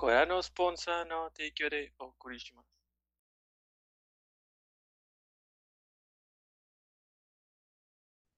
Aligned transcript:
Corano 0.00 0.42
Sponsa 0.42 1.04
no 1.04 1.30
eh, 1.36 1.92
o 1.98 2.14
Kurishima. 2.16 2.64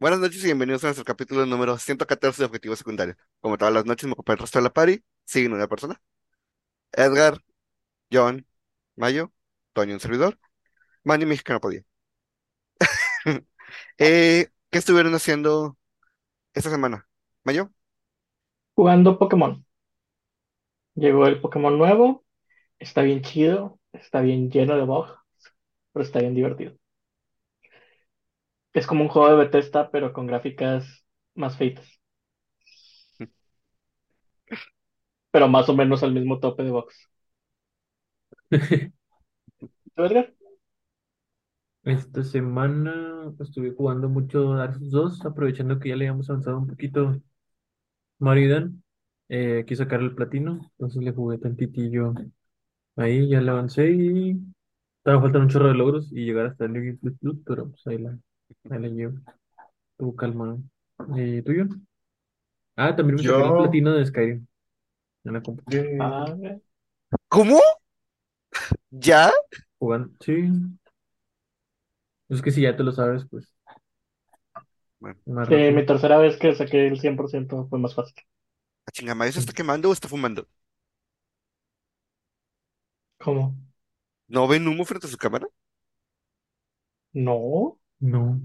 Buenas 0.01 0.19
noches 0.19 0.43
y 0.43 0.47
bienvenidos 0.47 0.83
a 0.83 0.89
nuestro 0.89 1.05
capítulo 1.05 1.47
número 1.47 1.79
114 1.79 2.43
de 2.43 2.47
Objetivo 2.47 2.75
Secundario. 2.75 3.15
Como 3.41 3.57
todas 3.59 3.73
las 3.73 3.87
noches, 3.87 4.07
me 4.07 4.13
acompaña 4.15 4.35
el 4.35 4.41
resto 4.41 4.59
de 4.59 4.65
la 4.65 4.73
party. 4.73 5.05
Siguen 5.25 5.53
una 5.53 5.69
persona. 5.69 6.03
Edgar, 6.91 7.39
John, 8.13 8.45
Mayo, 8.97 9.33
Toño, 9.73 9.95
un 9.95 10.01
servidor. 10.01 10.41
Manny, 11.05 11.27
mi 11.27 11.37
no 11.49 11.61
podía. 11.61 11.85
Eh, 13.99 14.51
¿Qué 14.71 14.79
estuvieron 14.79 15.15
haciendo 15.15 15.79
esta 16.55 16.71
semana? 16.71 17.09
¿Mayo? 17.45 17.71
Jugando 18.75 19.19
Pokémon. 19.19 19.65
Llegó 20.95 21.27
el 21.27 21.39
Pokémon 21.41 21.77
nuevo, 21.79 22.25
está 22.79 23.03
bien 23.03 23.23
chido, 23.23 23.81
está 23.93 24.21
bien 24.23 24.51
lleno 24.51 24.77
de 24.77 24.85
bugs, 24.85 25.13
pero 25.93 26.05
está 26.05 26.21
bien 26.21 26.35
divertido. 26.35 26.75
Es 28.75 28.87
como 28.87 29.03
un 29.03 29.09
juego 29.09 29.31
de 29.31 29.37
Bethesda, 29.45 29.91
pero 29.91 30.13
con 30.13 30.27
gráficas 30.27 31.07
más 31.35 31.57
feitas. 31.57 31.89
Pero 35.31 35.49
más 35.49 35.69
o 35.69 35.75
menos 35.75 36.03
al 36.03 36.13
mismo 36.15 36.39
tope 36.41 36.63
de 36.65 36.71
box. 36.71 37.09
¿Tú, 39.95 40.05
Edgar? 40.05 40.35
Esta 41.85 42.25
semana 42.25 43.33
estuve 43.41 43.71
jugando 43.73 44.09
mucho 44.09 44.55
Dark 44.55 44.75
Souls 44.79 44.91
2, 44.91 45.25
aprovechando 45.25 45.79
que 45.79 45.91
ya 45.91 45.97
le 45.97 46.07
habíamos 46.09 46.29
avanzado 46.29 46.59
un 46.59 46.67
poquito 46.67 47.23
Mario 48.19 48.45
y 48.47 48.49
Dan. 48.49 48.82
Eh, 49.35 49.61
aquí 49.63 49.75
sacar 49.77 50.01
el 50.03 50.15
platino, 50.15 50.61
entonces 50.73 51.03
le 51.03 51.13
jugué 51.13 51.39
tantitillo 51.39 52.15
ahí, 52.97 53.29
ya 53.31 53.41
le 53.43 53.51
avancé 53.51 53.91
y 53.93 54.39
estaba 54.99 55.21
faltando 55.23 55.47
un 55.47 55.51
chorro 55.51 55.69
de 55.69 55.75
logros 55.75 56.11
y 56.13 56.25
llegar 56.27 56.47
hasta 56.47 56.67
el 56.67 56.75
League 56.75 56.99
Plus 57.01 57.19
Plus, 57.21 57.39
pero 57.47 57.71
pues 57.71 57.87
ahí 57.89 57.99
la, 57.99 58.11
ahí 58.71 58.81
la 58.83 58.89
llevo. 58.89 59.19
Estuvo 59.93 60.17
calmado. 60.17 60.61
¿Y 61.17 61.43
tuyo? 61.43 61.67
Ah, 62.77 62.95
también 62.97 63.17
me 63.19 63.25
saqué 63.25 63.43
el 63.43 63.55
Yo, 63.55 63.57
platino 63.57 63.93
de 63.93 64.05
Skyrim 64.07 64.47
en 65.25 65.35
la 65.35 65.43
compu. 65.43 65.65
eh, 65.73 65.99
Ah. 65.99 66.37
¿Cómo? 67.29 67.61
¿Ya? 68.91 69.33
Jugando, 69.79 70.15
sí. 70.21 70.49
Es 72.29 72.43
que 72.43 72.51
si 72.51 72.63
ya 72.63 72.77
te 72.77 72.83
lo 72.83 72.91
sabes, 72.93 73.25
pues 73.31 73.55
Bueno, 75.01 75.19
más 75.27 75.49
Sí, 75.49 75.55
mi 75.73 75.87
tercera 75.87 76.19
vez 76.19 76.37
que 76.37 76.53
saqué 76.57 76.87
el 76.89 76.99
100% 76.99 77.67
fue 77.69 77.79
más 77.79 77.95
fácil. 77.95 78.17
¿A 78.87 78.91
chinga, 78.93 79.15
Mayo 79.15 79.33
se 79.33 79.41
está 79.41 79.53
quemando 79.53 79.89
o 79.91 79.93
está 79.93 80.09
fumando? 80.09 80.49
¿Cómo? 83.19 83.55
¿No 84.27 84.49
ven 84.49 84.67
humo 84.67 84.85
frente 84.85 85.07
a 85.07 85.11
su 85.11 85.17
cámara? 85.17 85.47
No. 87.15 87.79
No. 88.01 88.41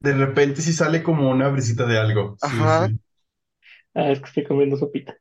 de 0.00 0.12
repente 0.14 0.60
sí 0.62 0.72
sale 0.72 1.02
como 1.02 1.30
una 1.30 1.48
brisita 1.48 1.86
de 1.86 1.98
algo. 1.98 2.36
Sí, 2.38 2.46
Ajá. 2.46 2.86
sí. 2.86 3.00
Ah, 3.94 4.10
es 4.10 4.20
que 4.20 4.26
estoy 4.26 4.44
comiendo 4.44 4.76
sopita. 4.76 5.16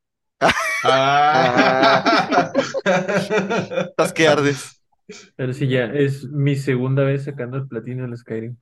Ah. 0.84 2.52
Estás 3.91 4.13
que 4.13 4.28
ardes. 4.28 4.81
Pero 5.36 5.53
sí, 5.53 5.67
ya 5.67 5.86
es 5.86 6.25
mi 6.25 6.56
segunda 6.56 7.03
vez 7.03 7.23
sacando 7.25 7.58
el 7.58 7.67
platino 7.67 8.03
del 8.03 8.17
Skyrim. 8.17 8.58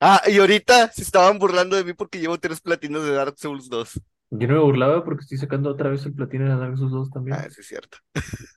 Ah, 0.00 0.20
y 0.26 0.38
ahorita 0.38 0.90
se 0.92 1.02
estaban 1.02 1.38
burlando 1.38 1.76
de 1.76 1.84
mí 1.84 1.92
porque 1.94 2.18
llevo 2.18 2.38
tres 2.38 2.60
platinos 2.60 3.04
de 3.04 3.12
Dark 3.12 3.34
Souls 3.38 3.68
2. 3.68 4.00
Yo 4.32 4.48
no 4.48 4.54
me 4.54 4.60
burlaba 4.60 5.04
porque 5.04 5.20
estoy 5.22 5.38
sacando 5.38 5.70
otra 5.70 5.88
vez 5.90 6.04
el 6.06 6.14
platino 6.14 6.44
de 6.52 6.56
Dark 6.60 6.76
Souls 6.76 6.90
2 6.90 7.10
Ah, 7.28 7.48
también. 7.48 7.50
sí 7.50 7.60
es 7.60 7.66
cierto. 7.66 7.98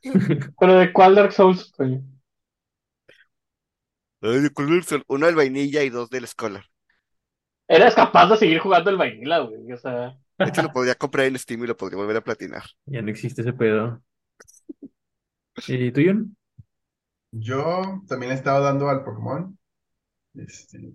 ¿Pero 0.59 0.75
de 0.75 0.93
cuál 0.93 1.15
Dark 1.15 1.31
Souls? 1.33 1.73
Ay, 1.79 2.01
¿de 4.41 4.49
cuál 4.49 4.77
es 4.77 4.91
el- 4.91 5.05
Uno 5.07 5.25
del 5.25 5.35
vainilla 5.35 5.81
y 5.83 5.89
dos 5.89 6.09
del 6.09 6.27
Scholar. 6.27 6.65
Eres 7.67 7.95
capaz 7.95 8.27
de 8.29 8.37
seguir 8.37 8.59
jugando 8.59 8.89
el 8.89 8.97
Vanilla, 8.97 9.39
güey. 9.39 9.71
O 9.71 9.77
sea, 9.77 10.17
De 10.41 10.49
hecho, 10.49 10.61
lo 10.61 10.71
podría 10.71 10.95
comprar 10.95 11.25
en 11.25 11.37
Steam 11.37 11.63
y 11.63 11.67
lo 11.67 11.75
podría 11.75 11.97
volver 11.97 12.15
a 12.17 12.23
platinar. 12.23 12.63
Ya 12.87 13.01
no 13.01 13.09
existe 13.11 13.41
ese 13.41 13.53
pedo. 13.53 14.01
¿Y 15.67 15.91
tú, 15.91 16.01
John? 16.05 16.35
Yo 17.31 18.01
también 18.07 18.31
he 18.31 18.35
estado 18.35 18.63
dando 18.63 18.89
al 18.89 19.03
Pokémon. 19.03 19.57
Este, 20.35 20.93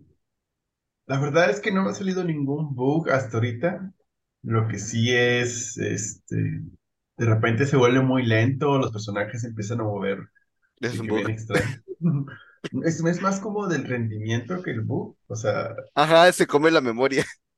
la 1.06 1.20
verdad 1.20 1.50
es 1.50 1.60
que 1.60 1.70
no 1.72 1.82
me 1.82 1.90
ha 1.90 1.94
salido 1.94 2.24
ningún 2.24 2.74
bug 2.74 3.10
hasta 3.10 3.36
ahorita. 3.36 3.92
Lo 4.42 4.68
que 4.68 4.78
sí 4.78 5.14
es, 5.14 5.76
este, 5.78 6.36
de 7.16 7.26
repente 7.26 7.66
se 7.66 7.76
vuelve 7.76 8.00
muy 8.02 8.24
lento, 8.26 8.78
los 8.78 8.92
personajes 8.92 9.42
se 9.42 9.48
empiezan 9.48 9.80
a 9.80 9.84
mover 9.84 10.18
Es 10.80 10.98
un 11.00 11.08
bug. 11.08 11.28
extraño. 11.28 11.82
Es, 12.84 13.02
es 13.04 13.20
más 13.22 13.40
como 13.40 13.68
del 13.68 13.84
rendimiento 13.86 14.62
que 14.62 14.70
el 14.72 14.82
bug. 14.82 15.16
O 15.28 15.36
sea, 15.36 15.74
Ajá, 15.94 16.32
se 16.32 16.46
come 16.46 16.70
la 16.70 16.80
memoria. 16.80 17.24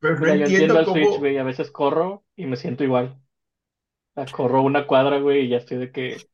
pero 0.00 0.18
no 0.22 0.32
mira, 0.32 0.36
yo 0.36 0.44
entiendo 0.46 0.46
entiendo 0.46 0.78
el 0.80 0.86
Switch, 0.86 1.18
cómo. 1.18 1.18
güey. 1.18 1.38
A 1.38 1.42
veces 1.44 1.70
corro 1.70 2.24
y 2.36 2.46
me 2.46 2.56
siento 2.56 2.84
igual. 2.84 3.18
O 4.14 4.22
sea, 4.22 4.32
corro 4.32 4.62
una 4.62 4.86
cuadra, 4.86 5.18
güey, 5.20 5.46
y 5.46 5.48
ya 5.50 5.58
estoy 5.58 5.78
de 5.78 5.92
que 5.92 6.28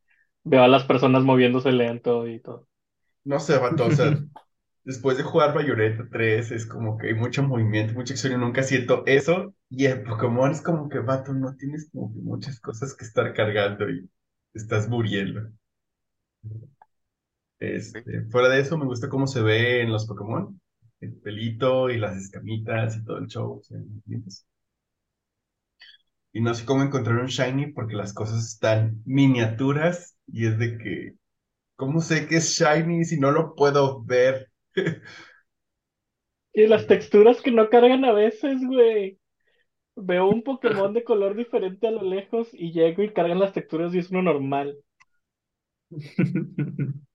veo 0.45 0.63
a 0.65 0.69
las 0.69 0.85
personas 0.85 1.25
moviéndose 1.25 1.73
lento 1.73 2.29
y 2.29 2.41
todo. 2.41 2.69
No 3.25 3.39
sé, 3.41 3.57
vato, 3.59 3.87
o 3.87 3.91
sea, 3.93 4.11
después 4.85 5.17
de 5.17 5.23
jugar 5.25 5.55
Bayonetta 5.55 6.09
3 6.11 6.51
es 6.53 6.67
como 6.67 6.99
que 6.99 7.09
hay 7.09 7.15
mucho 7.15 7.43
movimiento, 7.43 7.95
mucha 7.95 8.15
acción 8.15 8.35
y 8.35 8.37
nunca 8.39 8.63
siento 8.63 9.05
eso. 9.07 9.55
Y 9.71 9.87
el 9.87 10.03
Pokémon 10.05 10.51
es 10.53 10.63
como 10.63 10.89
que, 10.89 10.99
vato, 11.01 11.33
no 11.33 11.55
tienes 11.57 11.91
como 11.93 12.13
que 12.13 12.21
muchas 12.21 12.61
cosas 12.61 12.95
que 12.97 13.05
estar 13.05 13.33
cargando 13.35 13.89
y 13.91 14.09
estás 14.55 14.89
muriendo. 14.89 15.51
Este, 17.61 18.03
fuera 18.31 18.49
de 18.49 18.61
eso, 18.61 18.77
me 18.79 18.87
gusta 18.87 19.09
cómo 19.09 19.27
se 19.27 19.43
ve 19.43 19.83
en 19.83 19.93
los 19.93 20.07
Pokémon, 20.07 20.61
el 21.01 21.15
pelito 21.17 21.91
y 21.91 21.99
las 21.99 22.17
escamitas 22.17 22.97
y 22.97 23.05
todo 23.05 23.19
el 23.19 23.27
show. 23.29 23.61
¿entiendes? 23.71 24.47
Y 26.33 26.41
no 26.41 26.55
sé 26.55 26.65
cómo 26.65 26.83
encontrar 26.83 27.17
un 27.19 27.27
Shiny 27.27 27.73
porque 27.73 27.95
las 27.95 28.13
cosas 28.13 28.45
están 28.47 29.03
miniaturas 29.05 30.17
y 30.27 30.47
es 30.47 30.59
de 30.59 30.79
que, 30.79 31.15
¿cómo 31.77 32.01
sé 32.03 32.29
que 32.29 32.39
es 32.39 32.51
Shiny 32.51 33.05
si 33.07 33.21
no 33.21 33.33
lo 33.33 33.55
puedo 33.57 34.05
ver? 34.05 34.50
Y 36.53 36.67
las 36.67 36.87
texturas 36.87 37.41
que 37.41 37.53
no 37.53 37.69
cargan 37.71 38.05
a 38.05 38.13
veces, 38.13 38.61
güey. 38.67 39.19
Veo 39.97 40.29
un 40.29 40.43
Pokémon 40.43 40.93
de 40.93 41.05
color 41.05 41.37
diferente 41.37 41.87
a 41.89 41.91
lo 41.91 42.03
lejos 42.03 42.49
y 42.53 42.73
llego 42.73 43.03
y 43.03 43.13
cargan 43.13 43.39
las 43.39 43.53
texturas 43.53 43.95
y 43.95 43.99
es 43.99 44.11
uno 44.11 44.23
normal. 44.23 44.77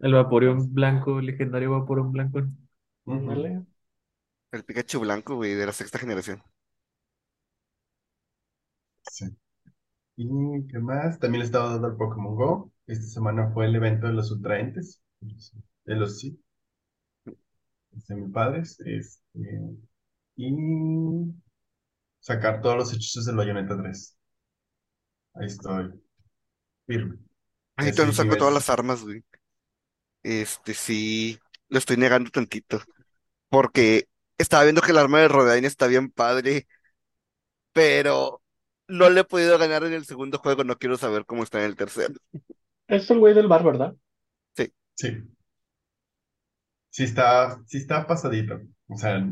El 0.00 0.14
Vaporeon 0.14 0.72
blanco, 0.72 1.18
el 1.18 1.26
legendario 1.26 1.72
Vaporeon 1.72 2.10
blanco. 2.10 2.40
El 4.52 4.64
Pikachu 4.64 5.00
blanco, 5.00 5.34
güey, 5.36 5.54
de 5.54 5.66
la 5.66 5.72
sexta 5.72 5.98
generación. 5.98 6.42
Sí. 9.10 9.26
¿Y 10.16 10.66
qué 10.68 10.78
más? 10.78 11.18
También 11.18 11.40
le 11.40 11.46
estaba 11.46 11.72
dando 11.72 11.88
al 11.88 11.96
Pokémon 11.96 12.34
Go. 12.36 12.72
Esta 12.86 13.06
semana 13.06 13.50
fue 13.52 13.66
el 13.66 13.76
evento 13.76 14.06
de 14.06 14.14
los 14.14 14.30
ultraentes, 14.32 15.02
de 15.20 15.96
los 15.96 16.18
sí, 16.18 16.40
de 17.90 18.14
mis 18.14 18.32
padres. 18.32 18.78
Este, 18.84 19.60
y 20.36 21.34
sacar 22.20 22.60
todos 22.60 22.76
los 22.76 22.92
hechizos 22.92 23.26
del 23.26 23.36
Bayonetta 23.36 23.76
3. 23.80 24.18
Ahí 25.34 25.46
estoy, 25.46 25.90
firme. 26.86 27.18
No 27.76 27.92
soy 27.92 28.12
saco 28.12 28.36
todas 28.36 28.54
las 28.54 28.68
armas, 28.68 29.02
güey. 29.02 29.24
Este, 30.22 30.74
sí, 30.74 31.38
lo 31.68 31.78
estoy 31.78 31.96
negando 31.96 32.30
tantito. 32.30 32.80
Porque 33.48 34.06
estaba 34.38 34.64
viendo 34.64 34.82
que 34.82 34.92
el 34.92 34.98
arma 34.98 35.20
de 35.20 35.28
Rodaine 35.28 35.66
está 35.66 35.86
bien 35.86 36.10
padre, 36.10 36.66
pero 37.72 38.42
no 38.86 39.08
le 39.08 39.20
he 39.20 39.24
podido 39.24 39.58
ganar 39.58 39.84
en 39.84 39.92
el 39.92 40.04
segundo 40.04 40.38
juego. 40.38 40.64
No 40.64 40.76
quiero 40.76 40.96
saber 40.96 41.24
cómo 41.24 41.42
está 41.42 41.58
en 41.58 41.66
el 41.66 41.76
tercero. 41.76 42.14
Es 42.86 43.10
el 43.10 43.18
güey 43.18 43.34
del 43.34 43.48
bar, 43.48 43.64
¿verdad? 43.64 43.94
Sí. 44.56 44.72
Sí, 44.94 45.16
sí 47.00 47.04
está, 47.04 47.58
sí 47.66 47.78
está 47.78 48.06
pasadito. 48.06 48.60
O 48.88 48.96
sea, 48.98 49.24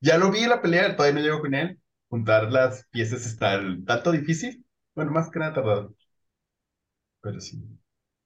ya 0.00 0.18
lo 0.18 0.30
vi 0.30 0.40
en 0.40 0.50
la 0.50 0.62
pelea, 0.62 0.96
todavía 0.96 1.20
no 1.20 1.26
llego 1.26 1.40
con 1.40 1.54
él. 1.54 1.80
Juntar 2.08 2.52
las 2.52 2.86
piezas 2.90 3.26
está 3.26 3.54
el 3.54 3.84
tanto 3.84 4.12
difícil. 4.12 4.64
Bueno, 4.94 5.10
más 5.10 5.30
que 5.30 5.40
nada 5.40 5.54
tardado, 5.54 5.94
pero 7.20 7.40
sí. 7.40 7.62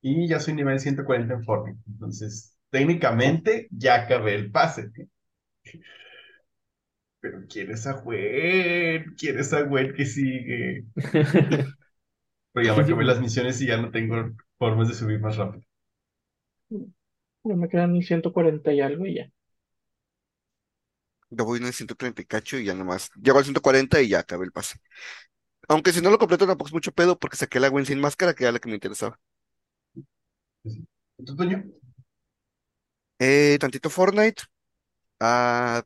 Y 0.03 0.29
ya 0.29 0.41
soy 0.41 0.55
nivel 0.55 0.81
140 0.81 1.35
en 1.35 1.45
Fortnite. 1.45 1.81
Entonces, 1.89 2.57
técnicamente 2.71 3.69
ya 3.71 4.05
acabé 4.05 4.35
el 4.35 4.51
pase. 4.51 4.91
Pero 7.21 7.41
quieres 7.49 7.87
a 7.87 7.95
Gwen, 7.95 9.15
quieres 9.19 9.53
a 9.53 9.63
Gwen 9.63 9.93
que 9.95 10.07
sigue. 10.07 10.85
Pero 12.53 12.67
ya 12.67 12.75
me 12.75 12.83
acabé 12.83 13.05
las 13.07 13.21
misiones 13.21 13.61
y 13.61 13.67
ya 13.67 13.77
no 13.79 13.91
tengo 13.91 14.31
formas 14.59 14.89
de 14.89 14.95
subir 14.95 15.21
más 15.21 15.37
rápido. 15.37 15.65
Ya 17.49 17.57
me 17.57 17.69
quedan 17.69 18.01
140 18.03 18.73
y 18.73 18.81
algo 18.81 19.07
y 19.07 19.15
ya. 19.15 19.31
Yo 21.31 21.45
voy 21.45 21.59
en 21.59 21.67
el 21.67 21.73
130 21.73 22.23
y 22.23 22.25
cacho 22.25 22.59
y 22.59 22.65
ya 22.65 22.75
nomás. 22.75 23.11
Llego 23.21 23.39
al 23.39 23.45
140 23.45 24.01
y 24.01 24.09
ya 24.09 24.21
acabé 24.21 24.45
el 24.45 24.53
pase. 24.53 24.79
Aunque 25.69 25.93
si 25.93 26.01
no 26.03 26.11
lo 26.11 26.19
completo 26.19 26.47
tampoco 26.47 26.69
es 26.69 26.75
mucho 26.75 26.93
pedo 26.93 27.19
porque 27.19 27.37
saqué 27.37 27.61
la 27.61 27.71
Win 27.71 27.87
sin 27.87 28.01
máscara, 28.01 28.35
que 28.35 28.45
era 28.45 28.53
la 28.53 28.59
que 28.59 28.69
me 28.69 28.75
interesaba. 28.75 29.21
¿Tú, 31.25 31.37
Toño? 31.37 31.65
Eh, 33.19 33.59
tantito 33.61 33.91
Fortnite, 33.91 34.43
a 35.21 35.83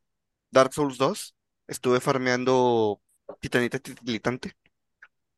Dark 0.51 0.73
Souls 0.75 0.99
2. 0.99 1.37
Estuve 1.67 2.01
farmeando 2.01 3.01
Titanita 3.41 3.79
Titilitante 3.79 4.53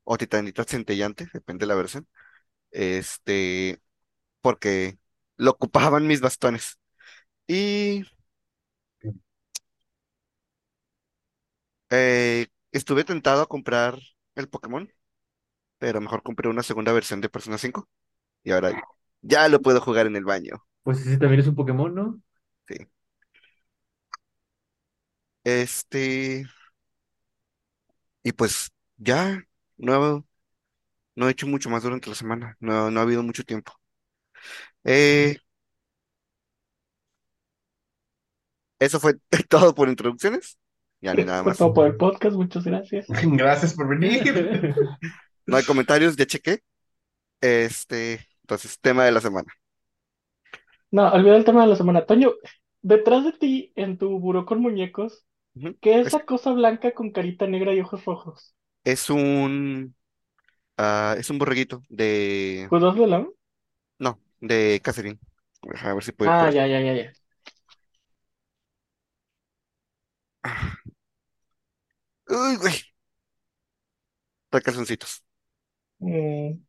o 0.05 0.17
Titanita 0.19 0.65
Centellante, 0.65 1.29
depende 1.33 1.65
de 1.65 1.69
la 1.69 1.75
versión. 1.77 2.09
Este, 2.71 3.81
porque 4.41 4.99
lo 5.37 5.53
ocupaban 5.53 6.07
mis 6.07 6.21
bastones. 6.21 6.79
Y 7.47 8.05
eh, 11.91 12.47
estuve 12.73 13.05
tentado 13.05 13.43
a 13.43 13.47
comprar 13.47 13.99
el 14.35 14.49
Pokémon, 14.49 14.91
pero 15.79 16.01
mejor 16.01 16.23
compré 16.23 16.49
una 16.49 16.63
segunda 16.63 16.93
versión 16.93 17.21
de 17.21 17.29
Persona 17.29 17.59
5 17.59 17.89
y 18.43 18.53
ahora 18.53 18.83
ya 19.23 19.49
lo 19.49 19.61
puedo 19.61 19.81
jugar 19.81 20.07
en 20.07 20.17
el 20.17 20.25
baño. 20.25 20.65
Pues 20.83 21.01
ese 21.01 21.19
también 21.19 21.41
es 21.41 21.47
un 21.49 21.55
Pokémon, 21.57 21.95
¿no? 21.95 22.21
Sí. 22.69 22.77
Este, 25.45 26.47
y 28.23 28.33
pues 28.33 28.71
ya, 28.97 29.43
no, 29.77 30.27
no 31.17 31.29
he 31.29 31.33
hecho 31.33 31.47
mucho 31.47 31.71
más 31.71 31.83
durante 31.83 32.09
la 32.09 32.17
semana, 32.17 32.57
no, 32.61 32.91
no 32.91 33.01
ha 33.01 33.03
habido 33.03 33.23
mucho 33.23 33.45
tiempo. 33.45 33.73
Eh, 34.85 35.37
eso 38.79 39.01
fue 39.01 39.15
todo 39.49 39.75
por 39.75 39.89
introducciones. 39.89 40.59
Ya 41.01 41.15
ni 41.15 41.25
nada 41.25 41.43
Fue 41.43 41.51
más. 41.51 41.59
todo 41.59 41.75
por 41.75 41.87
el 41.87 41.97
podcast, 41.97 42.37
muchas 42.37 42.65
gracias. 42.65 43.07
Gracias 43.25 43.75
por 43.75 43.89
venir. 43.89 44.23
No 45.47 45.59
hay 45.59 45.65
comentarios, 45.65 46.17
ya 46.17 46.25
chequé. 46.27 46.61
Este, 47.41 48.27
entonces, 48.43 48.81
tema 48.81 49.05
de 49.05 49.13
la 49.13 49.21
semana. 49.21 49.53
No, 50.91 51.13
olvida 51.13 51.37
el 51.37 51.45
tema 51.45 51.63
de 51.63 51.69
la 51.69 51.77
semana. 51.77 52.07
Toño, 52.07 52.33
detrás 52.81 53.25
de 53.25 53.33
ti, 53.33 53.73
en 53.77 53.99
tu 53.99 54.19
buró 54.19 54.47
con 54.47 54.61
muñecos. 54.61 55.27
¿qué 55.81 56.01
es 56.01 56.07
Es, 56.07 56.07
esa 56.09 56.25
cosa 56.25 56.53
blanca 56.53 56.93
con 56.95 57.13
carita 57.13 57.47
negra 57.47 57.75
y 57.75 57.81
ojos 57.81 58.05
rojos? 58.05 58.55
es 58.85 59.11
un, 59.11 59.95
ah, 60.79 61.17
es 61.19 61.31
un 61.31 61.39
borreguito 61.39 61.83
de, 61.89 62.67
¿Judos 62.69 62.97
de 62.97 63.07
León? 63.07 63.31
no, 63.99 64.19
de 64.41 64.81
Catherine. 64.83 65.19
A 65.83 65.95
ver 65.95 66.05
si 66.05 66.13
por 66.13 66.29
Ah, 66.29 66.51
ya, 66.51 66.67
ya, 66.67 66.81
ya, 66.81 66.93
ya. 66.95 67.13
Uy, 72.29 72.57
güey, 72.59 72.75
trae 74.51 74.63
calzoncitos. 74.63 75.23
Mm, 76.01 76.61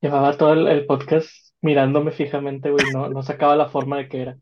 llevaba 0.00 0.36
todo 0.38 0.52
el, 0.54 0.66
el 0.68 0.86
podcast 0.86 1.28
mirándome 1.60 2.10
fijamente, 2.12 2.70
güey. 2.70 2.86
No, 2.92 3.08
no 3.10 3.22
sacaba 3.22 3.56
la 3.56 3.68
forma 3.68 3.98
de 3.98 4.08
que 4.08 4.22
era. 4.22 4.38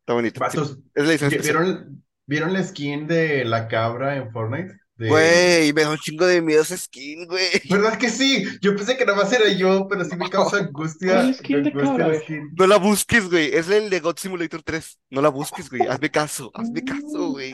Está 0.00 0.14
bonito. 0.14 0.40
Sí, 0.48 0.58
Vatos, 0.58 0.78
es 0.94 1.04
la 1.04 1.10
edición 1.12 1.30
¿vi- 1.30 1.36
especial. 1.36 1.64
¿vieron, 1.64 2.04
¿vieron 2.26 2.52
la 2.52 2.62
skin 2.64 3.06
de 3.06 3.44
la 3.44 3.68
cabra 3.68 4.16
en 4.16 4.30
Fortnite? 4.32 4.78
De... 5.02 5.08
Güey, 5.08 5.72
me 5.72 5.82
da 5.82 5.90
un 5.90 5.98
chingo 5.98 6.26
de 6.26 6.40
miedo 6.40 6.62
esa 6.62 6.76
skin, 6.76 7.26
güey. 7.26 7.48
¿Verdad 7.68 7.98
que 7.98 8.08
sí? 8.08 8.44
Yo 8.60 8.76
pensé 8.76 8.96
que 8.96 9.04
nada 9.04 9.18
más 9.18 9.32
era 9.32 9.48
yo, 9.52 9.88
pero 9.88 10.04
sí 10.04 10.14
me 10.16 10.30
causa 10.30 10.58
angustia. 10.58 11.14
¿Cuál 11.14 11.34
skin 11.34 11.62
de 11.64 11.70
angustia 11.70 12.20
skin. 12.20 12.50
No 12.56 12.66
la 12.68 12.76
busques, 12.76 13.28
güey. 13.28 13.52
Es 13.52 13.68
el 13.68 13.90
de 13.90 13.98
God 13.98 14.16
Simulator 14.16 14.62
3. 14.62 14.98
No 15.10 15.20
la 15.20 15.28
busques, 15.28 15.68
güey. 15.68 15.82
Hazme 15.88 16.08
caso, 16.08 16.52
hazme 16.54 16.84
caso, 16.84 17.30
güey. 17.30 17.52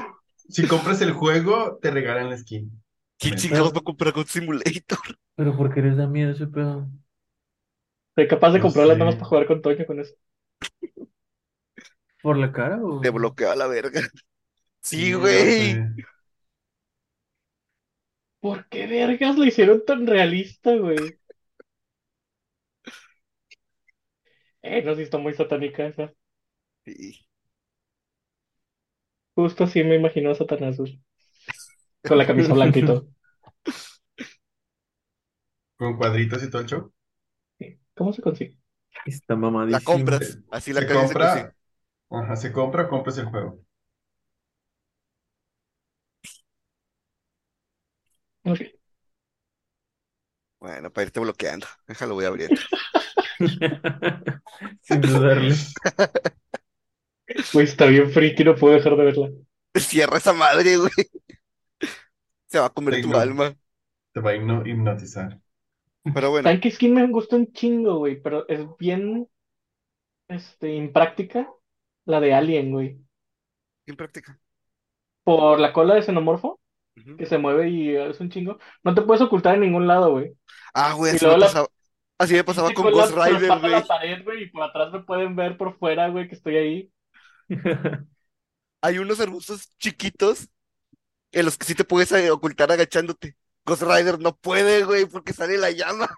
Si 0.50 0.66
compras 0.66 1.00
el 1.00 1.12
juego, 1.12 1.78
te 1.80 1.90
regalan 1.90 2.28
la 2.28 2.36
skin. 2.36 2.70
¿Quién 3.18 3.36
chingados 3.36 3.72
va 3.72 3.78
a 3.78 3.82
comprar 3.82 4.12
God 4.12 4.26
Simulator? 4.26 4.98
Pero 5.34 5.56
¿por 5.56 5.72
qué 5.72 5.80
les 5.80 5.96
da 5.96 6.06
miedo 6.06 6.32
ese 6.32 6.46
pedo? 6.48 6.86
Soy 8.14 8.28
capaz 8.28 8.50
de 8.50 8.58
No 8.58 8.64
comprarla 8.64 8.92
nada 8.92 9.06
más 9.06 9.14
para 9.14 9.26
jugar 9.26 9.46
con 9.46 9.62
Toño 9.62 9.86
con 9.86 10.00
eso. 10.00 10.14
¿Por 12.22 12.36
la 12.36 12.52
cara 12.52 12.78
o...? 12.82 13.00
Te 13.00 13.08
bloqueo 13.08 13.50
a 13.50 13.56
la 13.56 13.68
verga. 13.68 14.02
Sí, 14.82 15.12
no 15.12 15.20
güey. 15.20 15.72
sé. 15.72 15.94
¿Por 18.40 18.68
qué 18.68 18.86
vergas 18.88 19.38
lo 19.38 19.44
hicieron 19.44 19.84
tan 19.86 20.06
realista, 20.06 20.74
güey? 20.76 21.18
Eh, 24.62 24.82
no, 24.82 24.94
sí 24.94 25.02
está 25.02 25.18
muy 25.18 25.34
satánica 25.34 25.86
esa. 25.86 26.12
Sí. 26.84 27.28
Justo 29.34 29.64
así 29.64 29.82
me 29.84 29.96
imagino 29.96 30.30
a 30.30 30.34
Satanás, 30.34 30.76
güey. 30.76 31.00
Con 32.04 32.18
la 32.18 32.26
camisa 32.26 32.54
blanca 32.54 32.78
y 32.80 32.84
todo. 32.84 33.08
Con 35.76 35.96
cuadritos 35.96 36.42
y 36.44 36.50
todo 36.50 36.60
el 36.62 36.68
show. 36.68 36.92
Sí. 37.58 37.78
¿Cómo 37.94 38.12
se 38.12 38.22
consigue? 38.22 38.56
Está 39.04 39.34
La 39.68 39.80
mamadísimo. 39.80 39.82
compras. 39.82 40.40
Así 40.50 40.72
la 40.74 40.84
Se 40.86 40.88
compra, 40.88 41.54
ajá, 42.10 42.36
se 42.36 42.52
compra, 42.52 42.88
compras 42.88 43.18
el 43.18 43.26
juego. 43.26 43.60
Ok. 48.44 48.78
Bueno, 50.60 50.90
para 50.92 51.04
irte 51.06 51.20
bloqueando. 51.20 51.66
Déjalo, 51.86 52.14
voy 52.14 52.24
abriendo. 52.24 52.60
Sin 54.82 55.00
dudarle. 55.00 55.54
Güey, 57.52 57.64
está 57.66 57.86
bien 57.86 58.10
friki, 58.10 58.44
no 58.44 58.54
puedo 58.54 58.74
dejar 58.74 58.96
de 58.96 59.04
verla. 59.04 59.28
Cierra 59.78 60.18
esa 60.18 60.32
madre, 60.32 60.76
güey. 60.76 60.90
Se 62.46 62.58
va 62.58 62.66
a 62.66 62.70
comer 62.70 63.00
tu 63.02 63.14
alma. 63.16 63.54
Te 64.12 64.20
va 64.20 64.30
a 64.30 64.34
hipno- 64.36 64.66
hipnotizar. 64.66 65.40
Pero 66.14 66.30
bueno, 66.30 66.48
¿Saben 66.48 66.60
qué 66.60 66.70
skin 66.70 66.94
me 66.94 67.06
gusta 67.08 67.36
un 67.36 67.52
chingo, 67.52 67.98
güey? 67.98 68.20
Pero 68.22 68.48
es 68.48 68.66
bien, 68.78 69.28
este, 70.28 70.74
impráctica. 70.74 71.48
La 72.06 72.20
de 72.20 72.32
Alien, 72.32 72.72
güey. 72.72 72.98
en 73.86 73.96
práctica. 73.96 74.38
Por 75.24 75.60
la 75.60 75.72
cola 75.72 75.94
de 75.94 76.02
xenomorfo, 76.02 76.58
Que 77.16 77.26
se 77.26 77.38
mueve 77.38 77.68
y 77.70 77.94
es 77.96 78.20
un 78.20 78.30
chingo. 78.30 78.58
No 78.82 78.94
te 78.94 79.02
puedes 79.02 79.22
ocultar 79.22 79.54
en 79.54 79.62
ningún 79.62 79.86
lado, 79.86 80.12
güey. 80.12 80.32
Ah, 80.74 80.92
güey, 80.94 81.12
así 81.12 81.26
me 81.26 81.32
la 81.32 81.38
pasaba. 81.38 81.68
Así 82.18 82.34
me 82.34 82.44
pasaba 82.44 82.72
con 82.72 82.90
Ghost 82.90 83.12
Rider, 83.12 83.38
traspasa 83.38 83.58
güey. 83.58 83.72
la 83.72 83.86
pared, 83.86 84.24
güey, 84.24 84.42
y 84.44 84.50
por 84.50 84.62
atrás 84.64 84.92
me 84.92 85.00
pueden 85.02 85.36
ver 85.36 85.56
por 85.56 85.78
fuera, 85.78 86.08
güey, 86.08 86.28
que 86.28 86.34
estoy 86.34 86.56
ahí. 86.56 86.92
Hay 88.82 88.98
unos 88.98 89.20
arbustos 89.20 89.72
chiquitos 89.78 90.48
en 91.32 91.44
los 91.44 91.56
que 91.58 91.66
sí 91.66 91.74
te 91.74 91.84
puedes 91.84 92.10
eh, 92.12 92.30
ocultar 92.30 92.70
agachándote. 92.72 93.36
Ghost 93.64 93.82
Rider 93.82 94.18
no 94.18 94.36
puede, 94.36 94.84
güey, 94.84 95.06
porque 95.06 95.32
sale 95.32 95.58
la 95.58 95.70
llama. 95.70 96.08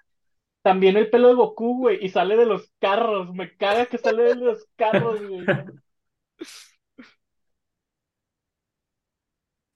También 0.63 0.97
el 0.97 1.11
pelo 1.11 1.29
de 1.29 1.35
Goku, 1.35 1.79
güey, 1.79 2.05
y 2.05 2.11
sale 2.11 2.37
de 2.37 2.47
los 2.47 2.71
carros. 2.81 3.33
Me 3.35 3.57
caga 3.57 3.87
que 3.87 3.99
sale 3.99 4.23
de 4.23 4.35
los 4.37 4.67
carros, 4.77 5.21
güey. 5.27 5.47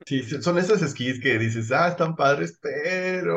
Sí, 0.06 0.23
son 0.42 0.58
esos 0.58 0.80
skis 0.90 1.20
que 1.20 1.38
dices, 1.38 1.70
ah, 1.73 1.88
están 1.88 2.14
padres, 2.16 2.58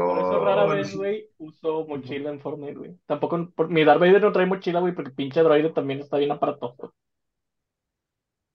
Por 0.06 0.20
pero... 0.20 0.20
eso 0.20 0.40
rara 0.44 0.66
vez, 0.66 0.94
güey, 0.96 1.30
uso 1.38 1.86
mochila 1.88 2.30
en 2.32 2.40
Fortnite, 2.42 2.74
güey. 2.76 2.98
Tampoco, 3.06 3.52
por- 3.56 3.70
mi 3.70 3.84
Darth 3.86 4.00
Vader 4.02 4.22
no 4.22 4.32
trae 4.32 4.46
mochila, 4.46 4.80
güey, 4.80 4.94
porque 4.96 5.12
pinche 5.12 5.42
droide 5.42 5.70
también 5.72 6.00
está 6.00 6.18
bien 6.18 6.32
aparatoso. 6.32 6.94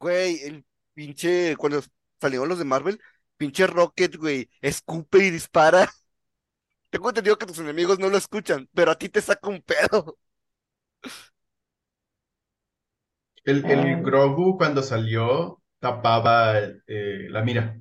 Güey, 0.00 0.40
el 0.44 0.64
pinche, 0.94 1.56
cuando 1.56 1.80
salieron 2.20 2.48
los 2.48 2.58
de 2.58 2.64
Marvel, 2.64 3.00
pinche 3.36 3.66
Rocket, 3.66 4.16
güey, 4.16 4.50
escupe 4.60 5.18
y 5.26 5.30
dispara. 5.30 5.88
Tengo 6.90 7.10
entendido 7.10 7.38
que 7.38 7.46
tus 7.46 7.58
enemigos 7.60 7.98
no 7.98 8.10
lo 8.10 8.18
escuchan, 8.18 8.68
pero 8.74 8.90
a 8.92 8.98
ti 8.98 9.08
te 9.08 9.20
saca 9.22 9.48
un 9.48 9.62
pedo. 9.62 10.18
El, 13.44 13.64
Ah. 13.64 13.70
el 13.70 14.02
Grogu 14.02 14.56
cuando 14.58 14.82
salió 14.82 15.62
tapaba 15.80 16.58
eh, 16.86 17.26
la 17.30 17.42
mira. 17.42 17.80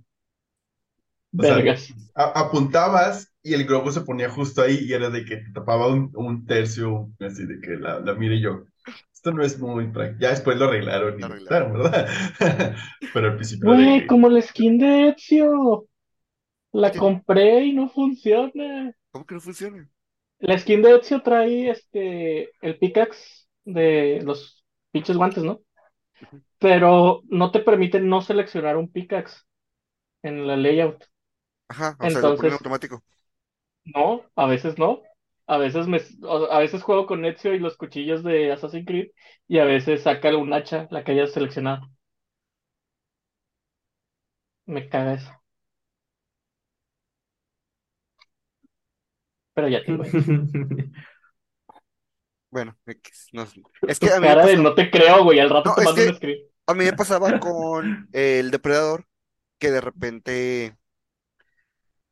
O 1.37 1.43
sea, 1.43 1.57
Vergas. 1.57 1.93
a- 2.15 2.39
apuntabas 2.41 3.33
y 3.43 3.53
el 3.53 3.65
Grogu 3.65 3.91
se 3.91 4.01
ponía 4.01 4.29
justo 4.29 4.61
ahí 4.61 4.79
y 4.81 4.93
era 4.93 5.09
de 5.09 5.25
que 5.25 5.37
te 5.37 5.51
tapaba 5.53 5.87
un, 5.87 6.11
un 6.15 6.45
tercio, 6.45 7.11
así 7.19 7.45
de 7.45 7.59
que 7.61 7.71
la, 7.77 7.99
la 7.99 8.13
mira 8.15 8.35
y 8.35 8.41
yo. 8.41 8.65
Esto 9.13 9.31
no 9.33 9.43
es 9.43 9.59
muy 9.59 9.87
práctico. 9.91 10.21
Ya 10.21 10.29
después 10.31 10.57
lo 10.57 10.65
arreglaron 10.65 11.19
y 11.19 11.21
Lo 11.21 11.25
arreglaron. 11.27 11.47
claro, 11.47 11.73
¿verdad? 11.73 12.07
Pero 13.13 13.27
al 13.29 13.35
principio 13.37 13.69
de 13.71 13.77
Güey, 13.77 14.05
como 14.07 14.29
la 14.29 14.41
skin 14.41 14.77
de 14.77 15.09
Ezio. 15.09 15.85
La 16.73 16.97
compré 16.97 17.65
y 17.65 17.73
no 17.73 17.89
funciona. 17.89 18.93
¿Cómo 19.11 19.25
que 19.25 19.35
no 19.35 19.41
funciona? 19.41 19.89
La 20.39 20.57
skin 20.57 20.81
de 20.81 20.95
Ezio 20.95 21.21
trae 21.21 21.69
este 21.69 22.51
el 22.61 22.77
pickaxe 22.79 23.47
de 23.65 24.21
los 24.23 24.63
pinches 24.91 25.17
guantes, 25.17 25.43
¿no? 25.43 25.61
Pero 26.59 27.23
no 27.29 27.51
te 27.51 27.61
permite 27.61 27.99
no 28.01 28.21
seleccionar 28.21 28.77
un 28.77 28.91
pickaxe 28.91 29.43
en 30.23 30.47
la 30.47 30.57
layout. 30.57 31.05
Ajá, 31.71 31.97
o 31.99 32.09
sea, 32.09 32.21
lo 32.21 32.35
ponen 32.35 32.53
Entonces- 32.53 32.53
automático. 32.53 33.03
No, 33.85 34.23
a 34.35 34.45
veces 34.47 34.77
no. 34.79 35.01
A 35.47 35.57
veces 35.57 35.87
me, 35.87 35.99
a 36.51 36.59
veces 36.59 36.81
juego 36.83 37.05
con 37.07 37.25
Ezio 37.25 37.53
y 37.53 37.59
los 37.59 37.75
cuchillos 37.77 38.23
de 38.23 38.51
Assassin's 38.51 38.85
Creed 38.85 39.11
y 39.47 39.59
a 39.59 39.65
veces 39.65 40.03
saca 40.03 40.35
un 40.37 40.53
hacha, 40.53 40.87
la 40.91 41.03
que 41.03 41.11
hayas 41.13 41.31
seleccionado. 41.33 41.87
Me 44.65 44.89
caga 44.89 45.13
eso. 45.13 45.31
Pero 49.53 49.67
ya 49.67 49.83
te. 49.83 49.91
Bueno, 52.49 52.77
no. 53.31 53.45
Es 53.87 53.99
que 53.99 54.09
a 54.11 54.15
mí 54.19 54.21
me 54.21 54.27
cara 54.27 54.45
de 54.45 54.57
no 54.57 54.73
te 54.75 54.91
creo, 54.91 55.23
güey. 55.23 55.39
Al 55.39 55.49
rato 55.49 55.69
No, 55.69 55.75
te 55.75 55.81
es 55.81 55.85
mando 55.85 56.01
un 56.11 56.19
que- 56.19 56.47
a 56.67 56.73
mí 56.73 56.83
me 56.85 56.93
pasaba 56.93 57.39
con 57.39 58.09
el 58.11 58.51
depredador 58.51 59.05
que 59.59 59.71
de 59.71 59.81
repente 59.81 60.77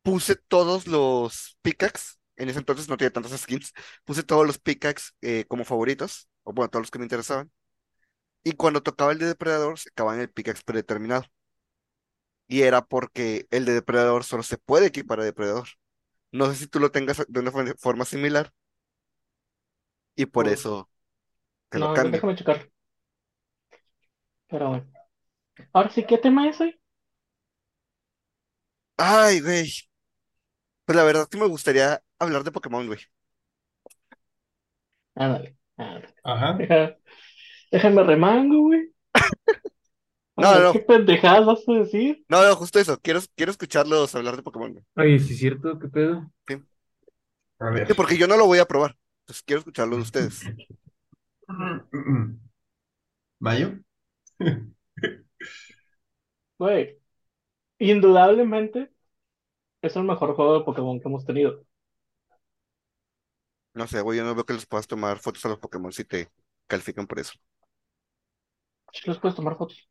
puse 0.02 0.36
todos 0.36 0.86
los 0.86 1.58
pickaxe. 1.62 2.16
En 2.36 2.48
ese 2.48 2.58
entonces 2.58 2.88
no 2.88 2.96
tenía 2.96 3.12
tantas 3.12 3.38
skins. 3.40 3.72
Puse 4.04 4.22
todos 4.22 4.46
los 4.46 4.58
pickaxe 4.58 5.12
eh, 5.22 5.44
como 5.48 5.64
favoritos. 5.64 6.28
O 6.44 6.52
bueno, 6.52 6.70
todos 6.70 6.82
los 6.84 6.90
que 6.90 6.98
me 6.98 7.04
interesaban. 7.04 7.50
Y 8.44 8.52
cuando 8.54 8.82
tocaba 8.82 9.12
el 9.12 9.18
de 9.18 9.26
depredador, 9.26 9.78
se 9.78 9.90
acababa 9.90 10.16
en 10.16 10.22
el 10.22 10.30
pickaxe 10.30 10.62
predeterminado. 10.64 11.24
Y 12.48 12.62
era 12.62 12.84
porque 12.86 13.46
el 13.50 13.64
de 13.64 13.74
depredador 13.74 14.24
solo 14.24 14.42
se 14.42 14.58
puede 14.58 14.86
equipar 14.86 15.20
a 15.20 15.24
depredador. 15.24 15.68
No 16.32 16.46
sé 16.48 16.56
si 16.56 16.66
tú 16.68 16.80
lo 16.80 16.92
tengas 16.92 17.24
de 17.28 17.40
una 17.40 17.52
fo- 17.52 17.76
forma 17.78 18.04
similar. 18.06 18.52
Y 20.16 20.26
por 20.26 20.48
eso 20.48 20.88
lo 21.72 21.88
No, 21.88 21.98
déjame 22.10 22.36
checar. 22.36 22.70
Pero 24.48 24.68
bueno. 24.68 24.86
Ahora 25.72 25.90
sí, 25.90 26.04
¿qué 26.06 26.18
tema 26.18 26.48
es 26.48 26.60
hoy? 26.60 26.78
Ay, 28.98 29.40
güey. 29.40 29.70
Pues 30.90 30.96
la 30.96 31.04
verdad 31.04 31.28
que 31.28 31.38
me 31.38 31.46
gustaría 31.46 32.02
hablar 32.18 32.42
de 32.42 32.50
Pokémon, 32.50 32.84
güey. 32.84 32.98
Ándale, 35.14 35.56
ándale. 35.76 36.08
Ajá. 36.24 36.54
Deja- 36.54 36.96
Déjame 37.70 38.02
remango, 38.02 38.62
güey. 38.62 38.92
No, 40.36 40.58
no. 40.58 40.72
¿Qué 40.72 40.80
pendejadas 40.80 41.46
vas 41.46 41.68
a 41.68 41.72
decir? 41.74 42.24
No, 42.28 42.42
no, 42.42 42.56
justo 42.56 42.80
eso. 42.80 42.98
Quiero, 43.00 43.20
quiero 43.36 43.52
escucharlos 43.52 44.12
hablar 44.16 44.34
de 44.34 44.42
Pokémon, 44.42 44.72
güey. 44.72 44.84
Oye, 44.96 45.20
¿sí 45.20 45.34
es 45.34 45.38
cierto? 45.38 45.78
¿Qué 45.78 45.86
pedo? 45.86 46.28
A 47.60 47.70
ver. 47.70 47.86
Sí, 47.86 47.94
porque 47.94 48.18
yo 48.18 48.26
no 48.26 48.36
lo 48.36 48.46
voy 48.46 48.58
a 48.58 48.64
probar. 48.66 48.96
Entonces 49.20 49.44
quiero 49.44 49.60
escucharlo 49.60 49.94
de 49.94 50.02
ustedes. 50.02 50.40
¿Mayo? 53.38 53.78
Güey, 56.58 56.98
indudablemente 57.78 58.90
es 59.82 59.96
el 59.96 60.04
mejor 60.04 60.34
juego 60.34 60.58
de 60.58 60.64
Pokémon 60.64 61.00
que 61.00 61.08
hemos 61.08 61.24
tenido. 61.24 61.64
No 63.74 63.86
sé, 63.86 64.00
güey, 64.00 64.18
yo 64.18 64.24
no 64.24 64.34
veo 64.34 64.44
que 64.44 64.52
les 64.52 64.66
puedas 64.66 64.86
tomar 64.86 65.18
fotos 65.18 65.44
a 65.44 65.48
los 65.48 65.58
Pokémon 65.58 65.92
si 65.92 66.04
te 66.04 66.28
califican 66.66 67.06
por 67.06 67.20
eso. 67.20 67.32
Sí 68.92 69.02
les 69.06 69.18
puedes 69.18 69.36
tomar 69.36 69.56
fotos. 69.56 69.88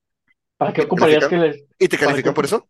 ¿Para 0.57 0.73
qué 0.73 0.81
¿Te 0.81 0.87
ocuparías 0.87 1.27
que 1.27 1.37
les... 1.37 1.63
¿Y 1.79 1.87
te 1.87 1.97
¿Para 1.97 2.07
califican 2.07 2.33
por 2.33 2.45
eso? 2.45 2.67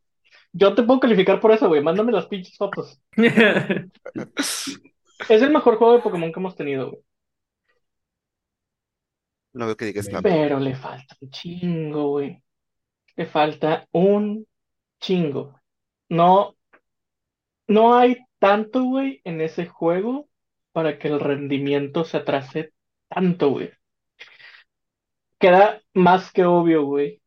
Yo 0.52 0.76
te 0.76 0.84
puedo 0.84 1.00
calificar 1.00 1.40
por 1.40 1.52
eso, 1.52 1.68
güey. 1.68 1.82
Mándame 1.82 2.12
las 2.12 2.28
pinches 2.28 2.58
fotos. 2.58 3.02
Es 5.28 5.42
el 5.42 5.52
mejor 5.52 5.76
juego 5.76 5.96
de 5.96 6.00
Pokémon 6.00 6.32
que 6.32 6.40
hemos 6.40 6.56
tenido, 6.56 6.92
güey. 6.92 7.04
No 9.52 9.66
veo 9.66 9.76
que 9.76 9.86
digas 9.86 10.08
nada. 10.08 10.22
Pero 10.22 10.60
le 10.60 10.76
falta 10.76 11.18
un 11.20 11.30
chingo, 11.30 12.10
güey. 12.12 12.42
Le 13.16 13.26
falta 13.26 13.88
un 13.92 14.48
chingo. 15.02 15.60
No, 16.08 16.56
no 17.70 17.96
hay 17.96 18.18
tanto, 18.40 18.84
güey, 18.84 19.22
en 19.24 19.42
ese 19.42 19.68
juego 19.68 20.28
para 20.74 21.00
que 21.00 21.08
el 21.08 21.20
rendimiento 21.20 22.04
se 22.04 22.18
atrase 22.18 22.74
tanto, 23.10 23.52
güey. 23.52 23.72
Queda 25.40 25.82
más 25.94 26.32
que 26.32 26.46
obvio, 26.46 26.84
güey, 26.86 27.22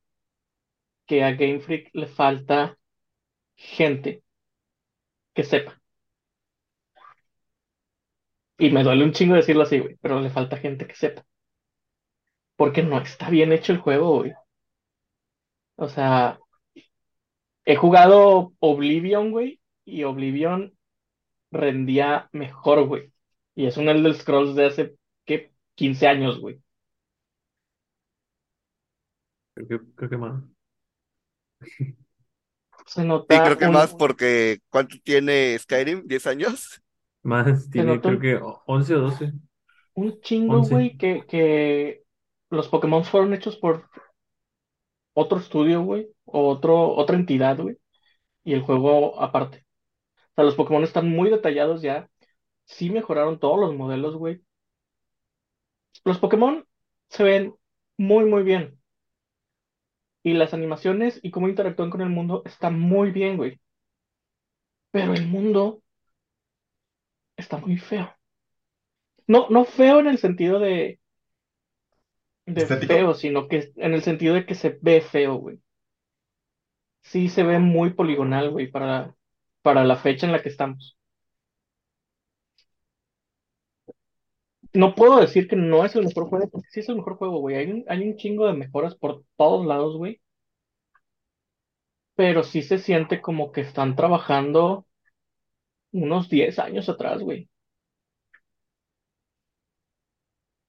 que 1.07 1.23
a 1.25 1.33
Game 1.33 1.61
Freak 1.61 1.91
le 1.95 2.07
falta 2.07 2.77
gente 3.57 4.23
que 5.35 5.45
sepa. 5.45 5.81
Y 8.59 8.71
me 8.71 8.83
duele 8.83 9.05
un 9.05 9.13
chingo 9.13 9.35
decirlo 9.35 9.65
así, 9.65 9.79
güey, 9.79 9.97
pero 10.01 10.19
le 10.21 10.31
falta 10.31 10.57
gente 10.57 10.87
que 10.87 10.95
sepa. 10.95 11.23
Porque 12.57 12.83
no 12.83 12.99
está 12.99 13.29
bien 13.29 13.53
hecho 13.53 13.73
el 13.73 13.79
juego, 13.81 14.21
güey. 14.21 14.33
O 15.77 15.89
sea, 15.89 16.39
he 17.65 17.77
jugado 17.77 18.53
Oblivion, 18.61 19.31
güey, 19.33 19.62
y 19.85 20.05
Oblivion 20.05 20.75
rendía 21.53 22.29
mejor, 22.33 22.87
güey. 22.89 23.13
Y 23.57 23.67
es 23.67 23.77
un 23.79 23.89
Elder 23.89 24.15
Scrolls 24.15 24.57
de 24.57 24.67
hace, 24.67 24.97
¿qué? 25.27 25.53
15 25.77 26.09
años, 26.09 26.41
güey. 26.41 26.63
Creo 29.55 29.67
que, 29.69 29.81
creo 29.97 30.11
que 30.11 30.17
más. 30.19 30.43
Se 32.87 33.05
Sí, 33.31 33.41
nota 33.41 33.41
creo 33.41 33.57
que 33.57 33.69
un, 33.69 33.71
más 33.71 33.95
porque 33.95 34.59
¿cuánto 34.69 34.97
tiene 35.03 35.59
Skyrim? 35.59 36.07
¿10 36.07 36.27
años? 36.27 36.83
Más, 37.25 37.69
tiene 37.71 37.85
nota 37.85 38.09
creo 38.09 38.19
un- 38.19 38.21
que 38.21 38.37
o- 38.37 38.63
11 38.67 38.95
o 38.95 39.01
12. 39.01 39.33
un 39.95 40.21
chingo, 40.21 40.63
11. 40.63 40.69
güey, 40.69 40.97
que, 40.97 41.25
que 41.27 42.05
los 42.51 42.69
Pokémon 42.69 43.05
fueron 43.05 43.35
hechos 43.35 43.57
por 43.57 43.89
otro 45.15 45.39
estudio, 45.39 45.83
güey, 45.83 46.09
o 46.25 46.49
otro, 46.49 46.91
otra 46.95 47.17
entidad, 47.17 47.59
güey, 47.59 47.79
y 48.45 48.55
el 48.55 48.63
juego 48.63 49.21
aparte. 49.21 49.67
O 50.33 50.35
sea, 50.35 50.45
los 50.45 50.55
Pokémon 50.57 50.83
están 50.85 51.09
muy 51.09 51.31
detallados 51.31 51.83
ya. 51.83 52.09
Sí 52.65 52.91
mejoraron 52.91 53.39
todos 53.41 53.59
los 53.61 53.75
modelos, 53.75 54.17
güey. 54.17 54.43
Los 56.05 56.19
Pokémon 56.19 56.65
se 57.09 57.25
ven 57.25 57.55
muy, 57.97 58.25
muy 58.25 58.43
bien. 58.45 58.79
Y 60.25 60.33
las 60.35 60.53
animaciones 60.53 61.21
y 61.23 61.31
cómo 61.31 61.49
interactúan 61.49 61.91
con 61.91 62.01
el 62.01 62.09
mundo 62.09 62.43
está 62.45 62.71
muy 62.71 63.13
bien, 63.13 63.37
güey. 63.37 63.61
Pero 64.91 65.13
el 65.15 65.27
mundo 65.27 65.83
está 67.37 67.59
muy 67.59 67.77
feo. 67.79 68.11
No, 69.27 69.49
no 69.51 69.65
feo 69.65 69.99
en 70.01 70.07
el 70.07 70.19
sentido 70.19 70.59
de, 70.61 71.01
de 72.47 72.63
¿Estético? 72.63 72.87
feo, 72.87 73.15
sino 73.15 73.49
que 73.49 73.73
en 73.77 73.95
el 73.95 74.03
sentido 74.03 74.35
de 74.37 74.47
que 74.47 74.55
se 74.55 74.79
ve 74.81 75.01
feo, 75.01 75.35
güey. 75.37 75.59
Sí 77.03 77.29
se 77.29 77.43
ve 77.45 77.59
muy 77.59 77.93
poligonal, 77.95 78.51
güey, 78.51 78.71
para, 78.71 79.15
para 79.63 79.85
la 79.85 79.97
fecha 79.97 80.27
en 80.27 80.33
la 80.33 80.43
que 80.43 80.49
estamos. 80.51 80.97
No 84.75 84.95
puedo 84.95 85.19
decir 85.21 85.49
que 85.49 85.57
no 85.57 85.85
es 85.85 85.95
el 85.97 86.05
mejor 86.05 86.29
juego, 86.29 86.49
porque 86.51 86.69
sí 86.71 86.81
es 86.81 86.89
el 86.91 86.97
mejor 86.97 87.17
juego, 87.17 87.39
güey. 87.41 87.57
Hay 87.89 88.03
un, 88.03 88.17
chingo 88.17 88.47
de 88.47 88.53
mejoras 88.55 88.95
por 88.95 89.25
todos 89.37 89.65
lados, 89.67 89.97
güey. 89.97 90.21
Pero 92.15 92.43
sí 92.43 92.63
se 92.63 92.79
siente 92.79 93.21
como 93.21 93.53
que 93.53 93.61
están 93.61 93.97
trabajando 93.97 94.87
unos 95.93 96.29
10 96.29 96.59
años 96.59 96.89
atrás, 96.89 97.23
güey. 97.23 97.49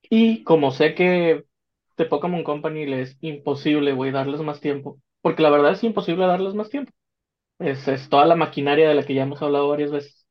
Y 0.09 0.43
como 0.43 0.71
sé 0.71 0.95
que 0.95 1.45
de 1.97 2.05
Pokémon 2.05 2.43
Company 2.43 2.85
les 2.85 3.12
es 3.12 3.17
imposible, 3.21 3.93
güey, 3.93 4.12
darles 4.12 4.41
más 4.41 4.59
tiempo. 4.62 5.00
Porque 5.21 5.43
la 5.43 5.50
verdad 5.50 5.73
es 5.73 5.83
imposible 5.83 6.25
darles 6.25 6.53
más 6.55 6.69
tiempo. 6.69 6.91
Es, 7.63 7.88
es 7.88 8.10
toda 8.10 8.25
la 8.25 8.36
maquinaria 8.36 8.89
de 8.89 8.93
la 8.93 9.05
que 9.05 9.13
ya 9.13 9.24
hemos 9.24 9.41
hablado 9.41 9.70
varias 9.70 9.89
veces. 9.89 10.27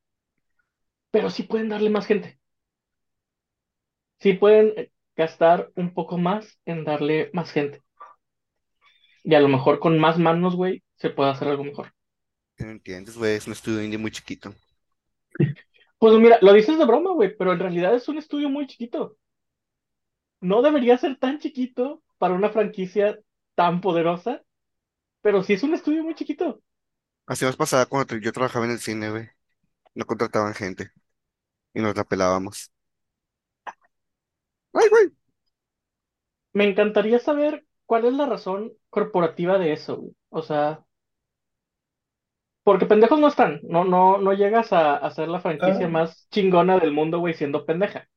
Pero 1.11 1.31
sí 1.31 1.45
pueden 1.45 1.71
darle 1.71 1.89
más 1.89 2.07
gente. 2.07 2.39
Sí 4.21 4.35
pueden 4.35 4.75
eh, 4.77 4.93
gastar 5.17 5.71
un 5.75 5.95
poco 5.95 6.19
más 6.19 6.61
en 6.67 6.85
darle 6.85 7.31
más 7.33 7.51
gente. 7.51 7.81
Y 9.25 9.35
a 9.35 9.41
lo 9.41 9.49
mejor 9.49 9.79
con 9.79 9.99
más 9.99 10.19
manos, 10.19 10.57
güey, 10.57 10.83
se 10.97 11.09
puede 11.09 11.31
hacer 11.31 11.49
algo 11.49 11.65
mejor. 11.65 11.95
No 12.59 12.71
entiendes, 12.71 13.17
güey, 13.17 13.37
es 13.37 13.47
un 13.47 13.55
estudio 13.55 13.83
indie 13.83 13.99
muy 13.99 14.11
chiquito. 14.11 14.55
Pues 15.99 16.15
mira, 16.19 16.39
lo 16.43 16.53
dices 16.53 16.77
de 16.77 16.85
broma, 16.85 17.13
güey, 17.13 17.35
pero 17.35 17.53
en 17.55 17.61
realidad 17.61 17.95
es 17.95 18.09
un 18.09 18.19
estudio 18.19 18.51
muy 18.51 18.67
chiquito. 18.67 19.17
No 20.43 20.61
debería 20.61 20.99
ser 20.99 21.17
tan 21.17 21.39
chiquito 21.39 22.03
para 22.19 22.35
una 22.35 22.51
franquicia 22.51 23.19
tan 23.55 23.81
poderosa, 23.81 24.43
pero 25.23 25.43
sí 25.43 25.55
es 25.55 25.63
un 25.63 25.73
estudio 25.73 26.05
muy 26.05 26.15
chiquito. 26.15 26.61
Así 27.27 27.45
nos 27.45 27.57
pasaba 27.57 27.87
cuando 27.87 28.17
yo 28.19 28.33
trabajaba 28.33 28.65
en 28.67 28.73
el 28.73 28.79
cine, 28.81 29.11
güey. 29.11 29.29
No 29.95 30.07
contrataban 30.07 30.55
gente 30.55 30.93
y 31.75 31.81
nos 31.83 31.97
la 31.97 32.05
pelábamos. 32.05 32.73
Ay, 34.73 34.89
güey. 34.91 35.13
Me 36.55 36.65
encantaría 36.65 37.19
saber 37.19 37.67
cuál 37.87 38.07
es 38.07 38.15
la 38.15 38.25
razón 38.27 38.73
corporativa 38.91 39.59
de 39.59 39.73
eso, 39.75 39.97
güey. 39.99 40.15
O 40.31 40.41
sea, 40.43 40.83
porque 42.65 42.87
pendejos 42.87 43.19
no 43.21 43.29
están. 43.29 43.61
No, 43.65 43.85
no, 43.85 44.19
no 44.19 44.33
llegas 44.33 44.73
a, 44.73 44.97
a 44.97 45.11
ser 45.11 45.29
la 45.29 45.41
franquicia 45.41 45.87
Ah. 45.87 45.89
más 45.89 46.29
chingona 46.31 46.79
del 46.79 46.93
mundo, 46.93 47.19
güey, 47.19 47.35
siendo 47.35 47.67
pendeja. 47.67 48.09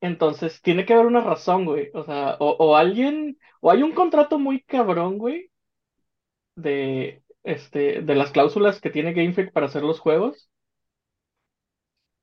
Entonces, 0.00 0.60
tiene 0.62 0.84
que 0.84 0.94
haber 0.94 1.06
una 1.06 1.20
razón, 1.22 1.64
güey. 1.64 1.90
O 1.94 2.04
sea, 2.04 2.36
o, 2.40 2.50
o 2.58 2.76
alguien, 2.76 3.38
o 3.60 3.70
hay 3.70 3.82
un 3.82 3.92
contrato 3.92 4.38
muy 4.38 4.62
cabrón, 4.62 5.18
güey, 5.18 5.50
de, 6.56 7.22
este, 7.44 8.02
de 8.02 8.14
las 8.14 8.32
cláusulas 8.32 8.80
que 8.80 8.90
tiene 8.90 9.12
Game 9.14 9.32
Freak 9.34 9.52
para 9.52 9.66
hacer 9.66 9.82
los 9.82 10.00
juegos. 10.00 10.50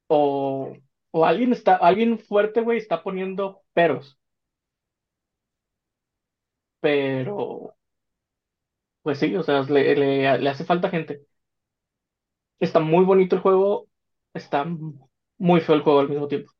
O, 0.07 0.75
o 1.11 1.25
alguien 1.25 1.51
está, 1.53 1.75
alguien 1.75 2.19
fuerte, 2.19 2.61
güey, 2.61 2.77
está 2.79 3.01
poniendo 3.03 3.61
peros. 3.73 4.19
Pero 6.81 7.73
pues 9.01 9.19
sí, 9.19 9.35
o 9.35 9.43
sea, 9.43 9.61
le, 9.63 9.95
le, 9.95 10.37
le 10.39 10.49
hace 10.49 10.65
falta 10.65 10.89
gente. 10.89 11.25
Está 12.59 12.79
muy 12.79 13.03
bonito 13.05 13.35
el 13.35 13.41
juego, 13.41 13.87
está 14.33 14.65
muy 15.37 15.61
feo 15.61 15.75
el 15.75 15.81
juego 15.83 15.99
al 15.99 16.09
mismo 16.09 16.27
tiempo. 16.27 16.51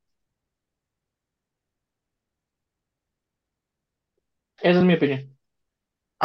Esa 4.61 4.79
es 4.79 4.85
mi 4.85 4.93
opinión. 4.95 5.37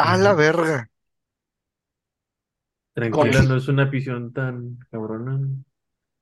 A 0.03 0.15
la 0.17 0.33
verga. 0.33 0.89
Tranquila, 2.95 3.43
no 3.43 3.57
es 3.57 3.67
una 3.67 3.85
visión 3.85 4.33
tan 4.33 4.79
cabrona. 4.91 5.39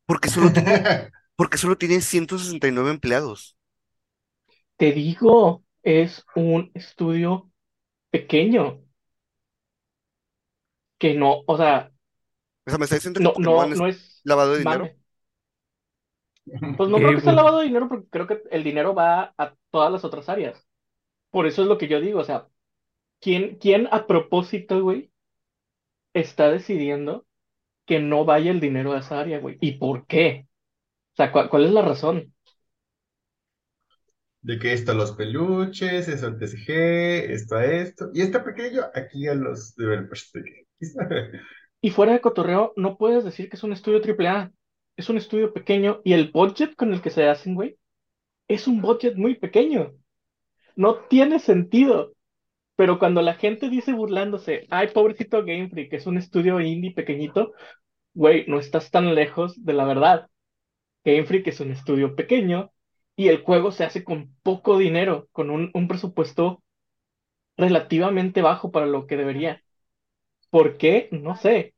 Porque 0.06 0.30
solo 0.30 0.52
tiene, 0.54 0.90
porque 1.38 1.58
solo 1.58 1.78
tiene 1.78 2.02
169 2.02 2.92
empleados. 2.92 3.58
Te 4.78 4.92
digo, 4.92 5.64
es 5.84 6.24
un 6.36 6.70
estudio 6.76 7.52
pequeño 8.12 8.84
que 10.98 11.14
no, 11.14 11.44
o 11.48 11.58
sea, 11.58 11.92
O 12.66 12.70
sea, 12.72 12.78
me 12.78 12.86
está 12.86 12.96
diciendo 12.96 13.22
que 13.22 13.30
no, 13.38 13.64
es 13.64 13.70
no 13.76 13.88
es 13.88 14.24
lavado 14.24 14.54
de 14.54 14.60
dinero. 14.60 14.84
mame. 14.84 14.98
Pues 16.76 16.90
no 16.90 17.02
creo 17.02 17.14
que 17.16 17.22
sea 17.22 17.34
Por- 17.34 17.38
lavado 17.38 17.60
de 17.60 17.66
dinero 17.66 17.88
porque 17.88 18.08
creo 18.10 18.28
que 18.28 18.42
el 18.52 18.64
dinero 18.64 18.94
va 18.96 19.34
a 19.38 19.56
todas 19.72 19.92
las 19.92 20.04
otras 20.04 20.30
áreas. 20.30 20.66
Por 21.32 21.48
eso 21.48 21.64
es 21.64 21.70
lo 21.70 21.80
que 21.80 21.90
yo 21.90 22.02
digo, 22.02 22.22
o 22.22 22.26
sea, 22.26 22.50
¿quién, 23.22 23.58
quién 23.60 23.90
a 23.92 24.08
propósito, 24.08 24.82
güey, 24.84 25.13
está 26.14 26.50
decidiendo 26.52 27.26
que 27.88 28.00
no 28.00 28.26
vaya 28.26 28.52
el 28.52 28.60
dinero 28.62 28.94
a 28.94 29.00
esa 29.00 29.20
área, 29.22 29.40
güey? 29.40 29.58
¿Y 29.62 29.74
por 29.74 30.08
qué? 30.08 30.48
O 31.14 31.18
sea, 31.18 31.32
¿cuál, 31.32 31.50
cuál 31.50 31.66
es 31.66 31.72
la 31.74 31.82
razón? 31.84 32.34
De 34.42 34.60
que 34.60 34.74
esto 34.74 34.92
a 34.92 34.96
los 34.96 35.14
peluches, 35.14 36.08
eso 36.10 36.28
al 36.28 36.38
TCG, 36.38 37.32
esto 37.32 37.56
a 37.56 37.66
esto, 37.66 38.10
y 38.14 38.22
este 38.22 38.40
pequeño 38.42 38.84
aquí 38.94 39.28
a 39.28 39.36
los 39.36 39.74
developers. 39.76 40.32
Y 41.82 41.92
fuera 41.92 42.14
de 42.14 42.22
cotorreo, 42.22 42.74
no 42.78 42.98
puedes 42.98 43.24
decir 43.24 43.50
que 43.50 43.58
es 43.58 43.64
un 43.64 43.74
estudio 43.74 44.02
AAA. 44.02 44.52
Es 44.96 45.10
un 45.10 45.18
estudio 45.18 45.54
pequeño 45.54 46.02
y 46.04 46.14
el 46.14 46.32
budget 46.32 46.76
con 46.76 46.94
el 46.94 47.02
que 47.02 47.10
se 47.10 47.28
hacen, 47.28 47.56
güey, 47.56 47.78
es 48.48 48.68
un 48.68 48.82
budget 48.82 49.16
muy 49.18 49.36
pequeño. 49.36 49.94
No 50.76 50.96
tiene 51.10 51.40
sentido. 51.40 52.13
Pero 52.76 53.00
cuando 53.00 53.22
la 53.22 53.36
gente 53.36 53.70
dice 53.70 53.94
burlándose, 53.94 54.68
ay, 54.70 54.88
pobrecito 54.90 55.44
Game 55.46 55.70
Freak, 55.70 55.94
es 55.94 56.08
un 56.08 56.18
estudio 56.18 56.60
indie 56.60 56.94
pequeñito, 56.94 57.54
güey, 58.14 58.46
no 58.48 58.60
estás 58.60 58.92
tan 58.92 59.16
lejos 59.16 59.64
de 59.66 59.74
la 59.74 59.86
verdad. 59.86 60.30
Game 61.06 61.26
Freak 61.26 61.48
es 61.48 61.60
un 61.62 61.72
estudio 61.72 62.16
pequeño 62.16 62.72
y 63.16 63.30
el 63.30 63.44
juego 63.44 63.72
se 63.72 63.86
hace 63.86 64.04
con 64.04 64.36
poco 64.44 64.78
dinero, 64.80 65.30
con 65.34 65.50
un, 65.52 65.72
un 65.74 65.88
presupuesto 65.88 66.64
relativamente 67.58 68.42
bajo 68.42 68.72
para 68.72 68.86
lo 68.88 69.08
que 69.08 69.18
debería. 69.18 69.64
¿Por 70.52 70.78
qué? 70.78 71.10
No 71.12 71.36
sé. 71.38 71.76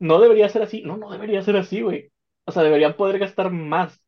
No 0.00 0.20
debería 0.20 0.48
ser 0.50 0.62
así. 0.62 0.82
No, 0.82 0.96
no 0.98 1.10
debería 1.12 1.42
ser 1.42 1.56
así, 1.58 1.82
güey. 1.82 2.12
O 2.46 2.52
sea, 2.52 2.62
deberían 2.64 2.96
poder 2.96 3.18
gastar 3.20 3.50
más. 3.52 4.02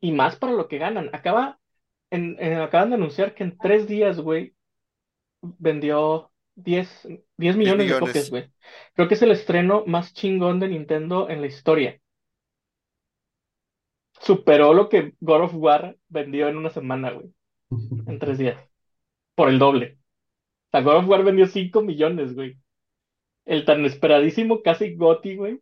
Y 0.00 0.12
más 0.12 0.36
para 0.36 0.52
lo 0.52 0.68
que 0.68 0.78
ganan. 0.78 1.10
Acaba, 1.12 1.58
en, 2.14 2.36
en- 2.40 2.58
acaban 2.60 2.90
de 2.90 2.96
anunciar 2.96 3.34
que 3.34 3.44
en 3.44 3.58
tres 3.58 3.86
días, 3.88 4.20
güey, 4.20 4.54
vendió 5.42 6.30
10, 6.56 7.08
10 7.36 7.56
millones 7.56 7.78
de 7.88 7.94
millones. 7.94 8.00
copias, 8.08 8.30
güey. 8.30 8.50
Creo 8.94 9.08
que 9.08 9.14
es 9.14 9.22
el 9.22 9.32
estreno 9.32 9.84
más 9.86 10.14
chingón 10.14 10.60
de 10.60 10.68
Nintendo 10.68 11.28
en 11.30 11.40
la 11.40 11.46
historia. 11.46 12.00
Superó 14.20 14.72
lo 14.74 14.88
que 14.88 15.12
God 15.20 15.42
of 15.42 15.54
War 15.54 15.96
vendió 16.08 16.48
en 16.48 16.56
una 16.56 16.70
semana, 16.70 17.10
güey. 17.12 17.32
En 18.06 18.18
tres 18.18 18.38
días. 18.38 18.58
Por 19.34 19.48
el 19.48 19.58
doble. 19.58 19.98
O 20.68 20.70
sea, 20.72 20.82
God 20.82 20.96
of 20.98 21.08
War 21.08 21.24
vendió 21.24 21.46
5 21.46 21.82
millones, 21.82 22.34
güey. 22.34 22.58
El 23.46 23.64
tan 23.64 23.84
esperadísimo 23.86 24.62
casi 24.62 24.96
GOTY, 24.96 25.36
güey, 25.36 25.60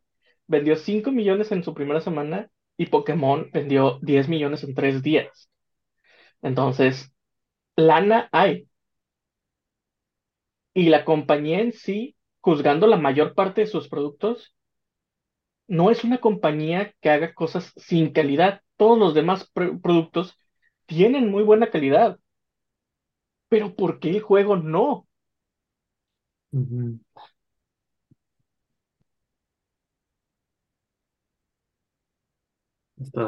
vendió 0.48 0.76
5 0.76 1.12
millones 1.12 1.52
en 1.52 1.64
su 1.64 1.74
primera 1.74 2.00
semana 2.00 2.50
y 2.76 2.86
Pokémon 2.86 3.50
vendió 3.52 3.98
10 4.02 4.28
millones 4.28 4.64
en 4.64 4.74
tres 4.74 5.02
días. 5.02 5.50
Entonces, 6.42 7.12
lana 7.76 8.28
hay. 8.32 8.68
Y 10.74 10.90
la 10.90 11.06
compañía 11.06 11.60
en 11.60 11.72
sí, 11.72 12.14
juzgando 12.42 12.86
la 12.86 12.98
mayor 12.98 13.34
parte 13.34 13.62
de 13.62 13.66
sus 13.66 13.88
productos, 13.88 14.54
no 15.68 15.90
es 15.90 16.04
una 16.04 16.18
compañía 16.20 16.92
que 17.00 17.10
haga 17.10 17.34
cosas 17.34 17.72
sin 17.76 18.12
calidad. 18.12 18.62
Todos 18.76 18.98
los 18.98 19.14
demás 19.14 19.50
pro- 19.52 19.80
productos 19.80 20.38
tienen 20.86 21.30
muy 21.30 21.42
buena 21.44 21.70
calidad. 21.70 22.18
Pero 23.48 23.76
¿por 23.76 24.00
qué 24.00 24.10
el 24.10 24.20
juego 24.20 24.56
no? 24.56 25.06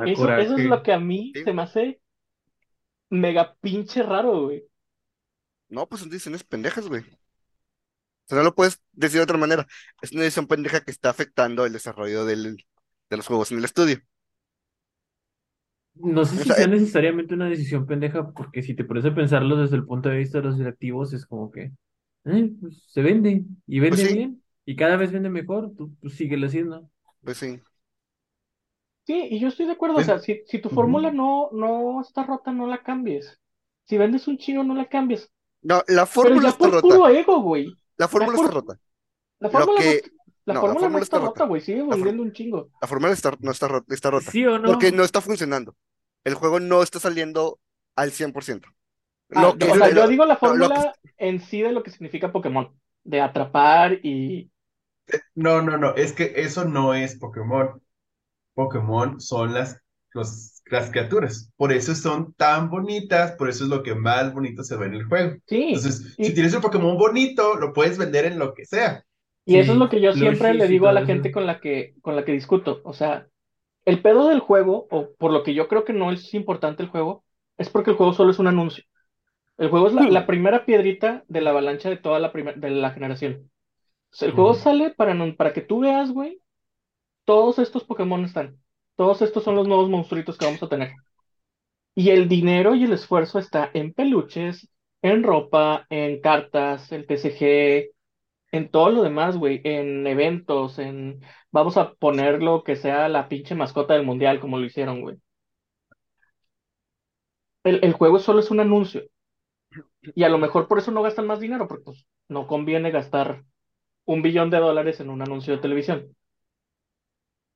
Eso, 0.04 0.34
eso 0.36 0.56
es 0.56 0.64
lo 0.64 0.82
que 0.82 0.92
a 0.92 0.98
mí 1.00 1.34
Sí. 1.34 1.44
se 1.44 1.52
me 1.52 1.62
hace 1.62 2.00
mega 3.10 3.54
pinche 3.60 4.02
raro, 4.02 4.42
güey. 4.44 4.64
No, 5.68 5.86
pues 5.88 6.00
son 6.00 6.08
decisiones 6.10 6.42
pendejas, 6.44 6.88
güey. 6.88 7.02
O 7.02 8.28
sea, 8.28 8.38
no 8.38 8.44
lo 8.44 8.54
puedes 8.54 8.80
decir 8.92 9.18
de 9.18 9.24
otra 9.24 9.38
manera. 9.38 9.66
Es 10.02 10.12
una 10.12 10.22
decisión 10.22 10.46
pendeja 10.46 10.80
que 10.82 10.90
está 10.90 11.10
afectando 11.10 11.66
el 11.66 11.72
desarrollo 11.72 12.24
del, 12.24 12.56
de 13.10 13.16
los 13.16 13.26
juegos 13.26 13.52
en 13.52 13.58
el 13.58 13.64
estudio. 13.66 13.98
No 15.94 16.24
sé 16.24 16.38
O 16.38 16.44
si 16.44 16.50
sea, 16.50 16.56
sea 16.56 16.66
eh, 16.66 16.66
necesariamente 16.66 17.34
una 17.34 17.48
decisión 17.48 17.86
pendeja, 17.86 18.32
porque 18.32 18.62
si 18.62 18.74
te 18.74 18.84
pones 18.84 19.04
a 19.04 19.14
pensarlo 19.14 19.56
desde 19.56 19.76
el 19.76 19.86
punto 19.86 20.08
de 20.08 20.16
vista 20.18 20.38
de 20.38 20.44
los 20.44 20.58
directivos, 20.58 21.12
es 21.12 21.24
como 21.26 21.50
que 21.52 21.72
eh, 22.24 22.52
pues, 22.60 22.82
se 22.88 23.00
vende 23.02 23.44
y 23.66 23.80
Pues 23.86 24.00
vende 24.00 24.02
sí, 24.02 24.08
bien 24.08 24.42
y 24.64 24.74
cada 24.76 24.96
vez 24.96 25.12
vende 25.12 25.30
mejor, 25.30 25.72
tú 25.76 25.94
pues, 26.00 26.14
síguelo 26.14 26.46
haciendo. 26.48 26.90
pues 27.22 27.38
sí. 27.38 27.60
Sí, 29.06 29.28
y 29.30 29.38
yo 29.38 29.48
estoy 29.48 29.66
de 29.66 29.72
acuerdo, 29.72 29.98
o 29.98 30.02
sea, 30.02 30.18
si, 30.18 30.42
si 30.46 30.58
tu 30.60 30.70
fórmula 30.70 31.10
no, 31.10 31.50
no 31.52 32.00
está 32.00 32.24
rota, 32.24 32.52
no 32.52 32.66
la 32.66 32.82
cambies. 32.82 33.38
Si 33.84 33.98
vendes 33.98 34.26
un 34.28 34.38
chingo, 34.38 34.64
no 34.64 34.74
la 34.74 34.88
cambies. 34.88 35.30
No, 35.62 35.82
la 35.88 36.06
Pero 36.06 36.06
fórmula 36.06 36.42
ya 36.42 36.50
está 36.50 36.58
por 36.58 36.70
rota. 36.70 36.80
puro 36.80 37.08
ego, 37.08 37.40
güey. 37.42 37.78
La 37.96 38.08
fórmula 38.08 38.36
está 38.36 38.50
por... 38.50 38.54
rota. 38.54 38.80
La 39.40 39.50
fórmula 39.50 39.82
no, 39.82 39.96
que... 40.00 40.02
la 40.46 40.54
No, 40.54 40.62
la 40.64 40.74
fórmula 40.74 40.88
no 40.88 40.90
fórmula 40.90 41.02
está 41.02 41.18
está 41.18 41.18
rota, 41.18 41.44
güey, 41.44 41.60
sigue 41.62 41.82
vendiendo 41.84 42.22
un 42.22 42.32
chingo. 42.32 42.70
la 42.80 42.88
fórmula 42.88 43.12
está, 43.12 43.32
no 43.40 43.50
está 43.50 43.68
rota, 43.68 43.94
está 43.94 44.10
rota. 44.10 44.32
¿Sí 44.32 44.46
o 44.46 44.60
Porque 44.62 44.90
no? 44.90 44.98
no 44.98 45.04
está 45.04 45.20
funcionando. 45.20 45.76
El 46.24 46.34
juego 46.34 46.60
no 46.60 46.82
está 46.82 47.00
saliendo 47.00 47.60
al 47.96 48.12
100%. 48.12 48.74
Ah, 49.34 49.42
Lo 49.42 49.58
que, 49.58 49.70
o 49.70 49.76
sea, 49.76 49.90
yo 49.90 50.06
digo 50.06 50.24
la 50.26 50.38
no, 50.42 50.68
que, 50.68 50.80
fórmula 50.80 50.94
en 51.18 51.40
sí 51.40 51.62
de 51.62 51.72
lo 51.72 51.82
que 51.82 51.90
significa 51.90 52.32
Pokémon, 52.32 52.70
de 53.04 53.20
atrapar 53.20 54.00
y... 54.04 54.50
No, 55.34 55.62
no, 55.62 55.76
no, 55.76 55.94
es 55.94 56.12
que 56.12 56.32
eso 56.36 56.64
no 56.64 56.94
es 56.94 57.16
Pokémon. 57.16 57.80
Pokémon 58.54 59.20
son 59.20 59.54
las, 59.54 59.80
los, 60.12 60.62
las 60.66 60.90
criaturas. 60.90 61.50
Por 61.56 61.72
eso 61.72 61.94
son 61.94 62.32
tan 62.34 62.70
bonitas, 62.70 63.32
por 63.32 63.48
eso 63.48 63.64
es 63.64 63.70
lo 63.70 63.82
que 63.82 63.94
más 63.94 64.32
bonito 64.32 64.62
se 64.64 64.76
ve 64.76 64.86
en 64.86 64.94
el 64.94 65.04
juego. 65.06 65.36
Sí, 65.46 65.60
Entonces, 65.72 66.16
si 66.20 66.32
y, 66.32 66.34
tienes 66.34 66.54
un 66.54 66.62
Pokémon 66.62 66.96
bonito, 66.98 67.56
lo 67.56 67.72
puedes 67.72 67.98
vender 67.98 68.24
en 68.26 68.38
lo 68.38 68.54
que 68.54 68.64
sea. 68.66 69.04
y 69.44 69.58
eso 69.58 69.72
es 69.72 69.78
lo 69.78 69.88
que 69.88 70.00
yo 70.00 70.12
siempre 70.12 70.54
le 70.54 70.68
digo 70.68 70.88
a 70.88 70.92
la 70.92 71.02
gente 71.04 71.30
con 71.30 71.46
la 71.46 71.60
que, 71.60 71.94
con 72.02 72.16
la 72.16 72.24
que 72.24 72.32
discuto. 72.32 72.80
O 72.84 72.92
sea, 72.94 73.28
el 73.86 74.02
pedo 74.02 74.28
del 74.28 74.40
juego, 74.40 74.88
o 74.90 75.10
por 75.18 75.32
lo 75.32 75.42
que 75.44 75.54
yo 75.54 75.68
creo 75.68 75.84
que 75.84 75.92
no 75.94 76.12
es 76.12 76.34
importante 76.34 76.82
el 76.82 76.90
juego, 76.90 77.24
es 77.58 77.70
porque 77.70 77.90
el 77.92 77.96
juego 77.96 78.12
solo 78.14 78.30
es 78.32 78.38
un 78.38 78.48
anuncio. 78.48 78.84
El 79.58 79.70
juego 79.70 79.88
es 79.88 79.94
la, 79.94 80.08
la 80.08 80.26
primera 80.26 80.66
piedrita 80.66 81.24
de 81.28 81.42
la 81.42 81.50
avalancha 81.50 81.90
de 81.90 81.96
toda 81.98 82.20
la, 82.20 82.30
de 82.30 82.70
la 82.70 82.90
generación. 82.92 83.50
O 84.12 84.16
sea, 84.16 84.28
el 84.28 84.34
juego 84.34 84.54
sale 84.54 84.90
para, 84.92 85.14
no- 85.14 85.36
para 85.36 85.52
que 85.54 85.62
tú 85.62 85.80
veas, 85.80 86.12
güey, 86.12 86.40
todos 87.24 87.58
estos 87.58 87.84
Pokémon 87.84 88.24
están. 88.24 88.58
Todos 88.96 89.22
estos 89.22 89.44
son 89.44 89.56
los 89.56 89.66
nuevos 89.68 89.90
monstruitos 89.90 90.38
que 90.38 90.44
vamos 90.46 90.62
a 90.62 90.68
tener. 90.68 90.92
Y 91.94 92.10
el 92.10 92.28
dinero 92.28 92.74
y 92.74 92.84
el 92.84 92.92
esfuerzo 92.92 93.38
está 93.38 93.70
en 93.74 93.92
peluches, 93.94 94.68
en 95.02 95.22
ropa, 95.22 95.86
en 95.90 96.20
cartas, 96.20 96.90
en 96.92 97.06
TCG, 97.06 97.90
en 98.52 98.70
todo 98.70 98.90
lo 98.90 99.02
demás, 99.02 99.36
güey, 99.36 99.60
en 99.64 100.06
eventos, 100.06 100.78
en... 100.78 101.20
Vamos 101.52 101.76
a 101.76 101.94
poner 101.94 102.42
lo 102.42 102.64
que 102.64 102.76
sea 102.76 103.08
la 103.08 103.28
pinche 103.28 103.54
mascota 103.54 103.94
del 103.94 104.04
mundial, 104.04 104.40
como 104.40 104.58
lo 104.58 104.66
hicieron, 104.66 105.02
güey. 105.02 105.16
El, 107.64 107.80
el 107.82 107.92
juego 107.94 108.20
solo 108.20 108.38
es 108.38 108.50
un 108.52 108.60
anuncio. 108.60 109.02
Y 110.14 110.22
a 110.24 110.28
lo 110.28 110.38
mejor 110.38 110.68
por 110.68 110.78
eso 110.78 110.90
no 110.90 111.02
gastan 111.02 111.26
más 111.26 111.40
dinero, 111.40 111.68
porque 111.68 111.84
pues, 111.84 112.06
no 112.28 112.46
conviene 112.46 112.90
gastar 112.90 113.44
un 114.06 114.22
billón 114.22 114.50
de 114.50 114.58
dólares 114.58 115.00
en 115.00 115.10
un 115.10 115.22
anuncio 115.22 115.54
de 115.54 115.62
televisión. 115.62 116.16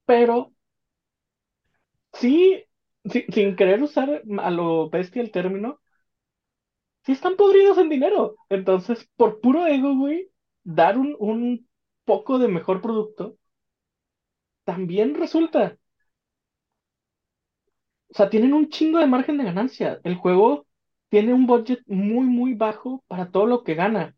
Pero 0.08 0.36
sí, 2.12 2.64
si- 3.04 3.24
sin 3.32 3.56
querer 3.56 3.82
usar 3.82 4.22
a 4.40 4.50
lo 4.50 4.90
bestia 4.90 5.22
el 5.22 5.30
término, 5.32 5.80
sí 7.04 7.12
están 7.12 7.36
podridos 7.36 7.78
en 7.78 7.88
dinero. 7.88 8.36
Entonces, 8.48 9.08
por 9.16 9.40
puro 9.40 9.66
ego, 9.66 9.94
güey, 9.96 10.30
dar 10.64 10.98
un, 10.98 11.16
un 11.18 11.68
poco 12.04 12.38
de 12.38 12.48
mejor 12.48 12.80
producto 12.82 13.36
también 14.64 15.16
resulta. 15.16 15.76
O 18.10 18.14
sea, 18.14 18.30
tienen 18.30 18.52
un 18.54 18.68
chingo 18.68 18.98
de 18.98 19.06
margen 19.06 19.38
de 19.38 19.44
ganancia. 19.44 20.00
El 20.04 20.16
juego 20.16 20.66
tiene 21.08 21.34
un 21.34 21.46
budget 21.46 21.80
muy, 21.86 22.26
muy 22.26 22.54
bajo 22.54 23.04
para 23.08 23.30
todo 23.30 23.46
lo 23.46 23.64
que 23.64 23.74
gana. 23.74 24.16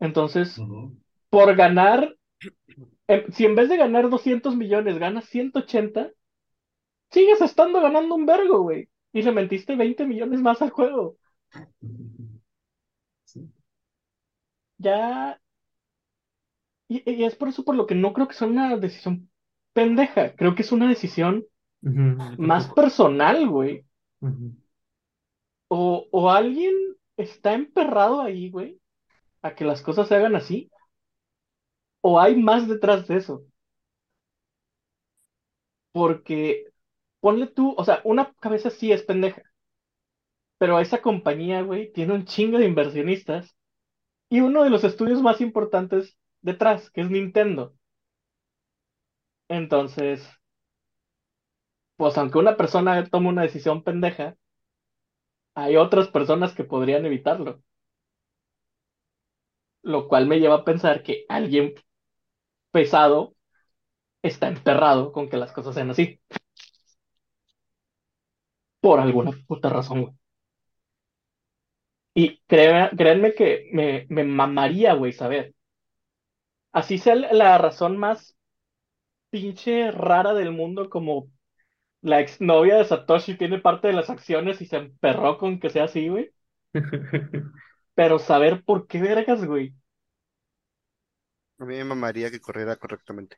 Entonces, 0.00 0.64
por 1.30 1.56
ganar, 1.56 2.16
si 3.32 3.44
en 3.44 3.54
vez 3.54 3.68
de 3.68 3.76
ganar 3.76 4.08
200 4.10 4.56
millones 4.56 4.98
ganas 4.98 5.26
180, 5.26 6.10
sigues 7.10 7.40
estando 7.40 7.80
ganando 7.82 8.14
un 8.16 8.26
vergo, 8.26 8.62
güey. 8.62 8.88
Y 9.12 9.22
le 9.22 9.32
metiste 9.32 9.76
20 9.76 10.06
millones 10.06 10.40
más 10.40 10.62
al 10.62 10.70
juego. 10.70 11.16
Sí. 13.24 13.52
Ya. 14.78 15.38
Y, 16.88 17.02
y 17.10 17.24
es 17.24 17.34
por 17.36 17.48
eso 17.48 17.64
por 17.64 17.74
lo 17.74 17.86
que 17.86 17.94
no 17.94 18.12
creo 18.12 18.28
que 18.28 18.34
sea 18.34 18.48
una 18.48 18.76
decisión 18.76 19.30
pendeja. 19.72 20.34
Creo 20.36 20.54
que 20.54 20.62
es 20.62 20.72
una 20.72 20.88
decisión 20.88 21.44
más 22.36 22.68
personal, 22.68 23.48
güey. 23.48 23.84
O, 25.68 26.08
o 26.12 26.30
alguien 26.30 26.74
está 27.16 27.54
emperrado 27.54 28.20
ahí, 28.20 28.50
güey, 28.50 28.80
a 29.42 29.54
que 29.54 29.64
las 29.64 29.82
cosas 29.82 30.08
se 30.08 30.16
hagan 30.16 30.36
así. 30.36 30.70
O 32.02 32.20
hay 32.20 32.36
más 32.36 32.68
detrás 32.68 33.08
de 33.08 33.16
eso. 33.16 33.42
Porque 35.92 36.66
ponle 37.20 37.46
tú, 37.46 37.74
o 37.78 37.84
sea, 37.84 38.00
una 38.04 38.32
cabeza 38.40 38.70
sí 38.70 38.92
es 38.92 39.02
pendeja. 39.02 39.42
Pero 40.58 40.80
esa 40.80 41.02
compañía, 41.02 41.60
güey, 41.62 41.92
tiene 41.92 42.14
un 42.14 42.24
chingo 42.24 42.56
de 42.58 42.64
inversionistas 42.66 43.54
y 44.30 44.40
uno 44.40 44.64
de 44.64 44.70
los 44.70 44.84
estudios 44.84 45.22
más 45.22 45.40
importantes 45.42 46.18
detrás, 46.42 46.90
que 46.90 47.02
es 47.02 47.10
Nintendo. 47.10 47.74
Entonces, 49.48 50.28
pues 51.96 52.18
aunque 52.18 52.36
una 52.38 52.56
persona 52.58 53.02
tome 53.06 53.28
una 53.30 53.42
decisión 53.42 53.82
pendeja, 53.82 54.36
hay 55.54 55.76
otras 55.76 56.08
personas 56.08 56.52
que 56.54 56.64
podrían 56.64 57.06
evitarlo. 57.06 57.62
Lo 59.82 60.08
cual 60.08 60.26
me 60.26 60.40
lleva 60.40 60.56
a 60.56 60.64
pensar 60.64 61.04
que 61.04 61.24
alguien 61.28 61.74
pesado 62.72 63.34
está 64.22 64.48
emperrado 64.48 65.12
con 65.12 65.28
que 65.30 65.36
las 65.38 65.52
cosas 65.52 65.74
sean 65.76 65.90
así. 65.90 66.20
Por 68.82 69.00
alguna 69.00 69.32
puta 69.46 69.70
razón, 69.70 70.02
güey. 70.02 70.14
Y 72.14 72.38
créanme 72.46 73.34
que 73.34 73.68
me, 73.72 74.06
me 74.08 74.24
mamaría, 74.24 74.94
güey, 74.94 75.12
saber. 75.12 75.54
Así 76.72 76.98
sea 76.98 77.14
la 77.14 77.32
la 77.32 77.58
razón 77.58 77.96
más 77.96 78.36
pinche 79.30 79.90
rara 79.92 80.34
del 80.34 80.52
mundo, 80.52 80.90
como 80.90 81.28
la 82.02 82.20
exnovia 82.20 82.76
de 82.76 82.84
Satoshi 82.86 83.36
tiene 83.38 83.60
parte 83.60 83.88
de 83.88 83.94
las 83.94 84.10
acciones 84.10 84.60
y 84.62 84.66
se 84.66 84.76
emperró 84.78 85.38
con 85.38 85.60
que 85.60 85.70
sea 85.70 85.84
así, 85.86 86.08
güey. 86.08 86.30
Pero 87.94 88.18
saber 88.18 88.64
por 88.64 88.86
qué 88.86 89.00
vergas, 89.00 89.44
güey. 89.44 89.74
A 91.62 91.64
mí 91.64 91.76
me 91.76 91.84
mamaría 91.84 92.30
que 92.30 92.40
corriera 92.40 92.76
correctamente. 92.76 93.36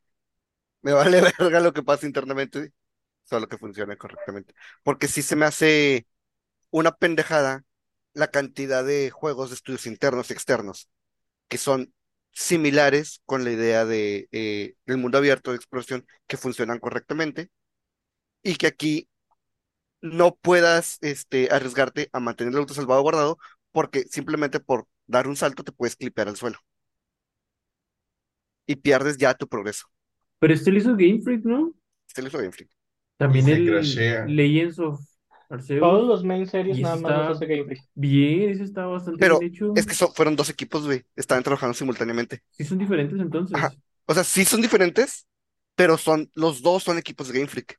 Me 0.83 0.93
vale 0.93 1.21
verga 1.39 1.61
lo 1.61 1.73
que 1.75 1.83
pasa 1.83 2.07
internamente, 2.07 2.73
solo 3.25 3.49
que 3.49 3.59
funcione 3.59 3.99
correctamente. 3.99 4.55
Porque 4.85 5.09
sí 5.09 5.23
se 5.23 5.37
me 5.37 5.47
hace 5.47 6.07
una 6.71 6.93
pendejada 6.97 7.65
la 8.15 8.29
cantidad 8.29 8.85
de 8.85 9.11
juegos 9.11 9.51
de 9.51 9.57
estudios 9.57 9.87
internos 9.87 10.31
y 10.31 10.35
externos 10.35 10.89
que 11.49 11.59
son 11.59 11.95
similares 12.33 13.23
con 13.27 13.45
la 13.45 13.53
idea 13.53 13.85
de 13.87 14.29
eh, 14.33 14.77
del 14.87 14.99
mundo 14.99 15.19
abierto 15.19 15.53
de 15.53 15.59
exploración 15.59 16.07
que 16.29 16.37
funcionan 16.39 16.81
correctamente 16.81 17.51
y 18.43 18.57
que 18.57 18.67
aquí 18.69 19.09
no 20.03 20.37
puedas 20.37 20.99
este, 21.03 21.51
arriesgarte 21.53 22.11
a 22.13 22.21
mantener 22.21 22.55
el 22.55 22.61
auto 22.61 22.75
salvaguardado 22.75 23.39
porque 23.73 24.05
simplemente 24.05 24.61
por 24.61 24.89
dar 25.07 25.29
un 25.29 25.37
salto 25.37 25.65
te 25.65 25.73
puedes 25.73 25.97
clipear 25.97 26.29
al 26.29 26.37
suelo 26.37 26.59
y 28.67 28.77
pierdes 28.77 29.17
ya 29.19 29.35
tu 29.35 29.49
progreso. 29.49 29.87
Pero 30.39 30.55
este 30.55 30.71
lo 30.71 30.79
hizo 30.79 30.91
Game 30.97 31.21
Freak, 31.23 31.45
¿no? 31.45 31.75
Este 32.09 32.23
lo 32.23 32.29
hizo 32.29 32.39
bien 32.39 32.53
Freak. 32.53 32.71
También 33.17 33.49
el 33.49 33.67
crashea. 33.71 34.27
Legends 34.27 34.79
of 34.79 35.01
Arceus. 35.49 35.81
Todos 35.81 36.09
los 36.09 36.25
main 36.25 36.47
series 36.47 36.79
Y 36.79 36.83
nada 36.83 36.97
más 36.97 37.29
los 37.29 37.37
hace 37.37 37.47
Game 37.47 37.65
Freak. 37.65 37.83
bien, 37.95 38.51
ese 38.51 38.65
está 38.65 38.87
bastante 38.87 39.21
Pero 39.21 39.39
bien 39.39 39.53
hecho. 39.53 39.73
es 39.77 39.87
que 39.87 39.95
son- 39.95 40.13
fueron 40.15 40.37
dos 40.37 40.51
equipos, 40.51 40.85
güey, 40.85 41.05
estaban 41.17 41.43
trabajando 41.45 41.75
simultáneamente. 41.75 42.43
Sí 42.51 42.65
son 42.65 42.79
diferentes 42.79 43.19
entonces. 43.21 43.57
Ajá. 43.57 43.73
O 44.07 44.15
sea, 44.15 44.25
sí 44.25 44.45
son 44.45 44.61
diferentes, 44.61 45.27
pero 45.75 45.97
son 45.99 46.31
los 46.35 46.63
dos 46.63 46.83
son 46.83 46.99
equipos 46.99 47.29
de 47.29 47.35
Game 47.35 47.49
Freak. 47.49 47.79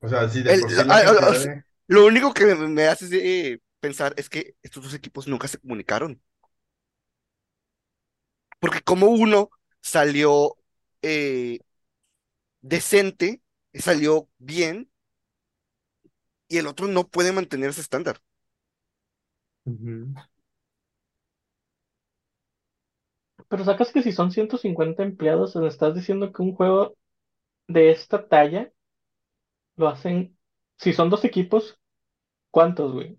O 0.00 0.08
sea, 0.08 0.28
sí, 0.28 0.42
de 0.42 0.54
El- 0.54 0.60
por 0.60 0.70
sí 0.70 0.76
ah, 0.80 0.84
la 0.84 0.96
ah, 0.96 1.64
Lo 1.88 2.06
único 2.06 2.32
que 2.34 2.44
me, 2.46 2.54
me 2.68 2.84
hace 2.86 3.06
eh, 3.52 3.60
pensar 3.80 4.14
es 4.16 4.28
que 4.28 4.54
estos 4.62 4.82
dos 4.84 4.94
equipos 4.94 5.26
nunca 5.28 5.48
se 5.48 5.58
comunicaron. 5.58 6.20
Porque 8.60 8.80
como 8.82 9.06
uno 9.08 9.50
salió 9.80 10.56
eh, 11.02 11.60
decente, 12.60 13.42
salió 13.74 14.28
bien, 14.38 14.90
y 16.48 16.58
el 16.58 16.66
otro 16.66 16.88
no 16.88 17.06
puede 17.06 17.32
mantener 17.32 17.70
ese 17.70 17.82
estándar. 17.82 18.20
Pero 23.48 23.64
sacas 23.64 23.92
que 23.92 24.02
si 24.02 24.12
son 24.12 24.30
150 24.30 25.02
empleados, 25.02 25.56
me 25.56 25.68
estás 25.68 25.94
diciendo 25.94 26.32
que 26.32 26.42
un 26.42 26.54
juego 26.54 26.96
de 27.66 27.90
esta 27.90 28.26
talla 28.28 28.72
lo 29.76 29.88
hacen. 29.88 30.36
Si 30.78 30.92
son 30.92 31.10
dos 31.10 31.24
equipos, 31.24 31.78
¿cuántos, 32.50 32.92
güey? 32.92 33.18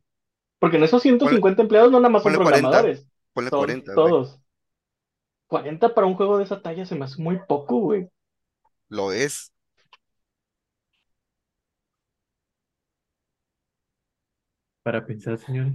Porque 0.59 0.77
en 0.77 0.83
esos 0.83 1.01
Ponle, 1.01 1.17
150 1.17 1.61
empleados 1.61 1.91
no 1.91 1.99
nada 1.99 2.09
más 2.09 2.23
son 2.23 2.33
ponle 2.33 2.43
40, 2.43 2.69
programadores, 2.69 3.07
ponle 3.33 3.49
son 3.49 3.59
40, 3.59 3.93
güey. 3.93 4.05
todos. 4.05 4.39
40 5.49 5.93
para 5.95 6.07
un 6.07 6.15
juego 6.15 6.37
de 6.37 6.45
esa 6.45 6.61
talla 6.61 6.85
se 6.85 6.95
me 6.95 7.05
hace 7.05 7.21
muy 7.21 7.39
poco, 7.49 7.79
güey. 7.81 8.09
Lo 8.89 9.11
es. 9.13 9.51
Para 14.83 15.05
pensar, 15.05 15.37
señores. 15.37 15.73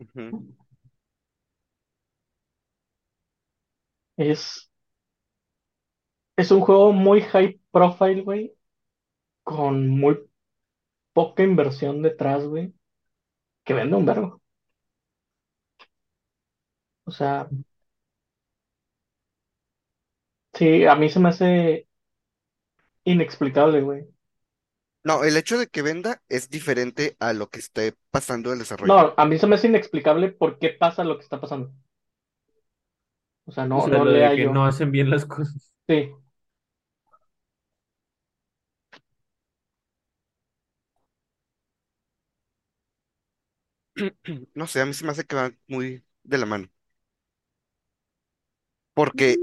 Ujú. 0.00 0.54
Es, 4.16 4.70
es 6.36 6.50
un 6.50 6.60
juego 6.60 6.92
muy 6.92 7.22
high 7.22 7.60
profile, 7.72 8.22
güey, 8.22 8.54
con 9.44 9.88
muy 9.90 10.18
poca 11.14 11.42
inversión 11.44 12.02
detrás, 12.02 12.44
güey, 12.46 12.74
que 13.64 13.74
vende 13.74 13.96
un 13.96 14.06
vergo. 14.06 14.42
O 17.06 17.10
sea, 17.10 17.48
sí, 20.54 20.84
a 20.86 20.94
mí 20.96 21.08
se 21.10 21.20
me 21.20 21.28
hace 21.30 21.88
inexplicable, 23.04 23.80
güey. 23.80 24.06
No, 25.02 25.24
el 25.24 25.36
hecho 25.36 25.58
de 25.58 25.68
que 25.68 25.82
venda 25.82 26.22
es 26.28 26.50
diferente 26.50 27.16
a 27.20 27.32
lo 27.32 27.48
que 27.50 27.58
esté 27.60 27.94
pasando 28.10 28.48
en 28.50 28.54
el 28.54 28.58
desarrollo. 28.60 28.98
No, 28.98 29.14
a 29.16 29.24
mí 29.26 29.36
se 29.38 29.48
me 29.48 29.56
hace 29.56 29.66
inexplicable 29.66 30.30
por 30.30 30.58
qué 30.60 30.70
pasa 30.70 31.02
lo 31.02 31.16
que 31.16 31.24
está 31.24 31.40
pasando. 31.40 31.72
O 33.46 33.52
sea, 33.52 33.66
O 33.72 33.80
no, 33.80 33.82
sea, 33.82 33.98
no 33.98 34.04
lo 34.04 34.04
le 34.04 34.22
de 34.22 34.32
que 34.32 34.46
hallo. 34.46 34.48
no 34.48 34.64
hacen 34.66 34.90
bien 34.92 35.10
las 35.10 35.24
cosas. 35.26 35.72
Sí, 35.88 36.10
No 44.54 44.66
sé, 44.66 44.80
a 44.80 44.86
mí 44.86 44.94
se 44.94 45.04
me 45.04 45.12
hace 45.12 45.24
que 45.26 45.36
va 45.36 45.52
muy 45.68 46.04
de 46.22 46.38
la 46.38 46.46
mano. 46.46 46.68
Porque 48.94 49.42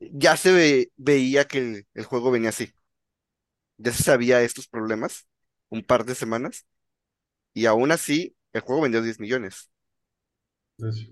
ya 0.00 0.36
se 0.36 0.52
ve- 0.52 0.92
veía 0.96 1.46
que 1.46 1.58
el, 1.58 1.86
el 1.94 2.04
juego 2.04 2.30
venía 2.30 2.50
así. 2.50 2.72
Ya 3.78 3.92
se 3.92 4.02
sabía 4.02 4.42
estos 4.42 4.68
problemas 4.68 5.26
un 5.68 5.82
par 5.84 6.04
de 6.04 6.14
semanas. 6.14 6.66
Y 7.54 7.66
aún 7.66 7.92
así, 7.92 8.36
el 8.52 8.62
juego 8.62 8.82
vendió 8.82 9.02
10 9.02 9.20
millones. 9.20 9.70
Pues, 10.76 11.08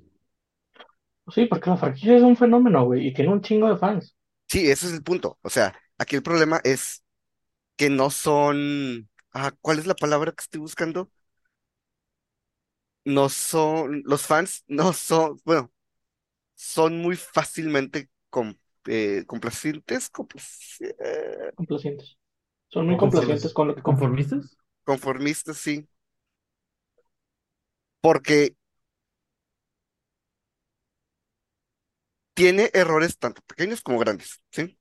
sí, 1.34 1.46
porque 1.46 1.70
la 1.70 1.76
franquicia 1.76 2.16
es 2.16 2.22
un 2.22 2.36
fenómeno, 2.36 2.84
güey, 2.84 3.06
y 3.08 3.14
tiene 3.14 3.32
un 3.32 3.42
chingo 3.42 3.68
de 3.68 3.76
fans. 3.76 4.14
Sí, 4.48 4.70
ese 4.70 4.86
es 4.86 4.92
el 4.92 5.02
punto. 5.02 5.38
O 5.42 5.50
sea, 5.50 5.78
aquí 5.98 6.16
el 6.16 6.22
problema 6.22 6.60
es 6.64 7.02
que 7.76 7.90
no 7.90 8.10
son. 8.10 9.10
Ah, 9.32 9.52
¿cuál 9.62 9.78
es 9.78 9.86
la 9.86 9.94
palabra 9.96 10.32
que 10.32 10.42
estoy 10.42 10.60
buscando? 10.60 11.10
No 13.04 13.28
son. 13.28 14.02
Los 14.04 14.22
fans 14.26 14.64
no 14.68 14.92
son. 14.92 15.40
Bueno, 15.44 15.72
son 16.56 16.98
muy 17.02 17.16
fácilmente 17.16 18.10
eh, 18.86 19.24
complacientes, 19.26 20.10
eh, 20.80 21.52
Complacientes. 21.54 22.18
Son 22.68 22.86
muy 22.86 22.96
complacientes 22.96 23.52
con 23.52 23.68
lo 23.68 23.74
que 23.74 23.82
compran. 23.82 24.10
¿Conformistas? 24.10 24.56
conformistas, 24.84 25.58
sí. 25.58 25.86
Porque 28.00 28.54
tiene 32.34 32.70
errores 32.74 33.18
tanto 33.18 33.42
pequeños 33.42 33.80
como 33.82 33.98
grandes, 33.98 34.40
¿sí? 34.50 34.78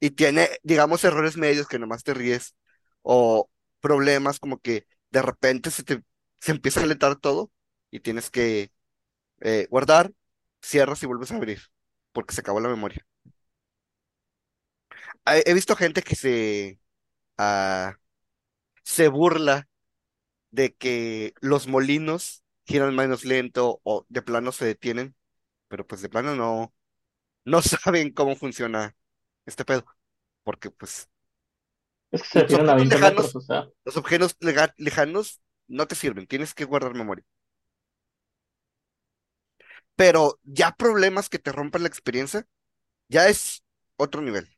Y 0.00 0.10
tiene, 0.10 0.48
digamos, 0.62 1.04
errores 1.04 1.36
medios 1.36 1.68
que 1.68 1.78
nomás 1.78 2.02
te 2.04 2.14
ríes 2.14 2.56
o 3.02 3.50
problemas 3.80 4.40
como 4.40 4.58
que 4.60 4.86
de 5.10 5.22
repente 5.22 5.70
se 5.70 5.84
te 5.84 6.02
se 6.40 6.50
empieza 6.52 6.80
a 6.80 6.82
calentar 6.84 7.16
todo 7.16 7.52
y 7.92 8.00
tienes 8.00 8.30
que 8.30 8.72
eh, 9.42 9.68
guardar, 9.70 10.12
cierras 10.62 11.02
y 11.02 11.06
vuelves 11.06 11.32
a 11.32 11.36
abrir, 11.36 11.60
porque 12.12 12.34
se 12.34 12.40
acabó 12.42 12.60
la 12.60 12.68
memoria. 12.68 13.06
He, 15.26 15.42
he 15.50 15.54
visto 15.54 15.76
gente 15.76 16.02
que 16.02 16.16
se, 16.16 16.80
ah, 17.38 17.98
se 18.84 19.08
burla 19.08 19.68
de 20.50 20.74
que 20.76 21.34
los 21.42 21.68
molinos 21.68 22.44
giran 22.66 22.96
menos 22.96 23.24
lento 23.24 23.80
o 23.84 24.06
de 24.10 24.22
plano 24.22 24.52
se 24.52 24.66
detienen, 24.66 25.16
pero 25.68 25.86
pues 25.86 26.02
de 26.02 26.08
plano 26.10 26.36
no, 26.36 26.74
no 27.44 27.62
saben 27.62 28.12
cómo 28.12 28.36
funciona 28.36 28.96
este 29.46 29.64
pedo, 29.64 29.86
porque 30.44 30.70
pues 30.70 31.10
Es 32.12 32.22
que 32.22 32.28
se 32.28 32.40
los 32.46 32.54
a 32.70 32.74
objetos 32.74 32.74
20 32.76 32.98
metros, 32.98 33.34
lejanos, 33.34 33.36
o 33.36 33.40
sea. 33.40 33.68
los 33.84 33.96
objetos 33.96 34.36
lega- 34.40 34.74
lejanos 34.78 35.40
no 35.68 35.86
te 35.88 35.94
sirven, 35.94 36.26
tienes 36.26 36.54
que 36.54 36.64
guardar 36.64 36.94
memoria. 36.94 37.24
Pero 39.96 40.38
ya 40.44 40.76
problemas 40.76 41.28
que 41.28 41.38
te 41.38 41.52
rompan 41.52 41.82
la 41.82 41.88
experiencia, 41.88 42.46
ya 43.08 43.28
es 43.28 43.64
otro 43.98 44.22
nivel. 44.22 44.48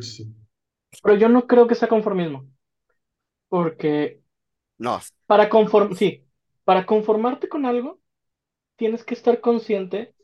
Sí. 0.00 0.34
Pero 1.02 1.16
yo 1.16 1.28
no 1.28 1.46
creo 1.46 1.66
que 1.68 1.74
sea 1.76 1.88
conformismo. 1.88 2.46
Porque 3.48 4.20
No, 4.78 5.00
para 5.26 5.48
conform, 5.48 5.94
sí, 5.94 6.26
para 6.64 6.86
conformarte 6.86 7.48
con 7.48 7.66
algo, 7.66 8.00
tienes 8.76 9.04
que 9.04 9.14
estar 9.14 9.40
consciente 9.42 10.14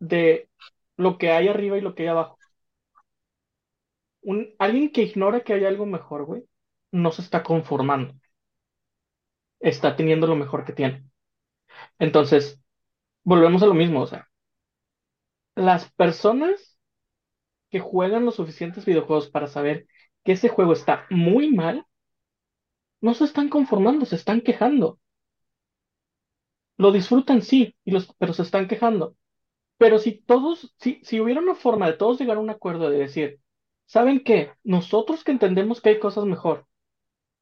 de 0.00 0.50
lo 0.98 1.18
que 1.18 1.30
hay 1.32 1.48
arriba 1.48 1.78
y 1.78 1.82
lo 1.82 1.94
que 1.94 2.04
hay 2.04 2.10
abajo. 2.10 2.38
Un, 4.22 4.38
alguien 4.58 4.90
que 4.90 5.02
ignora 5.02 5.44
que 5.44 5.52
hay 5.54 5.64
algo 5.64 5.86
mejor, 5.86 6.24
güey, 6.24 6.42
no 6.90 7.12
se 7.12 7.22
está 7.22 7.42
conformando. 7.44 8.14
Está 9.60 9.96
teniendo 9.96 10.26
lo 10.28 10.36
mejor 10.36 10.64
que 10.64 10.72
tiene. 10.72 11.04
Entonces, 11.98 12.60
volvemos 13.24 13.62
a 13.62 13.66
lo 13.66 13.74
mismo, 13.74 14.02
o 14.02 14.06
sea, 14.06 14.28
las 15.56 15.90
personas 15.92 16.78
que 17.70 17.80
juegan 17.80 18.24
los 18.24 18.36
suficientes 18.36 18.84
videojuegos 18.86 19.28
para 19.30 19.48
saber 19.48 19.86
que 20.24 20.32
ese 20.32 20.48
juego 20.48 20.72
está 20.74 21.06
muy 21.10 21.52
mal, 21.52 21.86
no 23.00 23.14
se 23.14 23.22
están 23.24 23.48
conformando, 23.50 24.04
se 24.04 24.16
están 24.16 24.40
quejando. 24.40 24.98
Lo 26.76 26.92
disfrutan, 26.92 27.42
sí, 27.42 27.74
pero 28.18 28.32
se 28.32 28.42
están 28.42 28.68
quejando. 28.68 29.16
Pero 29.78 29.98
si 29.98 30.12
todos, 30.22 30.74
si, 30.78 31.00
si 31.04 31.20
hubiera 31.20 31.40
una 31.40 31.54
forma 31.56 31.86
de 31.88 31.94
todos 31.94 32.18
llegar 32.20 32.38
a 32.38 32.40
un 32.40 32.50
acuerdo 32.50 32.90
de 32.90 32.98
decir, 32.98 33.40
¿saben 33.86 34.24
qué? 34.24 34.52
Nosotros 34.64 35.24
que 35.24 35.32
entendemos 35.32 35.80
que 35.80 35.90
hay 35.90 36.00
cosas 36.00 36.26
mejor, 36.26 36.66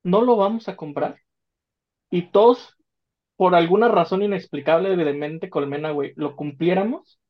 no 0.04 0.22
lo 0.22 0.36
vamos 0.36 0.68
a 0.68 0.76
comprar. 0.76 1.20
Y 2.10 2.30
todos, 2.30 2.76
por 3.36 3.54
alguna 3.54 3.88
razón 3.88 4.22
inexplicable 4.22 4.96
de 4.96 5.12
mente 5.14 5.50
colmena, 5.50 5.90
güey, 5.92 6.12
lo 6.16 6.36
cumpliéramos, 6.36 7.20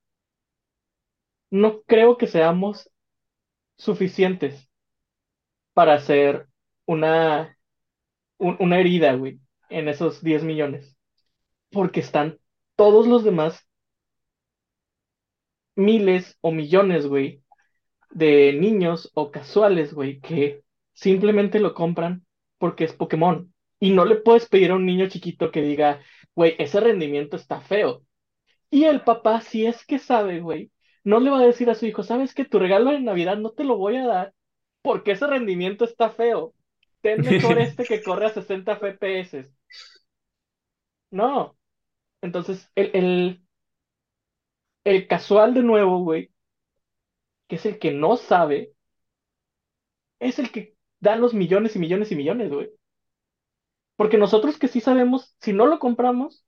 no 1.52 1.82
creo 1.82 2.16
que 2.18 2.26
seamos 2.26 2.90
suficientes 3.78 4.68
para 5.74 5.94
hacer 5.94 6.48
una, 6.86 7.56
un- 8.38 8.56
una 8.60 8.80
herida, 8.80 9.14
güey, 9.14 9.40
en 9.70 9.88
esos 9.88 10.22
10 10.22 10.44
millones. 10.44 10.96
Porque 11.72 12.00
están 12.00 12.38
todos 12.76 13.06
los 13.08 13.24
demás 13.24 13.66
miles 15.76 16.38
o 16.40 16.50
millones, 16.52 17.06
güey, 17.06 17.42
de 18.10 18.52
niños 18.54 19.10
o 19.14 19.30
casuales, 19.32 19.94
güey, 19.94 20.20
que 20.20 20.64
simplemente 20.94 21.60
lo 21.60 21.74
compran 21.74 22.26
porque 22.58 22.84
es 22.84 22.92
Pokémon. 22.94 23.51
Y 23.82 23.90
no 23.92 24.04
le 24.06 24.16
puedes 24.16 24.46
pedir 24.48 24.70
a 24.70 24.76
un 24.76 24.86
niño 24.86 25.08
chiquito 25.08 25.50
que 25.52 25.62
diga, 25.62 26.00
güey, 26.36 26.54
ese 26.58 26.80
rendimiento 26.80 27.36
está 27.36 27.60
feo. 27.60 28.02
Y 28.70 28.84
el 28.84 29.02
papá, 29.04 29.40
si 29.42 29.66
es 29.66 29.86
que 29.86 29.98
sabe, 29.98 30.40
güey, 30.40 30.72
no 31.04 31.20
le 31.20 31.30
va 31.30 31.40
a 31.40 31.46
decir 31.46 31.70
a 31.70 31.74
su 31.76 31.86
hijo, 31.86 32.02
¿sabes 32.04 32.34
que 32.34 32.44
tu 32.46 32.58
regalo 32.60 32.92
de 32.92 33.00
Navidad 33.00 33.38
no 33.38 33.52
te 33.52 33.64
lo 33.64 33.76
voy 33.78 33.96
a 33.96 34.06
dar 34.06 34.34
porque 34.82 35.12
ese 35.12 35.26
rendimiento 35.28 35.84
está 35.84 36.10
feo? 36.10 36.54
Ten 37.02 37.24
mejor 37.24 37.58
este 37.60 37.86
que 37.86 38.02
corre 38.02 38.26
a 38.26 38.30
60 38.30 38.74
FPS. 38.74 39.52
No. 41.10 41.56
Entonces, 42.22 42.70
el, 42.76 42.90
el, 42.94 43.42
el 44.84 45.08
casual 45.08 45.54
de 45.54 45.62
nuevo, 45.64 45.98
güey, 46.04 46.30
que 47.48 47.56
es 47.56 47.66
el 47.66 47.78
que 47.78 47.92
no 47.92 48.16
sabe, 48.16 48.72
es 50.20 50.38
el 50.38 50.50
que 50.52 50.74
da 51.00 51.16
los 51.16 51.34
millones 51.34 51.76
y 51.76 51.78
millones 51.78 52.10
y 52.12 52.16
millones, 52.16 52.50
güey. 52.50 52.70
Porque 54.02 54.18
nosotros 54.18 54.58
que 54.58 54.66
sí 54.66 54.80
sabemos, 54.80 55.36
si 55.40 55.52
no 55.52 55.64
lo 55.66 55.78
compramos, 55.78 56.44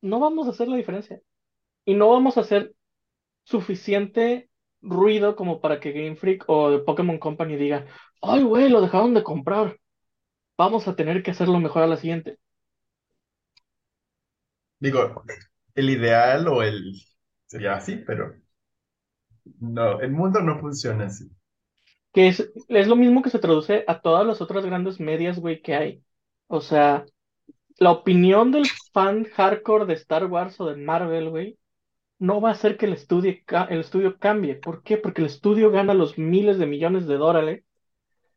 no 0.00 0.20
vamos 0.20 0.46
a 0.46 0.50
hacer 0.50 0.68
la 0.68 0.76
diferencia. 0.76 1.20
Y 1.84 1.94
no 1.94 2.10
vamos 2.10 2.36
a 2.36 2.42
hacer 2.42 2.74
suficiente 3.44 4.50
ruido 4.82 5.36
como 5.36 5.60
para 5.60 5.80
que 5.80 5.92
Game 5.92 6.16
Freak 6.16 6.44
o 6.48 6.84
Pokémon 6.86 7.18
Company 7.18 7.56
diga, 7.56 7.86
ay, 8.22 8.42
güey, 8.44 8.70
lo 8.70 8.80
dejaron 8.80 9.14
de 9.14 9.24
comprar. 9.24 9.78
Vamos 10.58 10.88
a 10.88 10.96
tener 10.96 11.22
que 11.22 11.32
hacerlo 11.32 11.60
mejor 11.60 11.82
a 11.84 11.88
la 11.88 11.98
siguiente. 11.98 12.38
Digo, 14.78 15.24
el 15.74 15.90
ideal 15.90 16.48
o 16.48 16.62
el 16.62 16.94
sería 17.46 17.74
así, 17.76 17.96
pero 17.96 18.34
no, 19.60 20.00
el 20.00 20.10
mundo 20.12 20.40
no 20.40 20.58
funciona 20.60 21.06
así. 21.06 21.30
Que 22.12 22.28
es, 22.28 22.52
es 22.68 22.88
lo 22.88 22.96
mismo 22.96 23.22
que 23.22 23.30
se 23.30 23.38
traduce 23.38 23.84
a 23.86 24.00
todas 24.00 24.26
las 24.26 24.40
otras 24.40 24.64
grandes 24.66 25.00
medias, 25.00 25.38
güey, 25.38 25.62
que 25.62 25.74
hay. 25.74 26.02
O 26.48 26.60
sea, 26.60 27.04
la 27.78 27.92
opinión 27.92 28.52
del 28.52 28.66
fan 28.92 29.24
hardcore 29.26 29.86
de 29.86 29.94
Star 29.94 30.26
Wars 30.26 30.60
o 30.60 30.66
de 30.66 30.76
Marvel, 30.76 31.30
güey, 31.30 31.58
no 32.18 32.40
va 32.40 32.50
a 32.50 32.52
hacer 32.52 32.76
que 32.78 32.86
el 32.86 32.94
estudio, 32.94 33.34
el 33.70 33.80
estudio 33.80 34.18
cambie. 34.18 34.56
¿Por 34.56 34.82
qué? 34.82 34.96
Porque 34.98 35.22
el 35.22 35.28
estudio 35.28 35.70
gana 35.70 35.94
los 35.94 36.18
miles 36.18 36.58
de 36.58 36.66
millones 36.66 37.06
de 37.08 37.16
dólares 37.16 37.64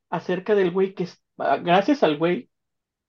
acerca 0.09 0.55
del 0.55 0.71
güey 0.71 0.93
que, 0.95 1.07
ah, 1.39 1.57
gracias 1.57 2.03
al 2.03 2.17
güey, 2.17 2.49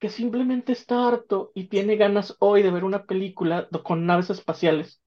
que 0.00 0.08
simplemente 0.10 0.72
está 0.72 1.08
harto 1.08 1.52
y 1.54 1.68
tiene 1.68 1.96
ganas 1.96 2.36
hoy 2.40 2.62
de 2.62 2.70
ver 2.70 2.84
una 2.84 3.06
película 3.06 3.68
con 3.84 4.06
naves 4.06 4.30
espaciales, 4.30 5.00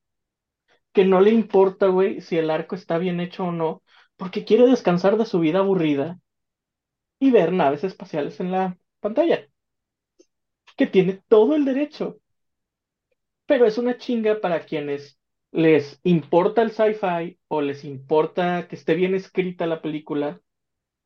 que 0.93 1.05
no 1.05 1.21
le 1.21 1.31
importa, 1.31 1.87
güey, 1.87 2.21
si 2.21 2.37
el 2.37 2.49
arco 2.49 2.75
está 2.75 2.97
bien 2.97 3.19
hecho 3.19 3.45
o 3.45 3.51
no, 3.51 3.83
porque 4.17 4.45
quiere 4.45 4.65
descansar 4.67 5.17
de 5.17 5.25
su 5.25 5.39
vida 5.39 5.59
aburrida 5.59 6.19
y 7.19 7.31
ver 7.31 7.53
naves 7.53 7.83
espaciales 7.83 8.39
en 8.39 8.51
la 8.51 8.77
pantalla, 8.99 9.47
que 10.77 10.87
tiene 10.87 11.21
todo 11.27 11.55
el 11.55 11.65
derecho. 11.65 12.19
Pero 13.45 13.65
es 13.65 13.77
una 13.77 13.97
chinga 13.97 14.39
para 14.41 14.65
quienes 14.65 15.19
les 15.51 15.99
importa 16.03 16.61
el 16.61 16.71
sci-fi 16.71 17.39
o 17.47 17.61
les 17.61 17.83
importa 17.85 18.67
que 18.67 18.75
esté 18.75 18.93
bien 18.95 19.15
escrita 19.15 19.65
la 19.65 19.81
película, 19.81 20.41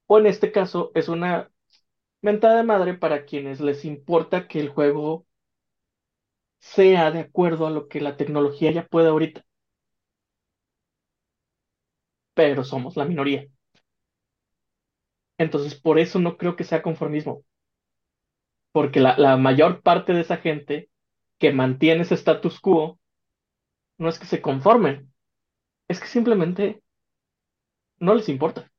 o 0.08 0.20
en 0.20 0.28
este 0.28 0.52
caso 0.52 0.92
es 0.96 1.10
una 1.10 1.52
mentada 2.22 2.58
de 2.58 2.64
madre 2.64 2.96
para 2.96 3.26
quienes 3.26 3.62
les 3.62 3.86
importa 3.86 4.48
que 4.48 4.60
el 4.62 4.70
juego 4.70 5.28
sea 6.60 7.12
de 7.12 7.20
acuerdo 7.20 7.68
a 7.68 7.72
lo 7.72 7.90
que 7.90 8.00
la 8.00 8.16
tecnología 8.16 8.72
ya 8.72 8.88
puede 8.88 9.10
ahorita, 9.10 9.44
pero 12.34 12.64
somos 12.64 12.98
la 12.98 13.06
minoría. 13.06 13.48
Entonces, 15.38 15.76
por 15.76 16.00
eso 16.00 16.20
no 16.20 16.38
creo 16.38 16.56
que 16.56 16.64
sea 16.64 16.82
conformismo, 16.82 17.44
porque 18.72 19.00
la, 19.00 19.18
la 19.18 19.38
mayor 19.38 19.82
parte 19.82 20.14
de 20.14 20.22
esa 20.22 20.38
gente 20.38 20.90
que 21.40 21.52
mantiene 21.54 22.04
ese 22.04 22.16
status 22.16 22.60
quo 22.60 23.00
no 23.98 24.10
es 24.10 24.20
que 24.20 24.26
se 24.28 24.42
conformen, 24.42 25.14
es 25.90 26.00
que 26.02 26.08
simplemente 26.08 26.84
no 28.00 28.16
les 28.16 28.28
importa 28.28 28.70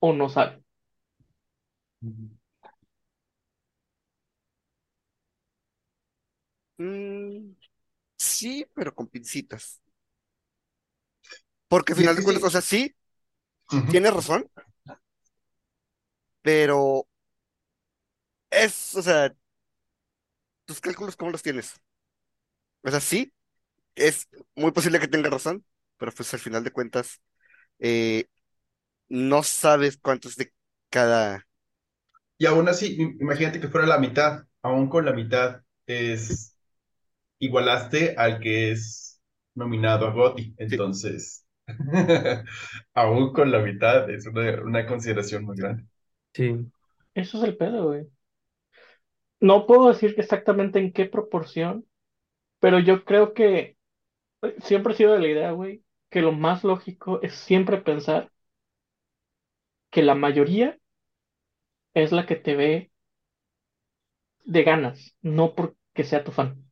o 0.00 0.12
no 0.12 0.28
saben. 0.28 0.64
Mm, 6.78 7.54
sí, 8.18 8.66
pero 8.74 8.94
con 8.94 9.08
pincitas. 9.08 9.80
Porque 11.70 11.94
al 11.94 11.98
final 11.98 12.16
de 12.16 12.22
cuentas, 12.22 12.44
sí. 12.44 12.48
o 12.48 12.50
sea, 12.50 12.60
sí, 12.62 12.94
Ujú. 13.72 13.90
tienes 13.90 14.14
razón, 14.14 14.50
pero 16.42 17.06
es, 18.50 18.94
o 18.96 19.02
sea, 19.02 19.34
tus 20.64 20.80
cálculos, 20.80 21.16
¿cómo 21.16 21.30
los 21.32 21.42
tienes? 21.42 21.74
O 22.82 22.90
sea, 22.90 23.00
sí, 23.00 23.32
es 23.96 24.28
muy 24.56 24.72
posible 24.72 25.00
que 25.00 25.08
tenga 25.08 25.30
razón, 25.30 25.64
pero 25.98 26.12
pues 26.12 26.32
al 26.34 26.40
final 26.40 26.64
de 26.64 26.72
cuentas, 26.72 27.20
eh, 27.80 28.26
no 29.08 29.42
sabes 29.44 29.98
cuántos 29.98 30.36
de 30.36 30.52
cada... 30.90 31.46
Y 32.38 32.46
aún 32.46 32.68
así, 32.68 32.96
im- 32.98 33.16
imagínate 33.20 33.60
que 33.60 33.68
fuera 33.68 33.86
la 33.86 33.98
mitad, 33.98 34.44
aún 34.62 34.88
con 34.88 35.04
la 35.04 35.12
mitad 35.12 35.62
es 35.86 36.56
igualaste 37.40 38.16
al 38.18 38.40
que 38.40 38.72
es 38.72 39.20
nominado 39.54 40.06
a 40.08 40.12
GOTY, 40.12 40.54
entonces 40.58 41.46
aún 42.94 43.32
con 43.32 43.50
la 43.50 43.60
mitad 43.60 44.08
es 44.10 44.26
una, 44.26 44.62
una 44.62 44.86
consideración 44.86 45.44
muy 45.44 45.56
grande. 45.56 45.84
Sí. 46.34 46.56
Eso 47.14 47.38
es 47.38 47.44
el 47.44 47.56
pedo, 47.56 47.86
güey. 47.86 48.08
no 49.40 49.66
puedo 49.66 49.88
decir 49.88 50.14
exactamente 50.18 50.78
en 50.78 50.92
qué 50.92 51.06
proporción, 51.06 51.86
pero 52.60 52.78
yo 52.80 53.04
creo 53.06 53.34
que 53.34 53.78
eh, 54.42 54.56
siempre 54.62 54.94
he 54.94 54.96
sido 54.96 55.14
de 55.14 55.20
la 55.20 55.28
idea, 55.28 55.52
güey, 55.52 55.84
que 56.10 56.22
lo 56.22 56.32
más 56.32 56.64
lógico 56.64 57.20
es 57.22 57.34
siempre 57.34 57.78
pensar 57.78 58.32
que 59.90 60.02
la 60.02 60.14
mayoría 60.16 60.78
es 61.94 62.10
la 62.12 62.26
que 62.26 62.34
te 62.36 62.56
ve 62.56 62.90
de 64.44 64.62
ganas, 64.64 65.16
no 65.22 65.54
porque 65.54 66.04
sea 66.04 66.22
tu 66.24 66.30
fan. 66.32 66.69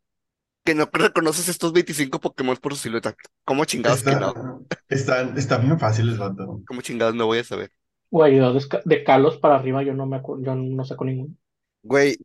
Que 0.68 0.74
no 0.74 0.86
reconoces 0.92 1.48
estos 1.48 1.72
25 1.72 2.20
Pokémon 2.20 2.54
por 2.58 2.74
su 2.74 2.82
silueta. 2.82 3.16
¿Cómo 3.46 3.64
chingados 3.64 4.02
que 4.02 4.10
no? 4.10 4.66
están, 4.90 5.38
están 5.38 5.62
bien 5.62 5.78
fáciles, 5.78 6.18
vato. 6.18 6.60
¿Cómo 6.66 6.82
chingados 6.82 7.14
no 7.14 7.24
voy 7.24 7.38
a 7.38 7.44
saber? 7.44 7.72
Güey, 8.10 8.38
de, 8.84 9.02
Kalos 9.02 9.38
para 9.38 9.56
arriba 9.56 9.82
yo 9.82 9.94
no 9.94 10.04
me 10.04 10.20
acu- 10.20 10.44
yo 10.44 10.54
no 10.54 10.84
saco 10.84 11.06
ninguno. 11.06 11.34
Güey, 11.82 12.18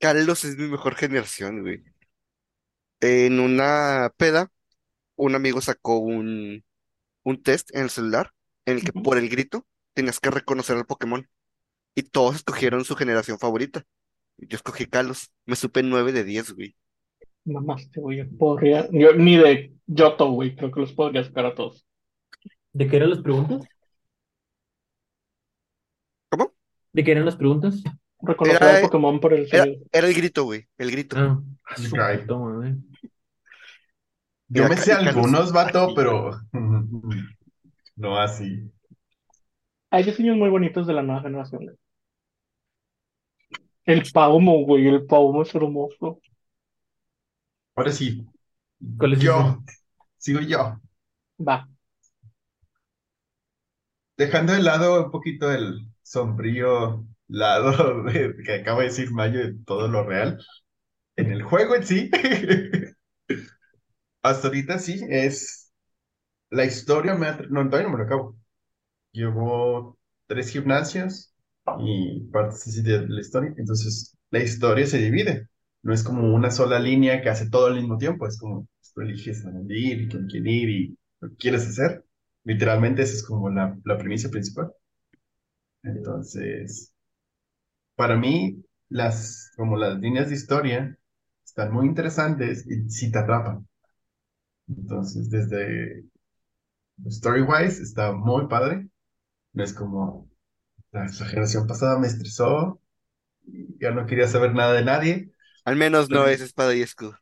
Carlos 0.00 0.44
es 0.44 0.56
mi 0.56 0.66
mejor 0.66 0.96
generación, 0.96 1.62
güey. 1.62 1.84
En 2.98 3.38
una 3.38 4.10
peda, 4.16 4.50
un 5.14 5.36
amigo 5.36 5.60
sacó 5.60 5.98
un, 5.98 6.64
un 7.22 7.42
test 7.44 7.72
en 7.72 7.82
el 7.84 7.90
celular 7.90 8.32
en 8.64 8.78
el 8.78 8.84
que 8.84 8.92
por 8.92 9.16
el 9.16 9.28
grito 9.28 9.64
tenías 9.94 10.18
que 10.18 10.30
reconocer 10.32 10.76
al 10.76 10.86
Pokémon. 10.86 11.28
Y 11.94 12.02
todos 12.02 12.34
escogieron 12.34 12.84
su 12.84 12.96
generación 12.96 13.38
favorita. 13.38 13.84
Yo 14.38 14.56
escogí 14.56 14.86
Kalos. 14.86 15.30
Me 15.44 15.56
supe 15.56 15.84
9 15.84 16.12
de 16.12 16.24
10, 16.24 16.52
güey. 16.52 16.76
Mamaste, 17.46 18.00
güey. 18.00 18.18
Yo 18.18 18.24
podría, 18.38 18.88
yo 18.90 19.14
ni 19.14 19.36
de 19.36 19.72
Yoto, 19.86 20.30
güey, 20.32 20.54
creo 20.56 20.70
que 20.70 20.80
los 20.80 20.92
podría 20.92 21.24
sacar 21.24 21.46
a 21.46 21.54
todos. 21.54 21.86
¿De 22.72 22.88
qué 22.88 22.96
eran 22.96 23.10
las 23.10 23.20
preguntas? 23.20 23.60
¿Cómo? 26.28 26.52
¿De 26.92 27.04
qué 27.04 27.12
eran 27.12 27.24
las 27.24 27.36
preguntas? 27.36 27.82
Reconocer 28.20 28.62
Era- 28.62 28.76
al 28.76 28.82
Pokémon 28.82 29.20
por 29.20 29.32
el 29.34 29.46
Era, 29.52 29.66
era 29.92 30.08
el 30.08 30.14
grito, 30.14 30.44
güey. 30.44 30.66
El 30.78 30.90
grito. 30.90 31.16
Ah, 31.18 31.40
a 31.64 31.80
madre. 31.96 32.76
Yo 34.48 34.68
me 34.68 34.76
sé 34.76 34.92
algunos, 34.92 35.52
vato, 35.52 35.92
pero 35.94 36.40
no 37.96 38.18
así. 38.18 38.70
Hay 39.90 40.04
diseños 40.04 40.36
muy 40.36 40.48
bonitos 40.50 40.86
de 40.86 40.92
la 40.94 41.02
nueva 41.02 41.22
generación. 41.22 41.64
güey. 41.64 41.76
El 43.84 44.02
Paumo, 44.12 44.64
güey, 44.64 44.86
el 44.88 45.06
Paumo 45.06 45.42
es 45.42 45.54
hermoso. 45.54 46.20
Ahora 47.76 47.92
sí, 47.92 48.26
¿Cuál 48.98 49.14
es 49.14 49.20
yo, 49.20 49.62
sigo 50.18 50.40
yo. 50.40 50.80
Va. 51.38 51.66
Dejando 54.16 54.52
de 54.52 54.62
lado 54.62 55.04
un 55.04 55.10
poquito 55.10 55.52
el 55.52 55.80
sombrío 56.02 57.06
lado 57.28 58.02
de- 58.04 58.34
que 58.44 58.54
acaba 58.54 58.80
de 58.80 58.86
decir 58.88 59.10
Mayo 59.12 59.40
de 59.40 59.54
todo 59.66 59.88
lo 59.88 60.04
real, 60.04 60.38
en 61.16 61.32
el 61.32 61.42
juego 61.42 61.74
en 61.76 61.84
sí, 61.86 62.10
hasta 64.22 64.48
ahorita 64.48 64.78
sí, 64.78 65.00
es 65.08 65.72
la 66.50 66.64
historia, 66.64 67.14
me 67.16 67.28
ha- 67.28 67.40
no, 67.50 67.66
todavía 67.68 67.88
no 67.90 67.94
me 67.96 67.98
lo 68.00 68.04
acabo. 68.06 68.38
Llevo 69.12 69.98
tres 70.26 70.50
gimnasios 70.50 71.34
y 71.80 72.20
partes 72.32 72.66
así 72.68 72.82
de 72.82 73.06
la 73.08 73.20
historia, 73.20 73.54
entonces 73.58 74.16
la 74.30 74.40
historia 74.40 74.86
se 74.86 74.98
divide, 74.98 75.48
no 75.86 75.94
es 75.94 76.04
como 76.04 76.34
una 76.34 76.50
sola 76.50 76.78
línea 76.80 77.22
que 77.22 77.30
hace 77.30 77.50
todo 77.50 77.68
al 77.68 77.76
mismo 77.76 77.98
tiempo, 77.98 78.26
es 78.28 78.38
como 78.38 78.68
tú 78.94 79.02
eliges 79.02 79.46
a 79.46 79.52
dónde 79.52 79.78
ir 79.78 80.02
y 80.02 80.08
con 80.10 80.26
quién 80.28 80.46
ir 80.48 80.68
y 80.70 80.98
lo 81.20 81.30
quieres 81.36 81.68
hacer. 81.68 82.04
Literalmente 82.44 83.02
esa 83.02 83.14
es 83.16 83.24
como 83.26 83.50
la, 83.50 83.78
la 83.84 83.98
premisa 83.98 84.30
principal. 84.30 84.72
Entonces, 85.84 86.92
para 87.96 88.16
mí, 88.16 88.62
las, 88.88 89.50
como 89.56 89.76
las 89.76 89.98
líneas 89.98 90.28
de 90.28 90.34
historia 90.36 90.98
están 91.44 91.72
muy 91.72 91.86
interesantes 91.86 92.66
y 92.66 92.88
sí 92.90 93.10
te 93.10 93.18
atrapan. 93.18 93.66
Entonces, 94.68 95.28
desde 95.30 96.04
story-wise 97.08 97.80
está 97.82 98.12
muy 98.12 98.48
padre. 98.48 98.88
No 99.54 99.64
es 99.64 99.72
como 99.74 100.30
la, 100.92 101.02
la 101.06 101.26
generación 101.26 101.66
pasada 101.66 101.98
me 101.98 102.06
estresó, 102.08 102.80
ya 103.80 103.90
no 103.92 104.06
quería 104.06 104.28
saber 104.28 104.54
nada 104.54 104.74
de 104.74 104.84
nadie. 104.84 105.30
Al 105.66 105.76
menos 105.76 106.08
no 106.08 106.26
es 106.28 106.40
espada 106.40 106.74
y 106.74 106.80
escudo. 106.80 107.18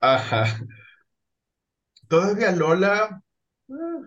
Ajá. 0.00 0.44
Todavía 2.08 2.50
Lola, 2.52 3.22
ah, 3.70 4.00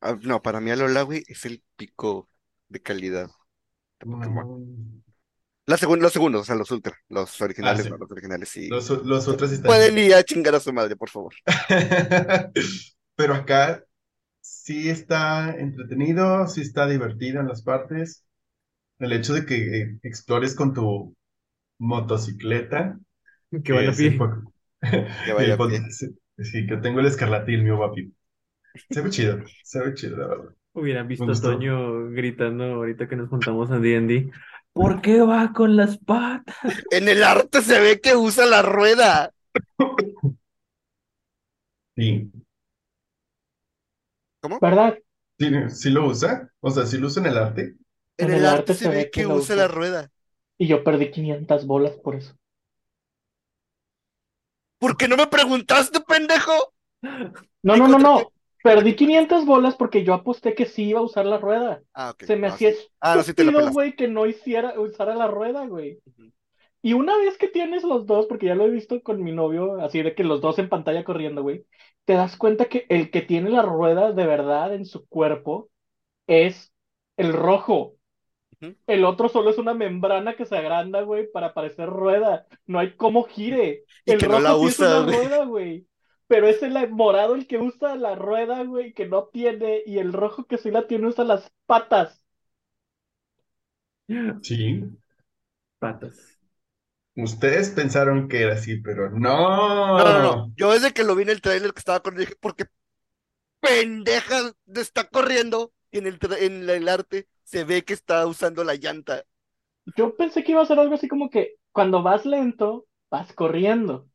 Ah, 0.00 0.16
no, 0.22 0.40
para 0.42 0.60
mí 0.60 0.70
Alola, 0.70 1.02
güey, 1.02 1.22
es 1.28 1.44
el 1.44 1.62
pico 1.76 2.30
de 2.68 2.82
calidad 2.82 3.30
de 4.00 4.06
Pokémon. 4.06 4.46
mm, 4.48 5.02
La 5.66 5.76
segun- 5.76 6.00
los 6.00 6.12
segundos, 6.12 6.42
o 6.42 6.44
sea, 6.44 6.54
los 6.56 6.70
ultra, 6.72 6.94
los 7.08 7.40
originales, 7.40 7.82
Ah, 7.82 7.88
sí. 7.88 7.90
no, 7.90 7.96
los 7.96 8.10
originales 8.10 8.48
sí. 8.48 8.72
los, 8.72 8.88
los 9.04 9.28
otros 9.28 9.52
están 9.52 9.72
Pueden 9.72 9.98
ir 9.98 10.14
a 10.14 10.24
chingar 10.24 10.54
a 10.56 10.60
su 10.60 10.72
madre, 10.72 10.96
por 10.96 11.10
favor. 11.10 11.34
Pero 13.16 13.34
acá 13.34 13.84
sí 14.42 14.90
está 14.90 15.54
entretenido, 15.56 16.46
sí 16.48 16.62
está 16.62 16.86
divertido 16.88 17.40
en 17.40 17.48
las 17.48 17.62
partes. 17.62 18.24
El 19.00 19.12
hecho 19.14 19.34
de 19.34 19.46
que 19.46 19.82
eh, 19.82 20.00
explores 20.04 20.56
con 20.56 20.74
tu 20.74 21.15
motocicleta, 21.78 22.98
Que 23.64 23.72
van 23.72 23.88
a 23.88 23.92
es 23.92 23.96
pie. 23.96 24.12
po- 24.18 24.52
Que 25.22 25.32
vaya 25.32 25.60
pie. 25.62 25.86
sí, 26.38 26.66
que 26.66 26.76
tengo 26.78 27.00
el 27.00 27.06
escarlatil, 27.06 27.62
mío 27.64 27.78
papi. 27.78 28.14
Se 28.90 29.02
ve 29.02 29.10
chido, 29.10 29.44
se 29.62 29.80
ve 29.80 29.94
chido, 29.94 30.16
la 30.18 30.28
verdad. 30.28 30.56
Hubieran 30.74 31.08
visto 31.08 31.32
a. 31.32 31.40
Toño 31.40 32.10
gritando 32.10 32.64
ahorita 32.64 33.08
que 33.08 33.16
nos 33.16 33.28
juntamos 33.30 33.70
a 33.70 33.78
D&D. 33.78 34.30
¿Por 34.72 35.00
qué 35.00 35.20
va 35.22 35.52
con 35.54 35.76
las 35.76 35.96
patas? 35.98 36.54
En 36.90 37.08
el 37.08 37.22
arte 37.22 37.62
se 37.62 37.78
ve 37.80 38.00
que 38.00 38.16
usa 38.16 38.44
la 38.46 38.62
rueda. 38.62 39.32
Sí, 41.96 42.30
¿Verdad? 44.60 44.98
sí, 45.38 45.46
sí 45.70 45.90
lo 45.90 46.06
usa, 46.06 46.50
o 46.60 46.70
sea, 46.70 46.86
sí 46.86 46.98
lo 46.98 47.06
usa 47.08 47.22
en 47.22 47.28
el 47.28 47.38
arte. 47.38 47.76
En 48.18 48.28
En 48.28 48.34
el 48.34 48.44
el 48.44 48.46
arte 48.46 48.74
arte 48.74 48.74
se 48.74 48.88
se 48.88 48.88
ve 48.88 49.10
que 49.10 49.22
que 49.22 49.26
lo 49.26 49.36
usa 49.36 49.56
usa. 49.56 49.56
la 49.56 49.68
rueda. 49.68 50.10
Y 50.58 50.66
yo 50.66 50.84
perdí 50.84 51.10
500 51.10 51.66
bolas 51.66 51.92
por 51.96 52.16
eso. 52.16 52.34
¿Por 54.78 54.96
qué 54.96 55.08
no 55.08 55.16
me 55.16 55.26
preguntaste, 55.26 56.00
pendejo? 56.00 56.52
No, 57.62 57.76
¿Y 57.76 57.80
no, 57.80 57.88
no, 57.88 57.98
no. 57.98 58.32
Perdí 58.62 58.96
500 58.96 59.46
bolas 59.46 59.76
porque 59.76 60.04
yo 60.04 60.12
aposté 60.12 60.54
que 60.54 60.66
sí 60.66 60.88
iba 60.88 61.00
a 61.00 61.04
usar 61.04 61.24
la 61.24 61.38
rueda. 61.38 61.82
Ah, 61.94 62.10
ok. 62.10 62.24
Se 62.24 62.36
me 62.36 62.48
No, 62.48 62.54
hacía 62.54 62.72
sí. 62.72 62.88
Ah, 63.00 63.22
sí 63.22 63.32
güey, 63.72 63.94
que 63.94 64.08
no 64.08 64.26
hiciera, 64.26 64.78
usara 64.78 65.14
la 65.14 65.28
rueda, 65.28 65.66
güey. 65.66 66.00
Y 66.82 66.92
una 66.92 67.16
vez 67.16 67.36
que 67.38 67.48
tienes 67.48 67.82
los 67.82 68.06
dos, 68.06 68.26
porque 68.26 68.46
ya 68.46 68.54
lo 68.54 68.64
he 68.64 68.70
visto 68.70 69.00
con 69.02 69.22
mi 69.22 69.32
novio, 69.32 69.80
así 69.80 70.02
de 70.02 70.14
que 70.14 70.24
los 70.24 70.40
dos 70.40 70.58
en 70.58 70.68
pantalla 70.68 71.04
corriendo, 71.04 71.42
güey, 71.42 71.64
te 72.04 72.14
das 72.14 72.36
cuenta 72.36 72.66
que 72.66 72.86
el 72.88 73.10
que 73.10 73.22
tiene 73.22 73.50
la 73.50 73.62
rueda 73.62 74.12
de 74.12 74.26
verdad 74.26 74.74
en 74.74 74.84
su 74.84 75.06
cuerpo 75.06 75.68
es 76.26 76.72
el 77.16 77.32
rojo. 77.32 77.95
El 78.86 79.04
otro 79.04 79.28
solo 79.28 79.50
es 79.50 79.58
una 79.58 79.74
membrana 79.74 80.36
que 80.36 80.44
se 80.46 80.56
agranda, 80.56 81.02
güey, 81.02 81.30
para 81.30 81.54
parecer 81.54 81.88
rueda. 81.88 82.46
No 82.66 82.78
hay 82.78 82.96
cómo 82.96 83.24
gire. 83.24 83.84
Y 84.04 84.12
El 84.12 84.18
que 84.18 84.28
no 84.28 84.40
la 84.40 84.54
rojo 84.54 84.56
sí 84.56 84.68
es 84.68 84.78
usa, 84.78 85.00
una 85.00 85.00
rueda, 85.02 85.44
güey. 85.44 85.86
Pero 86.28 86.48
es 86.48 86.62
el 86.62 86.90
morado 86.90 87.34
el 87.34 87.46
que 87.46 87.58
usa 87.58 87.94
la 87.96 88.14
rueda, 88.16 88.64
güey, 88.64 88.92
que 88.94 89.06
no 89.06 89.26
tiene. 89.28 89.82
Y 89.86 89.98
el 89.98 90.12
rojo 90.12 90.46
que 90.46 90.58
sí 90.58 90.70
la 90.70 90.86
tiene 90.86 91.08
usa 91.08 91.24
las 91.24 91.52
patas. 91.66 92.22
Sí, 94.42 94.82
Patas. 95.78 96.38
ustedes 97.16 97.70
pensaron 97.70 98.28
que 98.28 98.42
era 98.42 98.54
así, 98.54 98.76
pero 98.78 99.10
No, 99.10 100.04
no, 100.04 100.18
no. 100.20 100.20
no. 100.20 100.52
Yo 100.56 100.72
desde 100.72 100.92
que 100.92 101.04
lo 101.04 101.14
vi 101.16 101.22
en 101.24 101.30
el 101.30 101.40
trailer 101.40 101.72
que 101.72 101.78
estaba 101.80 102.00
corriendo, 102.00 102.20
dije, 102.22 102.36
¿por 102.40 102.54
qué 102.56 102.66
pendeja 103.60 104.52
está 104.74 105.08
corriendo? 105.08 105.72
En 105.92 106.06
el, 106.06 106.18
en 106.40 106.68
el 106.70 106.88
arte 106.88 107.28
se 107.46 107.64
ve 107.64 107.84
que 107.84 107.94
está 107.94 108.26
usando 108.28 108.64
la 108.64 108.76
llanta. 108.76 109.24
Yo 109.96 110.16
pensé 110.16 110.44
que 110.44 110.52
iba 110.52 110.62
a 110.62 110.66
ser 110.66 110.78
algo 110.78 110.94
así 110.94 111.08
como 111.08 111.30
que 111.30 111.56
cuando 111.72 112.02
vas 112.02 112.26
lento, 112.26 112.86
vas 113.10 113.32
corriendo. 113.32 114.08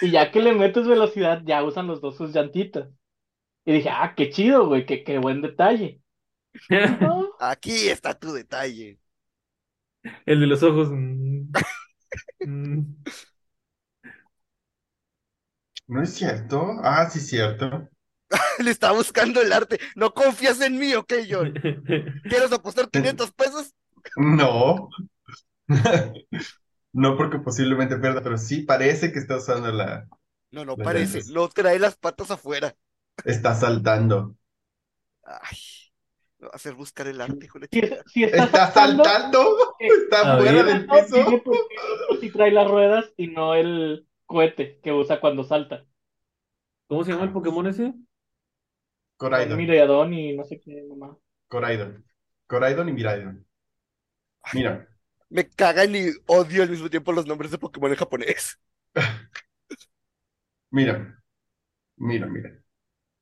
Y 0.00 0.10
ya 0.10 0.30
que 0.32 0.42
le 0.42 0.52
metes 0.54 0.86
velocidad, 0.86 1.42
ya 1.46 1.62
usan 1.64 1.86
los 1.88 2.00
dos 2.00 2.16
sus 2.16 2.32
llantitas. 2.34 2.90
Y 3.66 3.72
dije, 3.74 3.90
ah, 3.90 4.14
qué 4.16 4.30
chido, 4.30 4.66
güey, 4.68 4.86
qué, 4.86 5.04
qué 5.04 5.18
buen 5.18 5.42
detalle. 5.42 6.02
No, 7.00 7.32
Aquí 7.38 7.88
está 7.88 8.14
tu 8.18 8.32
detalle. 8.32 8.98
El 10.26 10.40
de 10.40 10.46
los 10.46 10.62
ojos. 10.62 10.88
mm. 10.90 11.48
Mm. 12.44 12.96
¿No 15.86 16.02
es 16.02 16.12
cierto? 16.14 16.62
Ah, 16.82 17.08
sí, 17.08 17.20
cierto. 17.20 17.88
Le 18.58 18.70
estaba 18.70 18.94
buscando 18.96 19.40
el 19.40 19.52
arte. 19.52 19.78
¿No 19.96 20.12
confías 20.14 20.60
en 20.60 20.78
mí, 20.78 20.94
ok, 20.94 21.12
John? 21.28 21.54
¿Quieres 22.28 22.52
apostar 22.52 22.90
500 22.90 23.32
pesos? 23.32 23.74
No. 24.16 24.88
No 26.92 27.16
porque 27.16 27.38
posiblemente 27.40 27.96
pierda, 27.98 28.22
pero 28.22 28.38
sí 28.38 28.62
parece 28.62 29.12
que 29.12 29.18
está 29.18 29.36
usando 29.38 29.72
la... 29.72 30.08
No, 30.52 30.64
no 30.64 30.78
parece. 30.78 31.18
llantas. 31.18 31.28
No 31.28 31.48
trae 31.48 31.78
las 31.78 31.96
patas 31.96 32.30
afuera. 32.30 32.76
Está 33.24 33.54
saltando. 33.54 34.36
Ay. 35.24 35.58
Hacer 36.52 36.74
buscar 36.74 37.06
el 37.06 37.20
arte, 37.20 37.46
hijo 37.46 37.58
de 37.58 37.68
Si, 37.72 37.80
chingada. 37.80 38.04
si 38.06 38.24
está, 38.24 38.44
Está 38.44 38.70
saltando, 38.72 39.04
saltando, 39.04 39.76
eh, 39.78 39.88
está 39.88 40.24
fuera 40.36 40.62
ver. 40.62 40.64
del 40.64 40.86
piso. 40.86 41.16
otro 41.26 42.20
sí 42.20 42.30
trae 42.30 42.50
las 42.52 42.68
ruedas 42.70 43.12
y 43.16 43.28
no 43.28 43.54
el 43.54 44.06
cohete 44.26 44.80
que 44.82 44.92
usa 44.92 45.20
cuando 45.20 45.44
salta. 45.44 45.86
¿Cómo 46.86 47.04
se 47.04 47.12
llama 47.12 47.24
el 47.24 47.32
Pokémon 47.32 47.66
ese? 47.66 47.94
Coraidon, 49.16 49.64
Miraidon 49.66 50.12
y 50.12 50.36
no 50.36 50.44
sé 50.44 50.60
qué 50.60 50.82
mamá. 50.88 51.16
Coraidon. 51.48 52.04
Coraidon 52.46 52.90
y 52.90 52.92
Miraidon. 52.92 53.46
Mira, 54.52 54.88
Me 55.28 55.48
cagan 55.50 55.94
y 55.94 56.06
odio 56.26 56.62
al 56.62 56.70
mismo 56.70 56.88
tiempo 56.90 57.12
los 57.12 57.26
nombres 57.26 57.50
de 57.50 57.58
Pokémon 57.58 57.90
en 57.90 57.96
japonés. 57.98 58.58
mira, 60.70 61.22
mira, 61.98 62.26
mira. 62.28 62.62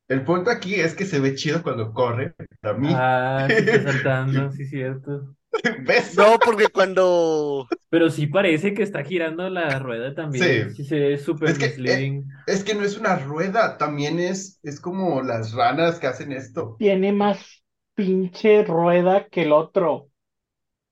El 0.08 0.24
punto 0.24 0.50
aquí 0.50 0.76
es 0.76 0.94
que 0.94 1.06
se 1.06 1.20
ve 1.20 1.34
chido 1.36 1.62
cuando 1.64 1.92
corre. 1.94 2.34
Para 2.60 2.78
mí, 2.78 2.96
Ah, 2.96 3.50
sí 3.56 3.62
está 3.64 3.78
saltando, 3.80 4.50
sí, 4.52 4.66
cierto. 4.66 5.36
¿ves? 5.86 6.16
No, 6.16 6.38
porque 6.38 6.68
cuando. 6.68 7.68
Pero 7.90 8.10
sí 8.10 8.26
parece 8.26 8.74
que 8.74 8.82
está 8.82 9.04
girando 9.04 9.48
la 9.50 9.78
rueda 9.78 10.14
también. 10.14 10.70
Sí. 10.70 10.76
Sí, 10.76 10.84
se 10.84 10.98
ve 10.98 11.18
súper 11.18 11.50
Es 11.50 11.58
que, 11.58 11.66
eh. 11.66 12.22
Es 12.46 12.64
que 12.64 12.74
no 12.74 12.84
es 12.84 12.96
una 12.98 13.16
rueda, 13.16 13.76
también 13.78 14.18
es, 14.18 14.58
es 14.62 14.80
como 14.80 15.22
las 15.22 15.52
ranas 15.52 15.98
que 15.98 16.06
hacen 16.06 16.32
esto. 16.32 16.76
Tiene 16.78 17.12
más 17.12 17.62
pinche 17.94 18.64
rueda 18.64 19.28
que 19.28 19.42
el 19.42 19.52
otro. 19.52 20.08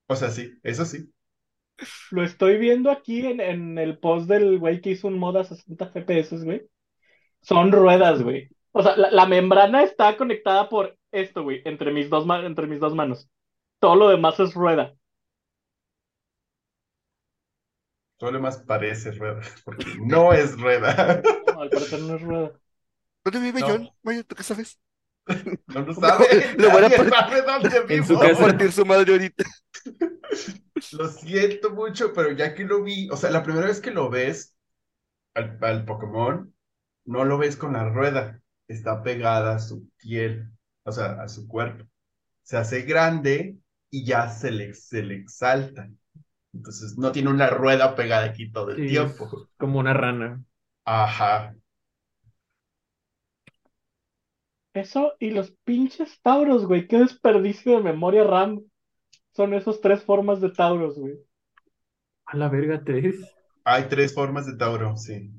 O 0.08 0.16
sea, 0.16 0.30
sí, 0.30 0.52
eso 0.62 0.84
sí. 0.84 1.10
Lo 2.10 2.22
estoy 2.22 2.58
viendo 2.58 2.90
aquí 2.90 3.26
en, 3.26 3.40
en 3.40 3.78
el 3.78 3.98
post 3.98 4.28
del 4.28 4.58
güey 4.58 4.80
que 4.80 4.90
hizo 4.90 5.08
un 5.08 5.18
mod 5.18 5.36
a 5.36 5.44
60 5.44 5.86
FPS, 5.86 6.44
güey. 6.44 6.62
Son 7.42 7.72
ruedas, 7.72 8.22
güey. 8.22 8.48
O 8.72 8.82
sea, 8.82 8.96
la, 8.96 9.10
la 9.10 9.26
membrana 9.26 9.82
está 9.82 10.16
conectada 10.16 10.68
por 10.68 10.96
esto, 11.12 11.42
güey, 11.42 11.62
entre 11.64 11.92
mis 11.92 12.10
dos, 12.10 12.26
entre 12.44 12.66
mis 12.66 12.80
dos 12.80 12.94
manos. 12.94 13.28
Todo 13.80 13.96
lo 13.96 14.08
demás 14.08 14.38
es 14.40 14.54
rueda. 14.54 14.94
Todo 18.18 18.30
lo 18.32 18.38
demás 18.38 18.58
parece 18.58 19.10
rueda, 19.12 19.40
porque 19.64 19.86
no 19.98 20.32
es 20.32 20.58
rueda. 20.60 21.22
No, 21.52 21.60
al 21.62 21.70
parecer 21.72 22.00
no 22.00 22.14
es 22.16 22.22
rueda. 22.22 22.52
¿Dónde 23.24 23.40
vive 23.40 23.60
No. 23.60 23.66
John? 23.66 23.90
¿tú 24.26 24.34
qué 24.36 24.42
sabes? 24.42 24.78
No 25.68 25.80
lo 25.82 25.94
sabe. 25.94 26.54
Le 26.58 26.68
voy 26.68 26.84
a 26.84 26.88
dónde 27.46 27.84
En 27.88 28.04
su 28.06 28.18
casa. 28.18 28.42
partir 28.42 28.72
su 28.72 28.84
madre 28.84 29.12
ahorita. 29.12 29.44
Lo 30.90 31.08
siento 31.08 31.70
mucho, 31.70 32.12
pero 32.12 32.32
ya 32.32 32.54
que 32.54 32.64
lo 32.64 32.82
vi, 32.82 33.08
o 33.10 33.16
sea, 33.16 33.30
la 33.30 33.42
primera 33.42 33.66
vez 33.66 33.80
que 33.80 33.90
lo 33.90 34.10
ves 34.10 34.54
al, 35.34 35.58
al 35.62 35.84
Pokémon, 35.86 36.54
no 37.06 37.24
lo 37.24 37.38
ves 37.38 37.56
con 37.56 37.74
la 37.74 37.88
rueda, 37.88 38.42
está 38.68 39.02
pegada 39.02 39.56
a 39.56 39.58
su 39.60 39.88
piel, 39.98 40.50
o 40.84 40.92
sea, 40.92 41.22
a 41.22 41.28
su 41.28 41.48
cuerpo. 41.48 41.86
Se 42.42 42.56
hace 42.58 42.82
grande 42.82 43.58
y 43.90 44.04
ya 44.04 44.28
se 44.30 44.50
le, 44.50 44.74
se 44.74 45.02
le 45.02 45.16
exalta. 45.16 45.88
Entonces 46.54 46.98
no 46.98 47.12
tiene 47.12 47.30
una 47.30 47.48
rueda 47.50 47.94
pegada 47.96 48.26
aquí 48.26 48.50
todo 48.52 48.70
el 48.72 48.84
Sí, 48.84 48.86
tiempo. 48.86 49.48
como 49.58 49.78
una 49.78 49.92
rana. 49.94 50.42
Ajá. 50.84 51.54
Eso 54.74 55.12
y 55.20 55.30
los 55.30 55.52
pinches 55.62 56.20
Tauros, 56.22 56.66
güey. 56.66 56.88
Qué 56.88 56.98
desperdicio 56.98 57.76
de 57.76 57.84
memoria 57.84 58.24
RAM. 58.24 58.64
Son 59.32 59.54
esas 59.54 59.80
tres 59.80 60.04
formas 60.04 60.40
de 60.40 60.50
Tauros, 60.50 60.98
güey. 60.98 61.18
A 62.34 62.38
la 62.38 62.48
verga, 62.48 62.82
tres. 62.82 63.20
Hay 63.64 63.88
tres 63.88 64.12
formas 64.12 64.44
de 64.44 64.54
Tauro, 64.58 64.94
sí. 64.98 65.32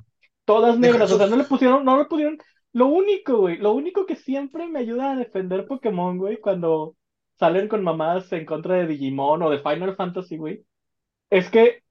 Todas 0.45 0.77
Deja 0.79 0.99
negras, 0.99 1.11
o 1.11 1.17
sea, 1.17 1.27
no 1.27 1.35
le 1.35 1.43
pusieron, 1.45 1.85
no 1.85 1.97
le 1.97 2.05
pusieron. 2.05 2.37
Lo 2.73 2.87
único, 2.87 3.37
güey, 3.39 3.57
lo 3.57 3.73
único 3.73 4.05
que 4.05 4.15
siempre 4.15 4.67
me 4.67 4.79
ayuda 4.79 5.11
a 5.11 5.15
defender 5.15 5.67
Pokémon, 5.67 6.17
güey, 6.17 6.39
cuando 6.39 6.95
salen 7.41 7.67
con 7.67 7.83
mamadas 7.83 8.31
en 8.33 8.45
contra 8.45 8.75
de 8.75 8.85
Digimon 8.85 9.41
o 9.41 9.49
de 9.49 9.59
Final 9.59 9.95
Fantasy, 9.95 10.37
güey, 10.37 10.63
es 11.31 11.49
que 11.49 11.83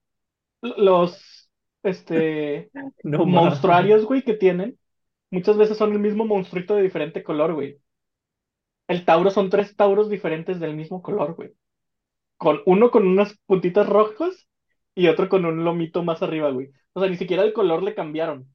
los, 0.63 1.51
este, 1.83 2.71
No 3.03 3.27
monstruarios, 3.27 4.05
güey, 4.05 4.23
que 4.23 4.35
tienen, 4.35 4.79
muchas 5.33 5.57
veces 5.57 5.77
son 5.77 5.93
el 5.93 5.99
mismo 5.99 6.25
monstruito 6.25 6.77
de 6.77 6.83
diferente 6.83 7.25
color, 7.25 7.55
güey. 7.55 7.79
El 8.87 9.05
Tauro 9.05 9.31
son 9.33 9.51
tres 9.51 9.75
Tauros 9.75 10.09
diferentes 10.09 10.61
del 10.61 10.77
mismo 10.77 11.03
color, 11.03 11.35
güey. 11.35 11.51
Con 12.37 12.61
uno 12.65 12.93
con 12.93 13.09
unas 13.09 13.37
puntitas 13.47 13.89
rojas 13.89 14.47
y 14.95 15.09
otro 15.09 15.29
con 15.29 15.45
un 15.45 15.65
lomito 15.65 16.05
más 16.05 16.23
arriba, 16.23 16.51
güey. 16.53 16.71
O 16.93 17.01
sea, 17.01 17.11
ni 17.11 17.17
siquiera 17.17 17.43
el 17.43 17.53
color 17.53 17.83
le 17.83 17.97
cambiaron. 17.97 18.55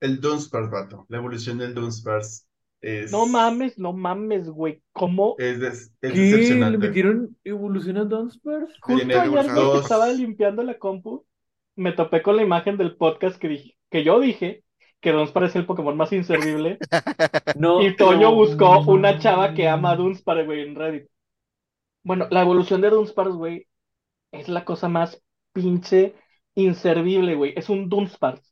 El 0.00 0.20
Dunsparce, 0.20 0.70
vato. 0.70 1.06
La 1.08 1.18
evolución 1.18 1.58
del 1.58 1.74
Dunsparce 1.74 2.44
es... 2.80 3.12
No 3.12 3.26
mames, 3.26 3.78
no 3.78 3.92
mames, 3.92 4.48
güey. 4.48 4.82
¿Cómo? 4.92 5.34
Es, 5.38 5.60
des- 5.60 5.92
es 6.00 6.12
¿Qué? 6.12 6.54
¿Le 6.54 6.78
metieron 6.78 7.36
evolución 7.44 7.96
a 7.98 8.04
Dunsparce? 8.04 8.72
Justo 8.80 8.96
tiene 8.96 9.14
ayer, 9.14 9.30
güey, 9.30 9.44
que 9.46 9.52
dos. 9.52 9.82
estaba 9.82 10.08
limpiando 10.08 10.62
la 10.62 10.78
compu, 10.78 11.24
me 11.76 11.92
topé 11.92 12.22
con 12.22 12.36
la 12.36 12.42
imagen 12.42 12.76
del 12.76 12.96
podcast 12.96 13.38
que 13.38 13.48
dije, 13.48 13.76
que 13.90 14.04
yo 14.04 14.20
dije 14.20 14.64
que 15.00 15.12
Dunsparce 15.12 15.48
es 15.50 15.56
el 15.56 15.66
Pokémon 15.66 15.96
más 15.96 16.12
inservible. 16.12 16.78
No. 17.58 17.82
Y 17.82 17.96
Toño 17.96 18.30
no. 18.30 18.34
buscó 18.34 18.80
una 18.80 19.18
chava 19.18 19.54
que 19.54 19.68
ama 19.68 19.92
a 19.92 19.96
Dunsparce, 19.96 20.44
güey, 20.44 20.62
en 20.62 20.74
Reddit. 20.74 21.08
Bueno, 22.02 22.26
la 22.30 22.42
evolución 22.42 22.80
de 22.80 22.90
Dunsparce, 22.90 23.32
güey, 23.32 23.66
es 24.32 24.48
la 24.48 24.64
cosa 24.64 24.88
más 24.88 25.22
pinche 25.52 26.14
inservible, 26.54 27.34
güey. 27.36 27.54
Es 27.56 27.68
un 27.70 27.88
Dunsparce 27.88 28.44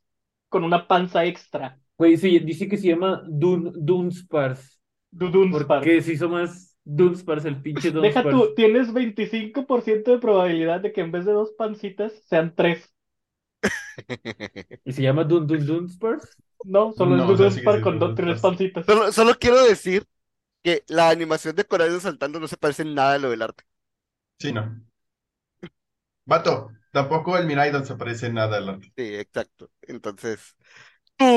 con 0.49 0.63
una 0.63 0.87
panza 0.87 1.25
extra. 1.25 1.78
Güey, 1.99 2.15
sí, 2.15 2.39
dice 2.39 2.69
que 2.69 2.77
se 2.77 2.87
llama 2.87 3.21
Dun 3.27 3.73
Dunsparce. 3.75 4.77
Du 5.11 5.27
Dunsparce. 5.27 5.67
Porque 5.67 6.01
se 6.01 6.13
hizo 6.13 6.29
más 6.29 6.77
Dunsparce 6.85 7.49
el 7.49 7.61
pinche 7.61 7.91
Deja 7.91 8.23
Dunsparce. 8.23 8.29
tú, 8.31 8.55
tienes 8.55 8.93
25% 8.93 10.11
de 10.11 10.17
probabilidad 10.19 10.79
de 10.79 10.93
que 10.93 11.01
en 11.01 11.11
vez 11.11 11.25
de 11.25 11.33
dos 11.33 11.51
pancitas 11.57 12.13
sean 12.25 12.55
tres. 12.55 12.89
¿Y 14.85 14.93
se 14.93 15.01
llama 15.01 15.25
Dun 15.25 15.45
Dun 15.45 15.65
Dunsparce? 15.65 16.29
No, 16.63 16.93
solo 16.93 17.17
No, 17.17 17.23
es 17.23 17.27
Du 17.27 17.33
o 17.33 17.37
sea, 17.37 17.51
sigue 17.51 17.63
Dunsparce 17.65 17.81
siendo 17.81 17.83
con 17.83 17.99
dos, 17.99 18.15
tres 18.15 18.39
pancitas. 18.39 18.85
Solo, 18.85 19.11
solo 19.11 19.35
quiero 19.37 19.61
decir 19.65 20.05
que 20.63 20.85
la 20.87 21.09
animación 21.09 21.53
de 21.55 21.65
Coradio 21.65 21.99
saltando 21.99 22.39
no 22.39 22.47
se 22.47 22.55
parece 22.55 22.83
en 22.83 22.95
nada 22.95 23.15
a 23.15 23.19
lo 23.19 23.29
del 23.29 23.41
arte. 23.41 23.65
Sí, 24.39 24.53
no. 24.53 24.81
Vato, 26.25 26.71
tampoco 26.91 27.37
el 27.37 27.45
Miraidon 27.45 27.85
se 27.85 27.95
parece 27.95 28.27
en 28.27 28.35
nada 28.35 28.57
al 28.57 28.69
arte. 28.69 28.93
Sí, 28.95 29.15
exacto. 29.15 29.69
Entonces, 29.81 30.55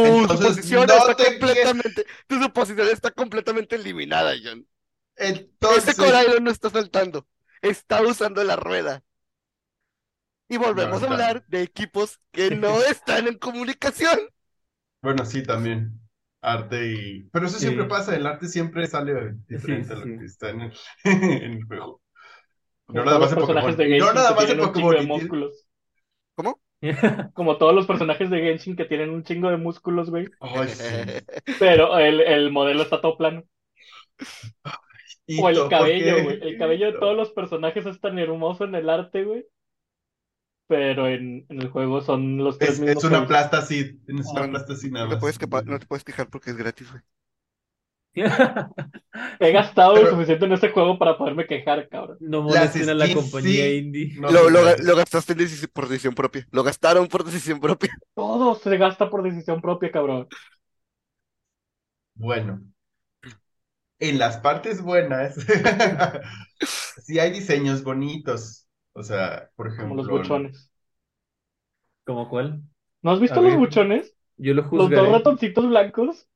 tu 0.01 0.15
Entonces, 0.15 0.27
suposición 0.27 0.87
no 0.87 0.97
está 0.97 1.17
te 1.17 1.25
completamente, 1.29 2.07
tu 2.27 2.41
suposición 2.43 2.89
está 2.89 3.11
completamente 3.13 3.77
eliminada, 3.77 4.35
John. 4.43 4.67
Entonces, 5.17 5.85
Ese 5.85 5.97
Coradio 5.97 6.39
no 6.41 6.51
está 6.53 6.71
saltando, 6.71 7.27
está 7.63 8.03
usando 8.03 8.45
la 8.45 8.55
rueda. 8.57 9.03
Y 10.49 10.57
volvemos 10.57 11.03
No, 11.03 11.03
a 11.03 11.07
hablar 11.07 11.45
de 11.49 11.63
equipos 11.63 12.21
que 12.31 12.51
no 12.53 12.81
están 12.83 13.27
en 13.27 13.39
comunicación. 13.39 14.19
bueno, 15.03 15.25
sí, 15.25 15.43
también. 15.43 16.01
Arte 16.41 16.87
y... 16.93 17.23
Pero 17.31 17.47
eso 17.47 17.59
Sí. 17.59 17.61
siempre 17.61 17.85
pasa, 17.87 18.17
el 18.17 18.27
arte 18.27 18.49
siempre 18.49 18.87
sale 18.87 19.35
diferente 19.47 19.93
Sí, 19.93 19.95
a 19.95 19.97
lo 19.97 20.11
que 20.13 20.25
está 20.25 20.51
en 20.51 20.61
el, 20.63 20.73
en 21.05 21.53
el 21.53 21.65
juego. 21.65 22.03
No 22.89 23.05
nada 23.05 23.19
más 23.19 23.33
en 23.33 23.39
Pokémon. 23.39 23.77
no 23.97 24.13
nada 24.13 24.35
más 24.35 24.51
en 24.51 24.61
Pokémon. 24.61 24.99
Como 27.35 27.57
todos 27.59 27.75
los 27.75 27.87
personajes 27.87 28.31
de 28.31 28.41
Genshin 28.41 28.77
que 28.77 28.85
tienen 28.85 29.11
un 29.11 29.23
chingo 29.25 29.51
de 29.51 29.57
músculos, 29.57 30.11
güey. 30.11 30.27
Sí. 30.67 30.85
Pero 31.59 31.99
el, 31.99 32.21
el 32.21 32.51
modelo 32.53 32.83
está 32.83 33.01
todo 33.01 33.17
plano. 33.17 33.45
O 35.35 35.49
el 35.51 35.59
Hito, 35.59 35.69
¿por 35.77 35.95
cabello, 35.95 36.23
güey. 36.23 36.39
El 36.41 36.57
cabello 36.57 36.87
de 36.87 36.99
todos 36.99 37.15
los 37.15 37.33
personajes 37.33 37.85
es 37.87 38.01
tan 38.01 38.19
hermoso 38.19 38.65
en 38.65 38.75
el 38.77 38.89
arte, 38.89 39.25
güey. 39.25 39.45
Pero 40.67 41.07
en, 41.07 41.47
en 41.49 41.61
el 41.63 41.69
juego 41.71 42.01
son 42.01 42.39
los 42.39 42.59
tres 42.59 42.77
Es, 42.77 42.81
mismos 42.81 43.05
es 43.05 43.05
una 43.05 43.27
cabellos. 43.27 43.27
plasta 43.27 43.59
así, 43.59 44.01
es 44.07 44.33
una 44.33 44.47
No, 44.47 44.49
plasta 44.49 44.73
así 44.75 44.91
nada 44.91 45.07
No 45.07 45.09
te 45.09 45.17
más. 45.17 45.19
puedes 45.19 45.39
quepa- 45.39 45.65
no 45.65 45.79
te 45.79 45.87
puedes 45.87 46.05
quejar 46.05 46.31
porque 46.31 46.51
es 46.51 46.57
gratis, 46.57 46.91
güey. 46.91 47.03
He 49.41 49.53
gastado 49.53 49.95
Pero- 49.95 50.05
lo 50.07 50.11
suficiente 50.13 50.45
en 50.47 50.53
este 50.53 50.71
juego 50.71 50.99
para 50.99 51.17
poderme 51.17 51.47
quejar, 51.47 51.89
cabrón. 51.89 52.19
No 52.21 52.43
molesten 52.43 52.89
a 52.91 52.95
la 52.95 53.13
compañía 53.13 53.65
sí. 53.65 53.79
indie. 53.79 54.15
No, 54.21 54.31
Lo, 54.31 54.51
lo, 54.51 54.77
lo 54.77 54.97
gastaste 54.97 55.35
por 55.73 55.89
decisión 55.89 56.15
propia. 56.15 56.47
Lo 56.51 56.63
gastaron 56.63 57.09
por 57.09 57.25
decisión 57.25 57.61
propia. 57.61 57.91
Todo 58.15 58.55
se 58.55 58.77
gasta 58.79 59.11
por 59.11 59.23
decisión 59.23 59.61
propia, 59.61 59.91
cabrón. 59.93 60.29
Bueno, 62.15 62.63
en 63.99 64.19
las 64.19 64.39
partes 64.39 64.83
buenas, 64.83 65.37
sí 67.05 67.19
hay 67.19 67.31
diseños 67.33 67.83
bonitos. 67.83 68.69
O 68.95 69.03
sea, 69.03 69.51
por 69.57 69.69
Como 69.77 69.95
ejemplo, 69.95 69.97
los 69.97 70.09
buchones. 70.09 70.71
¿Cómo 72.05 72.29
cuál? 72.29 72.63
¿No 73.03 73.11
has 73.11 73.21
visto 73.21 73.41
A 73.41 73.43
los 73.43 73.55
ver. 73.55 73.57
buchones? 73.57 74.17
Yo 74.37 74.55
lo 74.55 74.65
Los 74.73 74.95
dos 74.95 75.09
juzgaré. 75.09 75.11
ratoncitos 75.11 75.69
blancos 75.69 76.29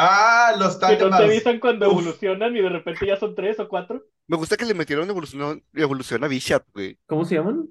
Ah, 0.00 0.54
los 0.58 0.76
que 0.76 0.96
no 0.96 1.10
te 1.10 1.24
avisan 1.24 1.58
cuando 1.58 1.86
Uf. 1.88 1.92
evolucionan 2.00 2.56
y 2.56 2.60
de 2.62 2.68
repente 2.68 3.04
ya 3.06 3.16
son 3.16 3.34
tres 3.34 3.58
o 3.58 3.68
cuatro. 3.68 4.04
Me 4.28 4.36
gusta 4.36 4.56
que 4.56 4.64
le 4.64 4.74
metieron 4.74 5.08
evolución, 5.10 5.64
evolución 5.74 6.22
a 6.22 6.28
Bishop, 6.28 6.62
güey. 6.72 6.98
¿Cómo 7.06 7.24
se 7.24 7.34
llaman? 7.34 7.68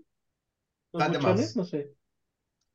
¿Los 0.91 1.03
Tandemals. 1.03 1.35
buchones? 1.35 1.55
No 1.55 1.65
sé. 1.65 1.93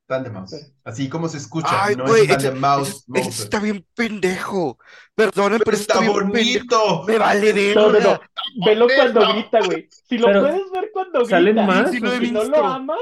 tan 0.07 0.25
de 0.25 0.31
mouse. 0.31 0.51
Sí. 0.51 0.57
Así 0.85 1.09
como 1.09 1.27
se 1.29 1.39
escucha, 1.39 1.85
Ay, 1.85 1.97
no 1.97 2.05
güey, 2.05 2.23
es 2.23 2.29
tan 2.29 2.39
ese, 2.39 2.51
de 2.51 2.61
mouse, 2.61 2.89
ese- 2.89 2.97
ese 2.99 3.23
mouse. 3.25 3.41
está 3.41 3.61
bien 3.61 3.87
pendejo. 3.95 4.79
Perdonen, 5.15 5.59
Pero 5.59 5.65
pero 5.65 5.77
está 5.77 5.95
está 5.95 6.01
bien 6.01 6.31
pendejo. 6.33 6.79
bonito. 6.79 7.05
Me 7.07 7.19
vale 7.19 7.75
No, 7.75 7.81
no, 7.81 7.87
no. 7.87 7.93
verga. 7.93 8.21
Velo 8.67 8.85
bonito. 8.87 9.03
cuando 9.03 9.33
grita, 9.33 9.61
güey. 9.65 9.89
Si 9.91 10.19
lo 10.19 10.27
Pero, 10.27 10.41
puedes 10.41 10.71
ver 10.71 10.91
cuando 10.93 11.25
¿salen 11.25 11.55
grita 11.55 11.67
más? 11.67 11.91
Sí, 11.91 11.99
lo 12.01 12.13
he 12.13 12.25
y 12.27 12.31
no 12.31 12.45
lo 12.45 12.65
amas, 12.67 12.99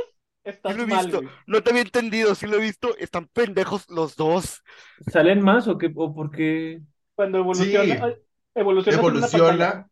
Sí 0.66 0.72
lo 0.74 0.82
he 0.84 0.86
mal, 0.86 1.11
visto. 1.11 1.22
güey. 1.22 1.30
No 1.47 1.62
te 1.62 1.70
había 1.70 1.82
entendido, 1.82 2.34
sí 2.34 2.47
lo 2.47 2.57
he 2.57 2.61
visto. 2.61 2.97
Están 2.99 3.26
pendejos 3.28 3.88
los 3.91 4.16
dos. 4.16 4.62
¿Salen 5.07 5.43
más 5.43 5.66
o 5.68 5.78
qué? 5.78 5.93
¿O 5.97 6.14
por 6.14 6.30
qué? 6.30 6.80
Cuando 7.14 7.38
evoluciona, 7.38 7.97
Sí. 7.97 8.14
evoluciona 8.55 9.03
en 9.03 9.11
una 9.11 9.30
pantalla. 9.30 9.66
Evoluciona. 9.66 9.91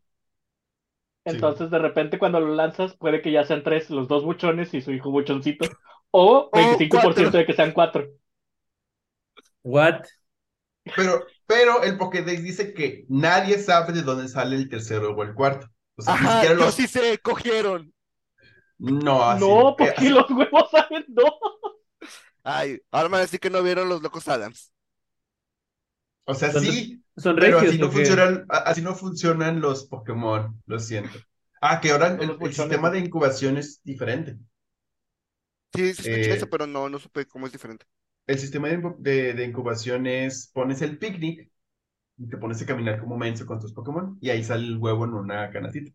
Sí. 1.25 1.39
Entonces, 1.43 1.69
de 1.71 1.79
repente, 1.79 2.19
cuando 2.19 2.39
lo 2.41 2.53
lanzas, 2.55 2.95
puede 2.97 3.21
que 3.21 3.31
ya 3.31 3.43
sean 3.45 3.63
tres, 3.63 3.89
los 3.89 4.07
dos 4.09 4.23
buchones 4.25 4.73
y 4.73 4.81
su 4.81 4.91
hijo 4.91 5.11
buchoncito. 5.11 5.77
O 6.11 6.49
25% 6.53 6.89
cuatro. 6.89 7.37
de 7.37 7.45
que 7.45 7.53
sean 7.53 7.71
cuatro. 7.71 8.07
¿What? 9.63 10.07
Pero, 10.95 11.25
pero 11.45 11.83
el 11.83 11.97
Pokédex 11.97 12.43
dice 12.43 12.73
que 12.73 13.05
nadie 13.09 13.59
sabe 13.59 13.93
de 13.93 14.01
dónde 14.03 14.27
sale 14.27 14.55
el 14.55 14.69
tercero 14.69 15.15
o 15.15 15.23
el 15.23 15.33
cuarto. 15.33 15.67
O 15.95 16.01
sea, 16.01 16.17
ni 16.17 16.27
Ajá, 16.27 16.43
yo 16.57 16.71
sí 16.71 16.87
sé, 16.87 17.19
cogieron. 17.19 17.93
No, 18.79 19.23
así. 19.23 19.41
no, 19.41 19.75
porque 19.77 19.93
así- 19.97 20.09
los 20.09 20.29
huevos 20.31 20.69
salen 20.71 21.05
dos. 21.09 21.33
Ay, 22.43 22.81
ahora 22.91 23.09
me 23.09 23.13
van 23.13 23.19
a 23.21 23.23
decir 23.23 23.39
que 23.39 23.49
no 23.49 23.63
vieron 23.63 23.89
los 23.89 24.01
locos 24.01 24.27
Adams. 24.27 24.71
O 26.25 26.33
sea, 26.35 26.51
Son- 26.51 26.63
sí, 26.63 27.03
¿Son 27.17 27.35
pero 27.35 27.57
regios 27.57 27.71
así 27.71 27.79
no 27.79 27.91
funcionan, 27.91 28.45
así 28.49 28.81
no 28.81 28.95
funcionan 28.95 29.61
los 29.61 29.85
Pokémon, 29.87 30.61
lo 30.65 30.79
siento. 30.79 31.17
Ah, 31.61 31.81
que 31.81 31.91
ahora 31.91 32.07
el, 32.21 32.53
sistema 32.53 32.89
de 32.89 32.99
incubación 32.99 33.57
es 33.57 33.81
diferente. 33.83 34.37
Sí, 35.73 35.93
sí 35.93 36.01
escuché 36.01 36.31
Eh, 36.31 36.33
eso, 36.33 36.47
pero 36.49 36.67
no, 36.67 36.89
no 36.89 36.99
supe 36.99 37.25
cómo 37.27 37.45
es 37.47 37.51
diferente. 37.53 37.85
El 38.27 38.39
sistema 38.39 38.69
de, 38.69 38.81
de- 38.99 39.33
de 39.33 39.43
incubación 39.45 40.07
es, 40.07 40.47
pones 40.53 40.81
el 40.81 40.97
picnic 40.97 41.51
y 42.17 42.27
te 42.29 42.37
pones 42.37 42.61
a 42.61 42.65
caminar 42.67 42.99
como 42.99 43.17
menso 43.17 43.45
con 43.47 43.59
tus 43.59 43.73
Pokémon 43.73 44.17
y 44.21 44.29
ahí 44.31 44.43
sale 44.43 44.67
el 44.67 44.77
huevo 44.77 45.05
en 45.05 45.13
una 45.15 45.51
canastita. 45.51 45.91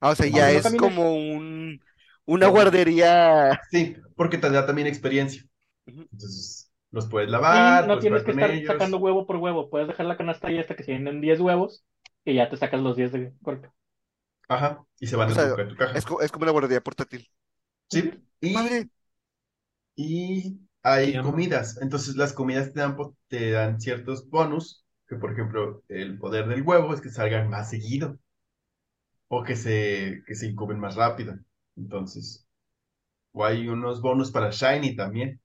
Ah, 0.00 0.10
o 0.10 0.14
sea, 0.14 0.26
ya 0.26 0.50
no 0.52 0.58
es 0.58 0.74
como 0.74 1.14
un, 1.14 1.80
una 2.26 2.48
guardería. 2.48 3.60
Sí, 3.70 3.96
porque 4.16 4.38
te 4.38 4.50
da 4.50 4.66
también 4.66 4.86
experiencia. 4.88 5.42
Entonces, 6.12 6.72
los 6.92 7.08
puedes 7.08 7.30
Y 7.48 7.82
lavar, 7.82 7.84
no 7.84 8.00
puedes 8.00 8.00
tienes 8.00 8.24
que 8.24 8.30
con 8.30 8.32
estar 8.32 8.50
ellos. 8.50 8.58
sacando 8.66 8.98
huevo 8.98 9.26
por 9.26 9.36
huevo. 9.36 9.68
Puedes 9.70 9.88
dejar 9.88 10.06
la 10.06 10.16
canasta 10.16 10.48
ahí 10.48 10.58
hasta 10.58 10.74
que 10.76 10.82
se 10.84 10.92
llenen 10.92 11.20
10 11.20 11.40
huevos 11.40 11.84
y 12.24 12.34
ya 12.34 12.48
te 12.50 12.56
sacas 12.56 12.80
los 12.80 12.96
10 12.96 13.12
de 13.12 13.32
golpe. 13.40 13.70
Ajá, 14.48 14.84
y 14.98 15.06
se 15.06 15.16
van 15.16 15.30
O 15.30 15.32
a 15.32 15.36
sea, 15.36 15.46
tu, 15.54 15.54
a 15.60 15.66
tu 15.68 15.74
caja. 15.76 15.98
es, 15.98 16.04
co- 16.04 16.20
es 16.22 16.30
como 16.32 16.42
una 16.44 16.52
guardería 16.52 16.82
portátil. 16.82 17.26
Sí, 17.88 18.10
y, 18.40 18.54
Madre, 18.54 18.90
y 19.96 20.60
hay 20.82 21.20
comidas. 21.20 21.78
Entonces, 21.82 22.16
las 22.16 22.32
comidas 22.32 22.72
te 22.72 22.80
dan, 22.80 22.96
te 23.28 23.50
dan 23.52 23.80
ciertos 23.80 24.28
bonus, 24.28 24.84
que 25.08 25.16
por 25.16 25.32
ejemplo, 25.32 25.82
el 25.88 26.18
poder 26.18 26.46
del 26.48 26.62
huevo 26.62 26.94
es 26.94 27.00
que 27.00 27.10
salgan 27.10 27.48
más 27.50 27.70
seguido 27.70 28.18
o 29.28 29.42
que 29.44 29.56
se, 29.56 30.22
que 30.26 30.34
se 30.34 30.46
incuben 30.46 30.78
más 30.78 30.94
rápido. 30.96 31.34
Entonces, 31.80 32.46
o 33.32 33.44
hay 33.44 33.68
unos 33.68 34.02
bonus 34.02 34.30
para 34.32 34.50
Shiny 34.50 34.96
también. 34.96 35.40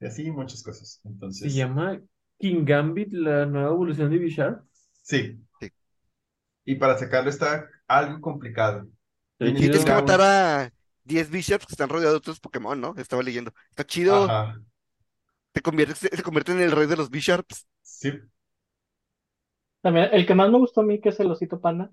Y 0.00 0.06
así 0.06 0.30
muchas 0.30 0.62
cosas. 0.62 1.00
Se 1.40 1.50
Entonces, 1.50 1.52
llama 1.52 2.00
King 2.38 2.64
Gambit, 2.64 3.12
la 3.12 3.44
nueva 3.46 3.70
evolución 3.70 4.10
de 4.10 4.18
Bishar. 4.18 4.62
sí. 5.02 5.38
Sí. 5.60 5.70
Y 6.64 6.76
para 6.76 6.98
sacarlo 6.98 7.30
está 7.30 7.68
algo 7.88 8.20
complicado. 8.20 8.88
Está 9.38 9.46
Tienes 9.46 9.62
sí, 9.62 9.70
tienes 9.70 9.84
que 9.84 9.92
matar 9.92 10.20
a 10.20 10.72
10 11.04 11.30
Bishops 11.30 11.66
que 11.66 11.72
están 11.74 11.88
rodeados 11.88 12.14
de 12.14 12.18
otros 12.18 12.40
Pokémon, 12.40 12.80
¿no? 12.80 12.94
Estaba 12.96 13.22
leyendo. 13.22 13.52
Está 13.70 13.84
chido. 13.86 14.34
Ajá, 14.34 14.62
Te 15.52 15.62
conviertes, 15.62 15.98
se 15.98 16.22
convierte 16.22 16.52
en 16.52 16.60
el 16.60 16.72
rey 16.72 16.86
de 16.86 16.96
los 16.96 17.10
Bishops. 17.10 17.66
sí. 17.82 18.10
También, 19.80 20.08
el 20.12 20.26
que 20.26 20.34
más 20.34 20.50
me 20.50 20.58
gustó 20.58 20.80
a 20.80 20.84
mí, 20.84 21.00
que 21.00 21.08
es 21.10 21.20
el 21.20 21.30
osito 21.30 21.60
panda, 21.60 21.90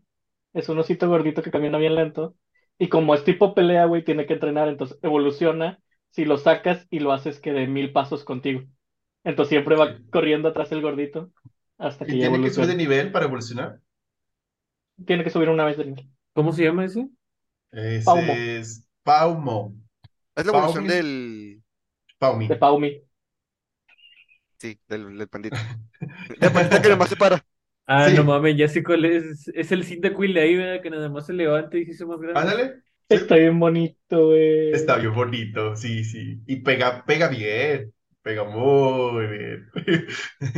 es 0.53 0.69
un 0.69 0.79
osito 0.79 1.07
gordito 1.09 1.41
que 1.43 1.51
camina 1.51 1.77
bien 1.77 1.95
lento. 1.95 2.35
Y 2.79 2.89
como 2.89 3.13
es 3.15 3.23
tipo 3.25 3.53
pelea, 3.55 3.85
güey, 3.85 4.03
tiene 4.05 4.25
que 4.25 4.33
entrenar, 4.33 4.69
entonces 4.69 4.97
evoluciona 5.03 5.79
si 6.11 6.25
lo 6.25 6.37
sacas 6.39 6.87
y 6.89 6.99
lo 6.99 7.11
haces 7.13 7.39
que 7.39 7.53
de 7.53 7.67
mil 7.67 7.91
pasos 7.93 8.23
contigo. 8.23 8.63
Entonces 9.23 9.49
siempre 9.51 9.75
va 9.75 9.97
Sí. 9.97 10.03
corriendo 10.11 10.49
atrás 10.49 10.71
el 10.71 10.81
gordito 10.81 11.31
hasta 11.77 12.05
que 12.05 12.15
¿Y 12.15 12.19
ya 12.19 12.29
tiene 12.29 12.43
que 12.45 12.53
subir 12.53 12.67
de 12.69 12.75
nivel 12.77 13.11
para 13.11 13.25
evolucionar? 13.25 13.79
Tiene 15.05 15.23
que 15.23 15.29
subir 15.29 15.49
una 15.49 15.65
vez 15.65 15.77
de 15.77 15.85
nivel. 15.85 16.09
¿Cómo 16.33 16.53
se 16.53 16.63
llama 16.63 16.85
ese? 16.85 17.09
Ese 17.71 18.05
Paumo. 18.05 18.33
es 18.33 18.83
Paumo. 19.03 19.75
Es 20.35 20.45
la 20.45 20.51
evolución 20.51 20.85
Paumi. 20.85 20.95
del. 20.95 21.63
Paumi. 22.19 22.47
De 22.47 22.55
Paumi. 22.57 23.03
Sí, 24.59 24.79
del, 24.87 25.17
del 25.17 25.27
pandita. 25.29 25.57
Del 26.39 26.51
pandita 26.51 26.81
que 26.81 26.89
nomás 26.89 27.09
se 27.09 27.15
para. 27.15 27.43
Ah, 27.91 28.09
Sí. 28.09 28.11
no 28.11 28.23
mames, 28.23 28.55
ya 28.57 28.67
sé 28.67 28.83
cuál 28.83 29.05
es. 29.05 29.47
Es 29.49 29.71
el 29.71 29.83
Cyndaquil 29.83 30.33
de 30.35 30.41
ahí, 30.41 30.55
¿verdad? 30.55 30.81
Que 30.83 30.89
nada 30.91 31.09
más 31.09 31.25
se 31.25 31.33
levanta 31.33 31.77
y 31.77 31.85
se 31.85 31.91
hizo 31.93 32.07
más 32.07 32.19
grande. 32.19 32.41
Ándale. 32.41 32.83
Sí. 33.09 33.15
Está 33.15 33.35
bien 33.35 33.59
bonito, 33.59 34.27
güey. 34.27 34.85
Está 34.85 34.97
bien 34.97 35.13
bonito, 35.13 35.75
sí, 35.75 36.03
sí. 36.03 36.41
Y 36.47 36.57
pega, 36.57 37.03
pega 37.05 37.27
bien. 37.27 37.93
Pega 38.21 38.43
muy 38.45 39.27
bien. 39.27 39.69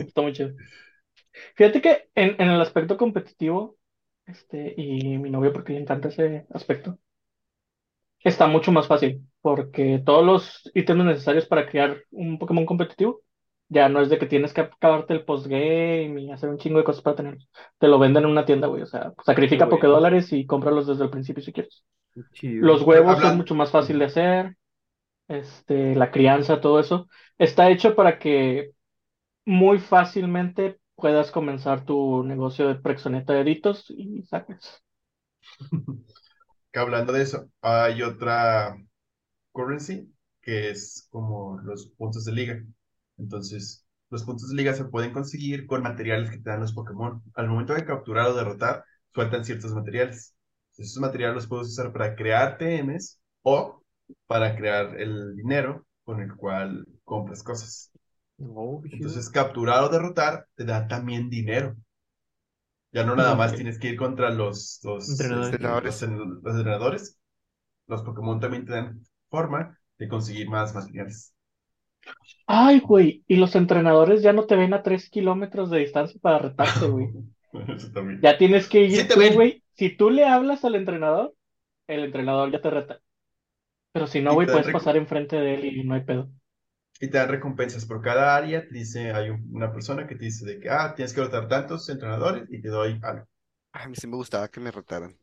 Está 0.08 0.22
muy 0.22 0.34
chido. 0.34 0.52
Fíjate 1.56 1.82
que 1.82 2.10
en, 2.16 2.42
en 2.42 2.50
el 2.50 2.62
aspecto 2.62 2.98
competitivo, 2.98 3.78
este, 4.26 4.74
y 4.78 5.18
mi 5.18 5.30
novio 5.30 5.54
porque 5.54 5.74
le 5.74 5.80
encanta 5.82 6.10
ese 6.10 6.46
aspecto, 6.52 7.00
está 8.24 8.48
mucho 8.48 8.72
más 8.72 8.88
fácil, 8.88 9.28
porque 9.42 10.02
todos 10.06 10.26
los 10.26 10.72
ítems 10.74 11.06
necesarios 11.06 11.46
para 11.48 11.68
crear 11.70 12.04
un 12.12 12.38
Pokémon 12.40 12.66
competitivo, 12.66 13.22
ya 13.72 13.90
no 13.90 14.02
es 14.02 14.10
de 14.10 14.20
que 14.20 14.28
tienes 14.28 14.54
que 14.54 14.62
acabarte 14.62 15.14
el 15.16 15.26
postgame 15.26 16.22
y 16.22 16.32
hacer 16.32 16.50
un 16.50 16.60
chingo 16.60 16.80
de 16.80 16.86
cosas 16.86 17.04
para 17.04 17.18
tenerlos. 17.18 17.50
Te 17.80 17.88
lo 17.90 18.00
venden 18.00 18.26
en 18.26 18.32
una 18.32 18.46
tienda, 18.46 18.68
güey. 18.68 18.84
O 18.84 18.88
sea, 18.88 19.14
sacrifica 19.26 19.66
Qué 19.66 19.70
bueno. 19.70 19.80
Pokédólares 19.80 20.34
y 20.34 20.46
cómpralos 20.48 20.88
desde 20.88 21.06
el 21.06 21.12
principio 21.12 21.44
si 21.44 21.54
quieres. 21.54 21.86
Chido. 22.34 22.68
Los 22.68 22.84
huevos 22.84 23.14
Hablan- 23.18 23.22
son 23.22 23.38
mucho 23.38 23.56
más 23.56 23.72
fácil 23.72 24.00
de 24.00 24.06
hacer. 24.06 24.58
Este, 25.30 25.96
la 25.96 26.12
crianza, 26.12 26.62
todo 26.62 26.80
eso. 26.80 27.08
Está 27.38 27.70
hecho 27.72 27.96
para 27.96 28.20
que 28.20 28.72
muy 29.46 29.80
fácilmente 29.80 30.80
puedas 30.96 31.32
comenzar 31.32 31.86
tu 31.86 32.24
negocio 32.24 32.68
de 32.70 32.76
Prexoneta 32.76 33.34
de 33.34 33.42
Editos 33.42 33.86
y 33.90 34.24
saques. 34.24 34.82
Que 36.72 36.80
hablando 36.80 37.14
de 37.14 37.22
eso, 37.24 37.50
hay 37.62 38.02
otra 38.04 38.76
currency 39.54 40.14
que 40.42 40.72
es 40.72 41.08
como 41.12 41.60
los 41.64 41.88
puntos 41.98 42.26
de 42.26 42.34
liga. 42.34 42.64
Entonces, 43.22 43.86
los 44.10 44.24
puntos 44.24 44.50
de 44.50 44.56
liga 44.56 44.74
se 44.74 44.86
pueden 44.86 45.14
conseguir 45.14 45.66
con 45.68 45.84
materiales 45.84 46.30
que 46.30 46.40
te 46.40 46.50
dan 46.50 46.60
los 46.60 46.74
Pokémon. 46.74 47.22
Al 47.36 47.48
momento 47.48 47.74
de 47.74 47.86
capturar 47.86 48.28
o 48.28 48.34
derrotar, 48.34 48.84
sueltan 49.14 49.46
ciertos 49.46 49.74
materiales. 49.74 50.36
Esos 50.78 51.02
materiales 51.02 51.36
los 51.36 51.48
puedes 51.48 51.68
usar 51.68 51.94
para 51.94 52.16
crear 52.16 52.58
TMs 52.58 53.20
o 53.44 53.84
para 54.28 54.56
crear 54.56 55.00
el 55.00 55.36
dinero 55.36 55.86
con 56.04 56.22
el 56.22 56.36
cual 56.36 56.86
compras 57.04 57.44
cosas. 57.44 57.92
Oh. 58.40 58.82
Entonces, 58.92 59.30
capturar 59.30 59.84
o 59.84 59.90
derrotar 59.90 60.48
te 60.56 60.66
da 60.66 60.88
también 60.88 61.30
dinero. 61.30 61.76
Ya 62.92 63.06
no 63.06 63.16
nada 63.16 63.36
más 63.36 63.56
tienes 63.56 63.80
que 63.80 63.90
ir 63.90 63.98
contra 63.98 64.32
los, 64.32 64.82
los, 64.84 65.10
Entrenadores. 65.10 65.94
este, 65.94 66.08
los, 66.08 66.28
los 66.44 66.56
entrenadores. 66.56 67.20
Los 67.88 68.04
Pokémon 68.04 68.40
también 68.40 68.66
te 68.66 68.74
dan 68.74 69.02
forma 69.30 69.78
de 69.98 70.08
conseguir 70.10 70.50
más 70.50 70.74
materiales. 70.74 71.34
Ay, 72.48 72.80
güey, 72.80 73.24
y 73.28 73.36
los 73.38 73.56
entrenadores 73.56 74.22
ya 74.22 74.34
no 74.34 74.46
te 74.46 74.56
ven 74.56 74.74
a 74.74 74.84
tres 74.84 75.10
kilómetros 75.10 75.70
de 75.70 75.80
distancia 75.80 76.20
para 76.22 76.40
retarte, 76.40 76.88
güey. 76.88 77.08
Eso 77.68 77.92
también. 77.92 78.22
Ya 78.22 78.38
tienes 78.38 78.68
que 78.68 78.84
ir 78.84 79.02
Sí 79.02 79.08
tú, 79.08 79.22
güey. 79.34 79.64
Si 79.74 79.90
tú 79.96 80.10
le 80.10 80.26
hablas 80.26 80.64
al 80.66 80.76
entrenador, 80.76 81.34
el 81.88 82.04
entrenador 82.04 82.52
ya 82.52 82.62
te 82.62 82.70
reta. 82.70 83.00
Pero 83.94 84.08
si 84.08 84.22
no, 84.22 84.34
güey, 84.34 84.48
puedes 84.48 84.70
pasar 84.72 84.96
enfrente 84.98 85.36
de 85.36 85.56
él 85.56 85.66
y 85.66 85.84
no 85.84 85.96
hay 85.96 86.02
pedo. 86.02 86.30
Y 87.00 87.10
te 87.10 87.18
dan 87.18 87.30
recompensas 87.30 87.86
por 87.86 88.02
cada 88.02 88.36
área. 88.36 88.68
Te 88.68 88.74
dice, 88.76 89.12
hay 89.12 89.30
un- 89.30 89.50
una 89.54 89.72
persona 89.72 90.08
que 90.08 90.16
te 90.16 90.26
dice 90.26 90.46
de 90.46 90.60
que, 90.60 90.70
ah, 90.70 90.94
tienes 90.96 91.14
que 91.14 91.22
derrotar 91.22 91.48
tantos 91.48 91.90
entrenadores 91.90 92.48
y 92.50 92.62
te 92.62 92.70
doy 92.70 93.00
algo. 93.02 93.28
A 93.74 93.88
mí 93.88 93.96
sí 93.96 94.08
me 94.08 94.16
gustaba 94.18 94.48
que 94.50 94.60
me 94.60 94.72
retaran. 94.72 95.18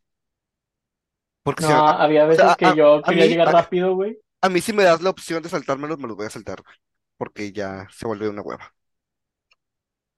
Porque 1.42 1.62
No, 1.62 1.86
había 1.88 2.26
veces 2.26 2.44
sea, 2.46 2.56
que 2.56 2.66
a- 2.66 2.74
yo 2.74 2.96
a 2.96 3.02
quería 3.02 3.24
mí- 3.24 3.30
llegar 3.30 3.48
a- 3.48 3.52
rápido, 3.52 3.94
güey. 3.94 4.18
A 4.40 4.48
mí 4.48 4.60
si 4.60 4.72
me 4.72 4.84
das 4.84 5.02
la 5.02 5.10
opción 5.10 5.42
de 5.42 5.48
saltármelos, 5.48 5.98
me 5.98 6.08
los 6.08 6.16
voy 6.16 6.26
a 6.26 6.30
saltar. 6.30 6.62
güey, 6.62 6.76
Porque 7.16 7.52
ya 7.52 7.86
se 7.92 8.06
vuelve 8.06 8.28
una 8.28 8.42
hueva. 8.42 8.74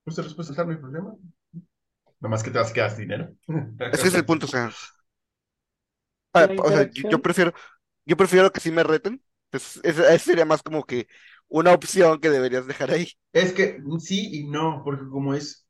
Pues 0.05 0.16
te 0.16 0.23
los 0.23 0.35
puedes 0.35 0.49
saltar, 0.49 0.66
no 0.66 0.73
hay 0.73 0.79
problema. 0.79 1.14
Nomás 2.21 2.43
que 2.43 2.51
te 2.51 2.59
vas 2.59 2.71
a 2.71 2.75
quedar 2.75 2.91
sin 2.91 3.01
dinero. 3.05 3.27
Ese 3.91 4.09
es 4.09 4.14
el 4.14 4.25
punto, 4.27 4.47
o 4.47 4.49
sea. 4.49 4.71
ah, 6.35 6.49
o 6.59 6.71
sea, 6.73 6.89
yo, 6.93 7.21
prefiero, 7.23 7.53
yo 8.07 8.16
prefiero 8.16 8.53
que 8.53 8.61
sí 8.61 8.71
me 8.73 8.83
reten. 8.85 9.23
Pues, 9.51 9.81
ese, 9.83 10.03
ese 10.14 10.18
sería 10.21 10.45
más 10.45 10.62
como 10.62 10.85
que 10.85 11.09
una 11.49 11.73
opción 11.75 12.21
que 12.21 12.31
deberías 12.31 12.66
dejar 12.66 12.91
ahí. 12.93 13.09
Es 13.33 13.53
que 13.53 13.81
sí 14.01 14.29
y 14.41 14.45
no, 14.49 14.83
porque 14.85 15.09
como 15.09 15.35
es 15.35 15.66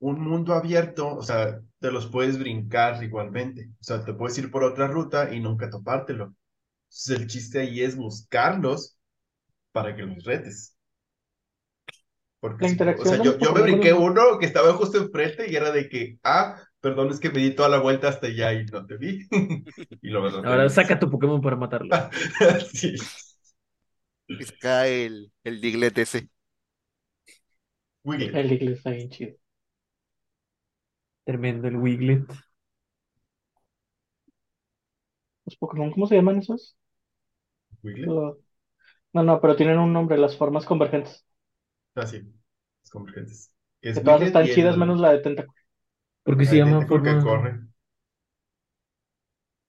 un 0.00 0.20
mundo 0.22 0.54
abierto, 0.54 1.16
o 1.16 1.22
sea, 1.22 1.60
te 1.80 1.90
los 1.92 2.08
puedes 2.08 2.38
brincar 2.38 3.02
igualmente. 3.04 3.70
O 3.80 3.84
sea, 3.84 4.04
te 4.04 4.14
puedes 4.14 4.38
ir 4.38 4.50
por 4.50 4.64
otra 4.64 4.88
ruta 4.88 5.34
y 5.34 5.40
nunca 5.40 5.70
topártelo. 5.70 6.34
Entonces, 6.90 7.20
el 7.20 7.26
chiste 7.28 7.60
ahí 7.60 7.80
es 7.82 7.96
buscarlos 7.96 8.98
para 9.72 9.96
que 9.96 10.02
los 10.04 10.24
retes. 10.24 10.76
Porque 12.40 12.64
La 12.64 12.68
si- 12.68 12.74
interacción 12.74 13.02
o 13.02 13.04
sea, 13.06 13.18
de 13.18 13.24
yo, 13.24 13.38
yo 13.38 13.52
me 13.52 13.62
brinqué 13.62 13.92
no- 13.92 13.98
uno 14.00 14.38
que 14.38 14.46
estaba 14.46 14.72
justo 14.74 14.98
enfrente 14.98 15.50
y 15.50 15.56
era 15.56 15.72
de 15.72 15.88
que, 15.88 16.18
ah, 16.22 16.56
perdón, 16.80 17.10
es 17.10 17.18
que 17.18 17.30
me 17.30 17.40
di 17.40 17.50
toda 17.54 17.68
la 17.68 17.80
vuelta 17.80 18.08
hasta 18.08 18.28
allá 18.28 18.52
y 18.52 18.64
no 18.66 18.86
te 18.86 18.96
vi. 18.96 19.26
y 20.02 20.08
lo 20.10 20.24
Ahora 20.44 20.68
saca 20.68 20.98
tu 20.98 21.10
Pokémon 21.10 21.40
para 21.40 21.56
matarlo. 21.56 21.90
sí. 22.72 22.96
Y 24.28 24.44
saca 24.44 24.86
el, 24.88 25.32
el 25.44 25.60
Diglett 25.60 25.98
ese. 25.98 26.28
Wiglet. 28.04 28.32
El 28.34 28.48
Diglett 28.48 28.76
está 28.78 28.90
bien 28.92 29.10
chido. 29.10 29.36
Tremendo 31.24 31.68
el 31.68 31.76
Wiglet. 31.76 32.26
¿Los 35.46 35.56
Pokémon 35.56 35.90
cómo 35.90 36.06
se 36.06 36.14
llaman 36.16 36.38
esos? 36.38 36.76
Lo- 37.82 38.38
No, 39.12 39.22
no, 39.22 39.40
pero 39.40 39.56
tienen 39.56 39.78
un 39.78 39.92
nombre, 39.92 40.18
las 40.18 40.36
formas 40.36 40.64
convergentes. 40.66 41.24
Ah, 41.94 42.06
sí. 42.06 42.22
Los 42.82 42.90
convergentes. 42.90 43.52
Es 43.80 43.98
Que 43.98 44.04
todas 44.04 44.22
están 44.22 44.46
y 44.46 44.50
chidas 44.50 44.74
el- 44.74 44.80
menos 44.80 45.00
la 45.00 45.12
de 45.12 45.18
Tentáculo. 45.20 45.54
Porque 46.24 46.44
se 46.44 46.52
el 46.52 46.58
llama 46.64 46.80
Tentacle 46.80 47.02
que 47.14 47.20
forma. 47.20 47.24
corre. 47.24 47.60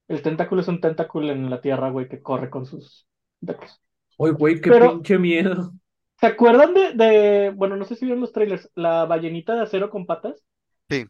El 0.08 0.22
Tentáculo 0.22 0.62
es 0.62 0.68
un 0.68 0.82
Tentáculo 0.82 1.32
en 1.32 1.50
la 1.50 1.62
tierra, 1.62 1.90
güey, 1.90 2.08
que 2.10 2.22
corre 2.22 2.50
con 2.50 2.66
sus 2.66 3.08
tentáculos. 3.40 3.82
Oye, 4.18 4.34
güey, 4.34 4.60
qué 4.62 4.70
Pero- 4.72 4.92
pinche 4.94 5.18
miedo. 5.18 5.72
¿Se 6.20 6.26
acuerdan 6.26 6.74
de, 6.74 6.94
de, 6.96 7.50
bueno, 7.52 7.78
no 7.78 7.86
sé 7.86 7.96
si 7.96 8.04
vieron 8.06 8.20
los 8.20 8.34
trailers, 8.34 8.70
la 8.76 9.06
ballenita 9.06 9.56
de 9.56 9.62
acero 9.62 9.90
con 9.90 10.06
patas? 10.06 10.44
Sí. 10.90 11.06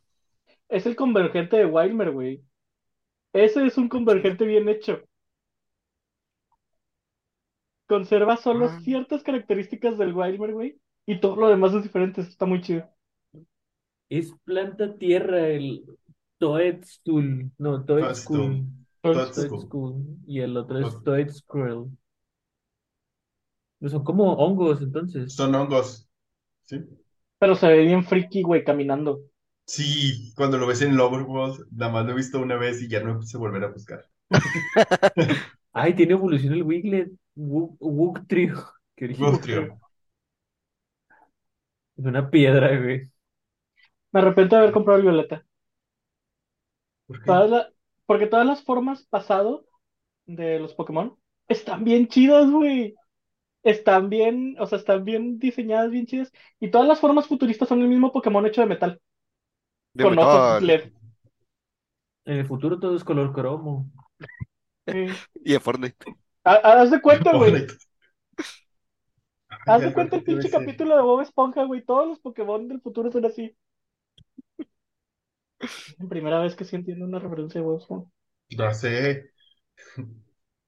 Es 0.67 0.85
el 0.85 0.95
convergente 0.95 1.57
de 1.57 1.65
Wilmer, 1.65 2.11
güey. 2.11 2.43
Ese 3.33 3.65
es 3.65 3.77
un 3.79 3.89
convergente 3.89 4.45
bien 4.45 4.69
hecho. 4.69 5.01
Conserva 7.89 8.37
solo 8.37 8.67
Ah. 8.67 8.79
ciertas 8.81 9.23
características 9.23 9.97
del 9.97 10.13
Wilmer, 10.13 10.53
güey, 10.53 10.79
y 11.07 11.19
todo 11.19 11.35
lo 11.35 11.49
demás 11.49 11.73
es 11.73 11.81
diferente, 11.83 12.21
eso 12.21 12.29
está 12.29 12.45
muy 12.45 12.61
chido. 12.61 12.87
Es 14.09 14.31
planta 14.43 14.95
tierra 14.95 15.47
el 15.47 15.83
Toadstool. 16.37 17.51
No, 17.57 17.83
Toadstool. 17.83 18.67
Toadstool. 19.01 20.03
Y 20.27 20.39
el 20.41 20.55
otro 20.55 20.77
es 20.79 20.93
Toad- 20.93 21.03
Toadskrull. 21.03 21.89
Pues 23.79 23.91
Son 23.91 24.03
como 24.03 24.33
hongos, 24.33 24.81
entonces. 24.81 25.33
Son 25.33 25.55
hongos. 25.55 26.07
¿Sí? 26.65 26.77
Pero 27.39 27.55
se 27.55 27.67
ve 27.67 27.85
bien 27.85 28.03
friki, 28.03 28.43
güey, 28.43 28.63
caminando. 28.63 29.21
Sí, 29.65 30.31
cuando 30.35 30.57
lo 30.59 30.67
ves 30.67 30.81
en 30.81 30.91
el 30.91 30.99
Overworld, 30.99 31.67
nada 31.71 31.91
más 31.91 32.05
lo 32.05 32.11
he 32.11 32.15
visto 32.15 32.39
una 32.39 32.55
vez 32.57 32.81
y 32.83 32.87
ya 32.87 33.01
no 33.01 33.19
quise 33.19 33.37
volver 33.37 33.63
a 33.63 33.71
buscar. 33.71 34.05
Ay, 35.81 35.95
tiene 35.95 36.13
evolución 36.13 36.53
el 36.53 36.63
Wiglet. 36.63 37.11
Wug- 37.35 37.77
Wugtrio. 37.79 38.55
Qué 38.95 39.05
original. 39.05 39.31
Wugtrio. 39.33 39.79
Es 41.97 42.05
una 42.05 42.29
piedra, 42.31 42.75
güey. 42.81 43.03
Me 44.11 44.19
arrepiento 44.19 44.55
de 44.55 44.61
haber 44.61 44.71
comprado 44.71 44.97
el 44.99 45.03
violeta. 45.05 45.43
¿Por 47.07 47.21
qué? 47.21 47.25
Todas 47.25 47.49
la- 47.49 47.69
Porque 48.05 48.27
todas 48.27 48.45
las 48.45 48.63
formas 48.63 49.05
pasado 49.07 49.65
de 50.27 50.59
los 50.59 50.73
Pokémon 50.75 51.17
están 51.47 51.83
bien 51.83 52.07
chidas, 52.07 52.49
güey. 52.51 52.95
Están 53.63 54.09
bien, 54.09 54.57
o 54.59 54.67
sea, 54.67 54.79
están 54.79 55.05
bien 55.05 55.39
diseñadas, 55.39 55.91
bien 55.91 56.07
chidas. 56.07 56.31
Y 56.59 56.71
todas 56.71 56.87
las 56.87 56.99
formas 57.01 57.27
futuristas 57.27 57.69
son 57.69 57.81
el 57.81 57.89
mismo 57.89 58.11
Pokémon 58.13 58.45
hecho 58.47 58.61
de 58.61 58.67
metal, 58.67 59.01
De 59.93 60.03
con 60.03 60.17
ojos 60.19 60.59
metal. 60.59 60.67
LED. 60.67 60.91
En 62.23 62.37
el 62.37 62.45
futuro 62.45 62.79
todo 62.79 62.95
es 62.95 63.03
color 63.03 63.33
cromo. 63.33 63.91
Sí. 64.91 65.19
Y 65.43 65.53
en 65.53 65.61
Fortnite. 65.61 66.05
Ha- 66.43 66.81
Haz 66.81 66.91
de 66.91 67.01
cuenta, 67.01 67.33
güey. 67.33 67.65
Haz 69.65 69.83
de 69.83 69.93
cuenta 69.93 70.17
el 70.17 70.21
a 70.21 70.25
pinche 70.25 70.49
capítulo 70.49 70.97
de 70.97 71.01
Bob 71.01 71.21
Esponja, 71.21 71.63
güey. 71.63 71.81
Todos 71.85 72.07
los 72.09 72.19
Pokémon 72.19 72.67
del 72.67 72.81
futuro 72.81 73.09
son 73.09 73.23
así. 73.25 73.55
Es 75.87 75.97
la 75.99 76.07
primera 76.09 76.39
vez 76.39 76.55
que 76.55 76.65
sí 76.65 76.75
entiendo 76.75 77.05
una 77.05 77.19
referencia 77.19 77.61
de 77.61 77.65
Bob 77.67 77.77
Esponja. 77.79 78.09
Ya 78.49 78.73
sé. 78.73 79.31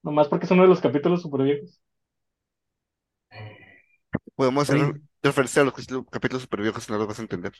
Nomás 0.04 0.28
porque 0.28 0.44
es 0.46 0.50
uno 0.52 0.62
de 0.62 0.68
los 0.68 0.80
capítulos 0.80 1.22
super 1.22 1.42
viejos. 1.42 1.80
Podemos 4.36 4.68
hacer 4.68 4.92
Oye. 4.92 5.00
referencia 5.22 5.62
a 5.62 5.64
los 5.64 5.74
capítulos- 5.74 6.42
super 6.42 6.60
viejos 6.62 6.88
y 6.88 6.92
no 6.92 6.98
lo 6.98 7.06
vas 7.06 7.18
a 7.18 7.22
entender. 7.22 7.52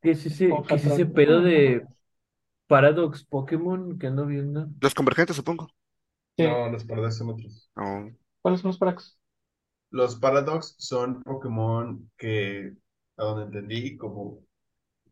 ¿Qué 0.00 0.10
es 0.12 0.26
ese, 0.26 0.48
qué 0.68 0.74
es 0.74 0.86
ese 0.86 1.06
pedo 1.06 1.40
de 1.42 1.86
Paradox 2.66 3.24
Pokémon 3.24 3.98
que 3.98 4.08
ando 4.08 4.26
viendo? 4.26 4.68
Los 4.82 4.92
convergentes, 4.94 5.36
supongo. 5.36 5.68
Sí. 6.36 6.44
No, 6.44 6.68
los 6.70 6.84
Paradox 6.84 7.16
son 7.18 7.30
otros. 7.30 7.70
No. 7.76 8.12
¿Cuáles 8.42 8.60
son 8.60 8.68
los 8.70 8.78
Parax? 8.78 9.18
Los 9.90 10.16
Paradox 10.16 10.74
son 10.78 11.22
Pokémon 11.22 12.10
que, 12.16 12.72
a 13.16 13.24
donde 13.24 13.44
entendí, 13.44 13.96
como 13.96 14.40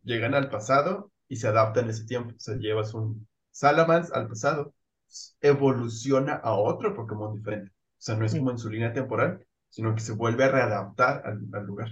llegan 0.05 0.35
al 0.35 0.51
pasado 0.51 1.13
y 1.29 1.37
se 1.37 1.49
adaptan 1.49 1.89
a 1.89 1.91
ese 1.93 2.07
tiempo. 2.07 2.35
O 2.37 2.41
sea, 2.41 2.57
llevas 2.57 2.95
un 2.95 3.29
Salamence 3.53 4.13
al 4.15 4.29
pasado, 4.29 4.75
evoluciona 5.41 6.35
a 6.37 6.55
otro 6.55 6.95
Pokémon 6.97 7.35
diferente. 7.37 7.73
O 7.73 7.75
sea, 8.03 8.17
no 8.17 8.27
es 8.27 8.35
como 8.35 8.51
en 8.53 8.59
su 8.59 8.71
línea 8.71 8.93
temporal, 8.93 9.47
sino 9.71 9.95
que 9.95 10.01
se 10.03 10.13
vuelve 10.15 10.45
a 10.45 10.51
readaptar 10.51 11.23
al, 11.27 11.41
al 11.53 11.67
lugar. 11.67 11.91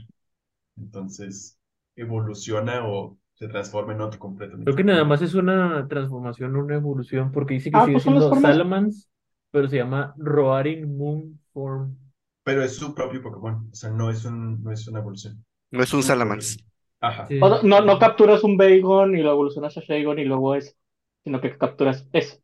Entonces, 0.76 1.59
evoluciona 1.96 2.86
o 2.88 3.18
se 3.39 3.49
transforma 3.49 3.93
en 3.93 4.01
otro 4.01 4.18
completamente. 4.18 4.64
Creo 4.64 4.76
que 4.76 4.84
nada 4.84 5.05
más 5.05 5.22
es 5.22 5.34
una 5.34 5.86
transformación, 5.89 6.57
una 6.57 6.74
evolución, 6.74 7.30
porque 7.32 7.55
dice 7.55 7.70
que 7.70 7.76
Ah, 7.76 7.84
sigue 7.84 7.93
pues 7.95 8.03
siendo. 8.03 8.34
Salamence, 8.34 9.09
pero 9.51 9.68
se 9.68 9.76
llama 9.76 10.14
Roaring 10.18 10.97
Moon 10.97 11.41
Form. 11.53 11.97
Pero 12.43 12.62
es 12.64 12.76
su 12.76 12.95
propio 12.95 13.22
Pokémon. 13.22 13.68
O 13.72 13.74
sea, 13.74 13.91
no 13.91 14.11
es 14.11 14.24
un, 14.24 14.62
no 14.62 14.72
es 14.72 14.86
una 14.89 14.99
evolución. 15.01 15.45
No 15.70 15.82
es 15.82 15.93
un 15.93 16.03
Salamence. 16.03 16.59
Ajá. 17.01 17.26
Sí. 17.28 17.39
O 17.41 17.49
no, 17.49 17.62
no, 17.62 17.80
no 17.82 17.99
capturas 17.99 18.43
un 18.43 18.57
Bagon 18.57 19.16
y 19.16 19.22
lo 19.22 19.32
evolucionas 19.32 19.76
a 19.76 19.80
Shagon 19.80 20.18
y 20.18 20.24
luego 20.24 20.55
es, 20.57 20.76
sino 21.24 21.41
que 21.41 21.57
capturas 21.57 22.09
ese. 22.12 22.43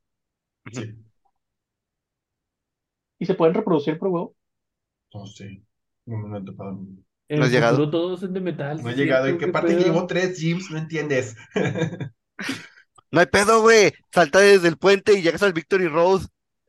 Sí. 0.72 1.05
¿Y 3.18 3.26
se 3.26 3.34
pueden 3.34 3.55
reproducir 3.55 3.99
por 3.99 4.09
huevo? 4.09 4.36
No 5.14 5.24
sé. 5.26 5.47
No 6.05 6.18
me 6.18 6.28
lo 6.28 6.36
he 6.38 6.45
topado. 6.45 6.78
No 7.33 7.37
En 7.37 7.41
¿No 7.41 7.45
el 7.45 7.47
has 7.47 7.51
llegado? 7.53 7.81
futuro 7.81 7.91
todos 7.91 8.20
son 8.20 8.33
de 8.33 8.41
metal, 8.41 8.83
he 8.91 8.95
¿sí 8.95 8.95
llegado. 8.95 9.27
¿En 9.27 9.39
qué 9.39 9.49
¿Qué 9.49 9.53
parte 9.53 9.77
que 9.77 9.83
pedo? 9.83 9.85
llevo 9.85 10.07
tres 10.07 10.39
gyms? 10.41 10.70
No 10.70 10.79
entiendes. 10.79 11.37
No 13.11 13.20
hay 13.20 13.27
pedo, 13.27 13.62
güey. 13.62 13.93
Salta 14.12 14.41
desde 14.41 14.68
el 14.68 14.77
puente 14.79 15.14
y 15.14 15.22
llegas 15.22 15.43
al 15.43 15.53
Victory 15.53 15.89
Road. 15.89 16.22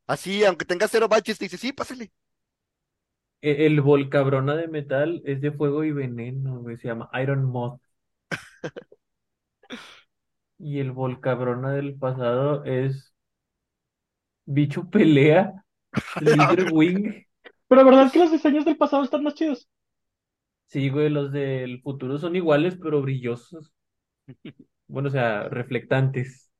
Así, 0.07 0.43
aunque 0.45 0.65
tengas 0.65 0.91
cero 0.91 1.07
baches, 1.09 1.37
te 1.37 1.45
dice, 1.45 1.57
sí, 1.57 1.73
pásale. 1.73 2.11
E- 3.41 3.65
El 3.65 3.79
Volcabrona 3.79 4.55
de 4.57 4.67
metal 4.67 5.21
es 5.25 5.39
de 5.39 5.51
fuego 5.53 5.83
y 5.85 5.91
veneno, 5.93 6.59
güey, 6.59 6.75
se 6.77 6.87
llama 6.89 7.09
Iron 7.21 7.45
Moth. 7.45 7.79
Y 10.57 10.79
el 10.79 10.91
Volcabrona 10.91 11.71
del 11.71 11.95
pasado 11.97 12.65
es 12.65 13.13
Bicho 14.47 14.89
Pelea, 14.89 15.63
Leader 16.19 16.65
Wing. 16.65 17.25
Pero 17.67 17.81
la 17.81 17.85
verdad 17.85 18.05
es 18.07 18.11
que 18.13 18.19
los 18.19 18.31
diseños 18.31 18.65
del 18.65 18.77
pasado 18.77 19.03
están 19.03 19.23
más 19.23 19.35
chidos. 19.35 19.69
Sí, 20.67 20.89
güey, 20.89 21.09
los 21.09 21.31
del 21.31 21.81
futuro 21.81 22.17
son 22.17 22.35
iguales, 22.35 22.77
pero 22.81 23.01
brillosos. 23.01 23.71
Bueno, 24.87 25.09
o 25.09 25.11
sea, 25.11 25.49
reflectantes. 25.49 26.51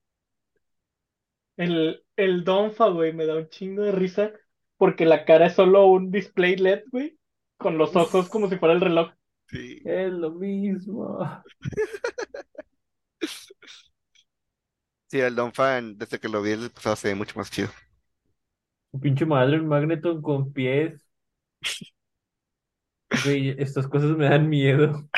El, 1.58 2.04
el 2.18 2.44
Donpha, 2.44 2.88
güey, 2.90 3.14
me 3.14 3.26
da 3.26 3.36
un 3.38 3.50
chingo 3.50 3.84
de 3.84 3.92
risa 3.92 4.32
porque 4.78 5.06
la 5.06 5.26
cara 5.26 5.48
es 5.48 5.54
solo 5.56 5.88
un 5.88 6.12
display 6.12 6.54
LED, 6.56 6.84
güey, 6.92 7.18
con 7.58 7.78
los 7.78 7.96
ojos 7.96 8.30
como 8.30 8.50
si 8.50 8.58
fuera 8.58 8.74
el 8.76 8.82
reloj. 8.82 9.12
Sí. 9.48 9.82
Es 9.84 10.12
lo 10.14 10.32
mismo. 10.32 11.20
Sí, 15.08 15.20
el 15.20 15.36
Don 15.36 15.52
Fan, 15.54 15.98
desde 15.98 16.20
que 16.20 16.30
lo 16.30 16.42
vi 16.44 16.52
el 16.52 16.70
pasado, 16.72 16.96
se 16.96 17.08
ve 17.10 17.16
mucho 17.16 17.38
más 17.40 17.50
chido. 17.52 17.70
Un 18.94 19.00
pinche 19.02 19.26
madre, 19.28 19.60
un 19.60 19.68
Magneton 19.68 20.22
con 20.24 20.52
pies. 20.52 21.08
Güey, 23.12 23.56
estas 23.62 23.88
cosas 23.88 24.12
me 24.18 24.26
dan 24.30 24.50
miedo. 24.50 25.10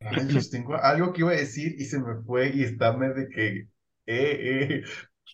Ay, 0.00 0.26
Dios, 0.26 0.50
tengo 0.50 0.76
algo 0.76 1.12
que 1.12 1.20
iba 1.22 1.30
a 1.30 1.34
decir 1.34 1.74
y 1.78 1.84
se 1.86 1.98
me 1.98 2.22
fue 2.24 2.50
y 2.54 2.62
está 2.62 2.92
de 2.96 3.28
que, 3.28 3.48
eh, 3.58 3.68
eh, 4.06 4.84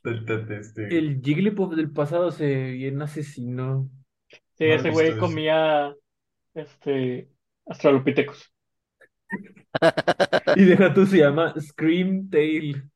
te- 0.03 0.21
te- 0.25 0.39
te- 0.47 0.59
este, 0.61 0.81
El 0.89 1.21
Jigglypuff 1.23 1.75
del 1.75 1.91
pasado 1.93 2.31
se 2.33 2.73
bien 2.73 3.01
asesino. 3.03 3.89
Sí, 4.59 4.64
No 4.64 4.79
he 4.79 4.83
ese 4.83 4.91
visto 4.93 5.12
güey 5.12 5.16
eso. 5.16 5.18
comía, 5.18 5.95
este, 6.55 7.31
Australopithecus. 7.66 8.53
Y 10.55 10.64
deja 10.64 10.93
tú, 10.95 11.07
se 11.07 11.18
llama 11.18 11.55
Scream 11.61 12.29
Tail. 12.31 12.91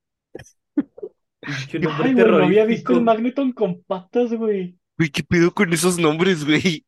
Pinche 1.46 1.78
nombre 1.78 2.08
Ay, 2.08 2.14
güey, 2.14 2.32
no 2.32 2.44
había 2.44 2.64
visto 2.64 2.92
el 2.92 3.02
Magneton 3.02 3.52
con 3.52 3.82
patas, 3.84 4.32
güey. 4.34 4.78
Güey, 4.98 5.10
¿qué 5.10 5.22
pido 5.22 5.52
con 5.54 5.72
esos 5.72 5.98
nombres, 5.98 6.44
güey? 6.44 6.84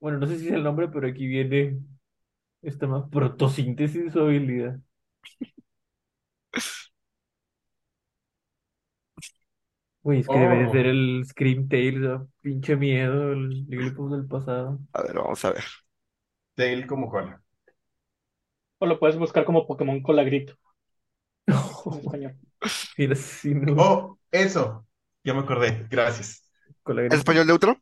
Bueno, 0.00 0.18
no 0.18 0.26
sé 0.26 0.38
si 0.38 0.46
es 0.48 0.52
el 0.52 0.62
nombre, 0.62 0.88
pero 0.88 1.08
aquí 1.08 1.26
viene 1.26 1.78
esta 2.62 2.86
más 2.88 3.08
protosíntesis 3.10 4.12
su 4.12 4.20
habilidad. 4.20 4.80
Güey, 10.02 10.20
es 10.20 10.28
que 10.28 10.38
debe 10.38 10.56
de 10.58 10.66
Oh. 10.66 10.72
ser 10.72 10.86
el 10.86 11.24
Scream 11.26 11.68
Tales, 11.68 11.94
¿no? 12.00 12.28
pinche 12.42 12.76
miedo, 12.76 13.32
el 13.32 13.64
Jigglypuff 13.68 14.12
del 14.12 14.26
pasado. 14.26 14.78
A 14.92 15.02
ver, 15.02 15.14
vamos 15.16 15.44
a 15.44 15.50
ver. 15.52 15.64
Tail 16.56 16.86
como 16.86 17.08
cola. 17.10 17.40
O 18.78 18.86
lo 18.86 18.98
puedes 19.00 19.16
buscar 19.18 19.44
como 19.44 19.66
Pokémon 19.66 20.00
Colagrito 20.02 20.54
en 21.46 21.98
español. 22.00 22.36
Mira, 22.98 23.14
si 23.16 23.54
no, 23.54 23.74
Oh, 23.76 24.18
eso. 24.30 24.86
Ya 25.24 25.34
me 25.34 25.40
acordé. 25.40 25.86
Gracias. 25.90 26.42
con 26.82 26.96
la 26.96 27.02
¿Es 27.08 27.18
español 27.18 27.46
neutro? 27.46 27.80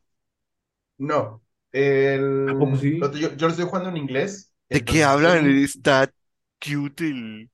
No. 0.97 1.41
El... 1.71 2.49
¿A 2.49 2.57
poco 2.57 2.75
sí? 2.77 2.97
lo- 2.99 3.11
yo, 3.13 3.35
yo 3.35 3.47
lo 3.47 3.51
estoy 3.51 3.65
jugando 3.65 3.89
en 3.89 3.97
inglés. 3.97 4.53
¿De 4.69 4.83
qué 4.83 5.03
hablan? 5.03 5.45
Está 5.63 6.11
cute 6.59 7.07
el, 7.07 7.51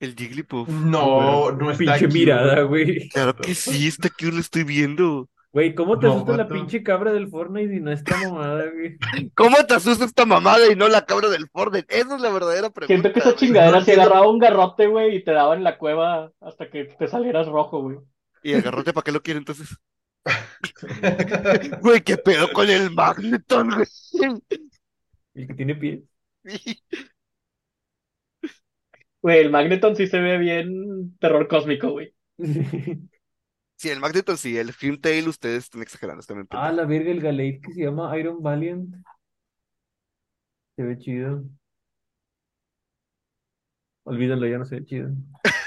el 0.00 0.16
Jigglypuff. 0.16 0.70
No, 0.92 1.50
no 1.52 1.70
está 1.70 1.78
pinche 1.78 2.08
cute. 2.08 2.12
mirada, 2.12 2.62
güey. 2.62 3.08
Claro 3.12 3.36
que 3.40 3.54
sí, 3.54 3.88
está 3.88 4.10
cute, 4.10 4.32
lo 4.32 4.40
estoy 4.40 4.64
viendo. 4.64 5.30
Güey, 5.56 5.74
¿cómo 5.74 5.98
te 5.98 6.06
No, 6.06 6.12
asusta 6.12 6.36
la 6.36 6.48
pinche 6.48 6.82
cabra 6.82 7.14
del 7.14 7.28
Fortnite 7.28 7.74
y 7.76 7.80
no 7.80 7.90
esta 7.90 8.14
mamada, 8.18 8.70
güey? 8.70 8.98
¿Cómo 9.34 9.56
te 9.66 9.72
asusta 9.72 10.04
esta 10.04 10.26
mamada 10.26 10.70
y 10.70 10.76
no 10.76 10.86
la 10.86 11.06
cabra 11.06 11.30
del 11.30 11.48
Fortnite? 11.48 11.98
Esa 11.98 12.16
es 12.16 12.20
la 12.20 12.30
verdadera 12.30 12.68
pregunta. 12.68 12.88
Siento 12.88 13.10
que 13.10 13.20
esa 13.20 13.34
chingadera 13.34 13.80
se 13.80 13.94
agarraba 13.94 14.28
un 14.28 14.38
garrote, 14.38 14.86
güey, 14.86 15.16
y 15.16 15.24
te 15.24 15.32
daba 15.32 15.56
en 15.56 15.64
la 15.64 15.78
cueva 15.78 16.30
hasta 16.42 16.68
que 16.68 16.84
te 16.84 17.08
salieras 17.08 17.46
rojo, 17.46 17.80
güey. 17.80 17.96
¿Y 18.42 18.52
el 18.52 18.60
garrote 18.60 18.92
para 18.92 19.02
qué 19.02 19.12
lo 19.12 19.22
quiere 19.22 19.38
entonces? 19.38 19.74
Güey, 21.80 22.02
¿qué 22.02 22.18
pedo 22.18 22.52
con 22.52 22.68
el 22.68 22.90
Magneton, 22.90 23.70
güey? 23.70 23.86
El 25.32 25.46
que 25.46 25.54
tiene 25.54 25.74
pies. 25.74 26.02
Güey, 29.22 29.40
el 29.40 29.50
Magneton 29.50 29.96
sí 29.96 30.06
se 30.06 30.20
ve 30.20 30.36
bien 30.36 31.16
terror 31.18 31.48
cósmico, 31.48 31.92
güey. 31.92 32.14
Sí, 33.76 33.90
el 33.90 34.00
Magneton 34.00 34.38
sí, 34.38 34.56
el 34.58 34.74
Tail 35.00 35.28
ustedes 35.28 35.64
están 35.64 35.82
exagerando, 35.82 36.20
están 36.20 36.38
Ah, 36.50 36.72
la 36.72 36.84
verga, 36.86 37.12
el 37.12 37.20
Galate 37.20 37.60
que 37.60 37.72
se 37.72 37.82
llama 37.84 38.16
Iron 38.18 38.42
Valiant. 38.42 38.92
Se 40.74 40.82
ve 40.84 40.96
chido. 40.98 41.44
Olvídalo, 44.04 44.46
ya 44.46 44.58
no 44.58 44.64
se 44.64 44.76
ve 44.76 44.84
chido. 44.86 45.10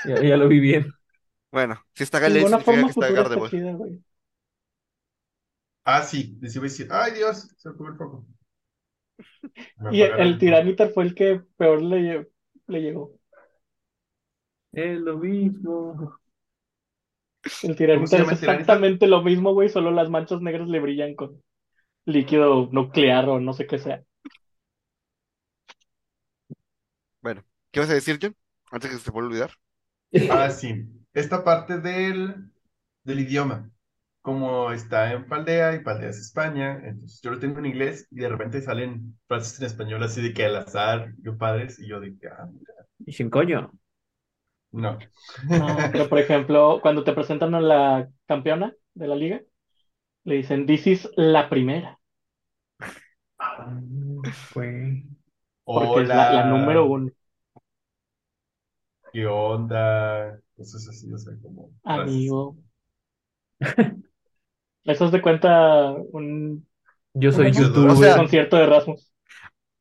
Ya, 0.03 0.21
ya 0.21 0.37
lo 0.37 0.47
vi 0.47 0.59
bien. 0.59 0.91
Bueno, 1.51 1.83
si 1.93 2.03
está 2.03 2.17
De 2.23 2.31
Gale, 2.31 2.45
alguna 2.45 2.59
significa 2.59 2.61
forma 2.61 2.85
que 2.85 2.91
está 2.91 3.09
futura 3.09 3.23
está 3.23 3.41
Gardevoir. 3.41 3.51
chida, 3.51 3.73
güey. 3.73 4.01
Ah, 5.83 6.01
sí. 6.03 6.37
Les 6.41 6.55
iba 6.55 6.63
a 6.65 6.69
decir. 6.69 6.87
Ay, 6.91 7.11
Dios. 7.13 7.47
Se 7.57 7.69
me 7.69 7.89
el 7.89 7.95
foco. 7.97 8.25
Me 9.77 9.89
Y 9.89 10.01
el, 10.01 10.11
apagaron 10.11 10.19
el 10.19 10.37
el 10.37 10.37
Tiranitar 10.37 10.89
fue 10.91 11.03
el 11.05 11.15
que 11.15 11.41
peor 11.57 11.81
le, 11.81 11.97
lle- 11.97 12.27
le 12.67 12.81
llegó. 12.81 13.11
Es 14.71 14.97
lo 14.99 15.17
mismo. 15.19 16.17
El 17.61 17.75
llama 17.75 18.33
es 18.33 18.39
exactamente 18.39 19.07
lo 19.07 19.21
mismo, 19.23 19.53
güey, 19.53 19.69
solo 19.69 19.91
las 19.91 20.09
manchas 20.09 20.41
negras 20.41 20.67
le 20.69 20.79
brillan 20.79 21.15
con 21.15 21.41
líquido 22.05 22.69
nuclear 22.71 23.29
o 23.29 23.39
no 23.39 23.53
sé 23.53 23.67
qué 23.67 23.79
sea. 23.79 24.03
Bueno, 27.21 27.43
¿qué 27.71 27.79
vas 27.79 27.89
a 27.89 27.93
decir, 27.93 28.19
John? 28.21 28.35
Antes 28.71 28.91
que 28.91 28.97
se 28.97 29.03
te 29.05 29.11
vuelva 29.11 29.27
a 29.27 29.31
olvidar. 29.31 29.51
Ah, 30.29 30.49
sí. 30.49 30.85
Esta 31.13 31.43
parte 31.43 31.79
del, 31.79 32.51
del 33.03 33.19
idioma. 33.19 33.71
Como 34.21 34.71
está 34.71 35.13
en 35.13 35.27
Paldea 35.27 35.75
y 35.75 35.83
Paldea 35.83 36.09
es 36.09 36.17
España, 36.19 36.81
entonces 36.85 37.21
yo 37.23 37.31
lo 37.31 37.39
tengo 37.39 37.59
en 37.59 37.67
inglés 37.67 38.07
y 38.11 38.17
de 38.17 38.29
repente 38.29 38.61
salen 38.61 39.17
frases 39.27 39.59
en 39.59 39.65
español 39.67 40.03
así 40.03 40.21
de 40.21 40.33
que 40.33 40.45
al 40.45 40.57
azar, 40.57 41.13
yo 41.23 41.37
padres, 41.37 41.79
y 41.79 41.87
yo 41.87 41.99
de 41.99 42.17
que, 42.17 42.27
ah, 42.27 42.47
mira, 42.51 42.73
Y 43.05 43.11
sin 43.13 43.29
coño. 43.29 43.71
No. 44.71 44.97
No, 45.47 45.77
pero 45.91 46.09
por 46.09 46.19
ejemplo, 46.19 46.79
cuando 46.81 47.03
te 47.03 47.13
presentan 47.13 47.55
a 47.55 47.61
la 47.61 48.09
campeona 48.27 48.73
de 48.93 49.07
la 49.07 49.15
liga, 49.15 49.41
le 50.25 50.35
dicen, 50.35 50.65
this 50.65 50.87
is 50.87 51.09
la 51.15 51.49
primera, 51.49 51.99
Ah, 53.39 53.79
güey. 54.53 55.05
porque 55.63 56.01
es 56.01 56.07
la, 56.07 56.45
número 56.45 56.85
uno. 56.85 57.11
¿qué 59.13 59.25
onda? 59.25 60.39
Cosas 60.55 60.87
así, 60.89 61.11
o 61.11 61.17
sea, 61.17 61.33
como. 61.41 61.71
Amigo. 61.83 62.57
Eso 64.83 65.05
es 65.05 65.11
de 65.11 65.21
cuenta 65.21 65.91
un, 66.11 66.67
Yo 67.13 67.31
soy 67.31 67.51
youtuber. 67.51 67.91
O 67.91 67.95
sea- 67.95 68.17
concierto 68.17 68.57
de 68.57 68.65
Rasmus. 68.65 69.11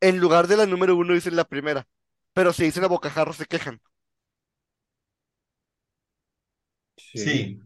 En 0.01 0.19
lugar 0.19 0.47
de 0.47 0.57
la 0.57 0.67
número 0.67 0.97
uno 0.97 1.15
dicen 1.15 1.35
la 1.37 1.45
primera. 1.45 1.87
Pero 2.33 2.53
si 2.53 2.65
dicen 2.65 2.85
a 2.85 2.89
bocajarro 2.89 3.33
se 3.33 3.47
quejan. 3.47 3.81
Sí, 6.99 7.61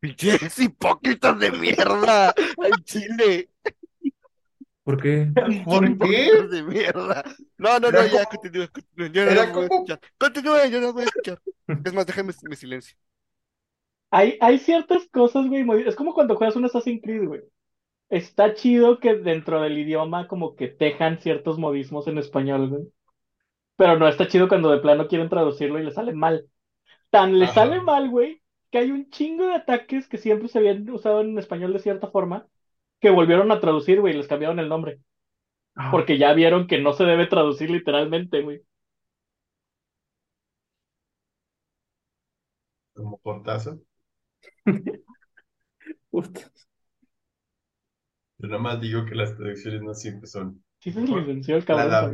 Pinches 0.00 0.58
hipócritas 0.58 1.38
de 1.38 1.50
mierda. 1.50 2.28
Al 2.30 2.84
chile. 2.84 3.50
¿Por 4.84 5.00
qué? 5.02 5.30
¿por 5.64 5.98
qué? 5.98 6.28
Hipócritas 6.28 6.50
de 6.50 6.62
mierda. 6.62 7.24
No, 7.58 7.78
no, 7.78 7.90
no, 7.90 8.06
ya, 8.06 8.24
continúa, 8.26 8.68
continúa. 8.68 9.08
Yo 9.08 9.24
no 9.26 9.52
voy 9.52 9.62
a 9.62 9.66
escuchar. 9.66 10.00
Continúe, 10.18 10.66
yo 10.70 10.80
no 10.80 10.92
voy 10.92 11.02
a 11.02 11.06
escuchar. 11.06 11.40
Es 11.84 11.92
más, 11.92 12.06
déjame 12.06 12.32
mi 12.48 12.56
silencio. 12.56 12.96
Hay, 14.10 14.38
hay 14.40 14.58
ciertas 14.58 15.06
cosas, 15.08 15.46
güey, 15.48 15.64
muy- 15.64 15.82
es 15.86 15.94
como 15.94 16.14
cuando 16.14 16.36
juegas 16.36 16.56
un 16.56 16.64
Assassin's 16.64 17.02
Creed, 17.02 17.26
güey. 17.26 17.42
Está 18.08 18.54
chido 18.54 19.00
que 19.00 19.16
dentro 19.16 19.60
del 19.60 19.78
idioma 19.78 20.28
como 20.28 20.56
que 20.56 20.68
tejan 20.68 21.18
ciertos 21.18 21.58
modismos 21.58 22.08
en 22.08 22.16
español, 22.16 22.68
güey. 22.70 22.82
Pero 23.76 23.98
no 23.98 24.08
está 24.08 24.26
chido 24.28 24.48
cuando 24.48 24.70
de 24.70 24.78
plano 24.78 25.08
quieren 25.08 25.28
traducirlo 25.28 25.78
y 25.78 25.84
le 25.84 25.90
sale 25.90 26.12
mal. 26.14 26.46
Tan 27.10 27.38
le 27.38 27.46
Ajá. 27.46 27.48
sale 27.48 27.80
mal, 27.82 28.08
güey, 28.10 28.42
que 28.70 28.78
hay 28.78 28.90
un 28.90 29.10
chingo 29.10 29.46
de 29.46 29.54
ataques 29.54 30.08
que 30.08 30.18
siempre 30.18 30.48
se 30.48 30.58
habían 30.58 30.88
usado 30.90 31.20
en 31.22 31.38
español 31.38 31.72
de 31.72 31.78
cierta 31.80 32.08
forma, 32.10 32.46
que 33.00 33.10
volvieron 33.10 33.50
a 33.52 33.60
traducir, 33.60 34.00
güey, 34.00 34.14
y 34.14 34.16
les 34.18 34.28
cambiaron 34.28 34.58
el 34.58 34.68
nombre. 34.68 35.00
Ah, 35.76 35.90
Porque 35.90 36.18
ya 36.18 36.32
vieron 36.34 36.66
que 36.68 36.78
no 36.80 36.92
se 36.94 37.04
debe 37.04 37.26
traducir 37.28 37.70
literalmente, 37.70 38.42
güey. 38.42 38.62
como 42.94 43.16
portazo. 43.18 43.80
puta. 46.10 46.50
Yo 48.38 48.48
nada 48.48 48.60
más 48.60 48.80
digo 48.80 49.04
que 49.04 49.14
las 49.14 49.36
traducciones 49.36 49.80
no 49.82 49.94
siempre 49.94 50.26
son. 50.26 50.64
Sí 50.80 50.90
se 50.92 51.00
licenció 51.02 51.56
el 51.56 51.64
cabrón, 51.64 52.00
La-. 52.00 52.12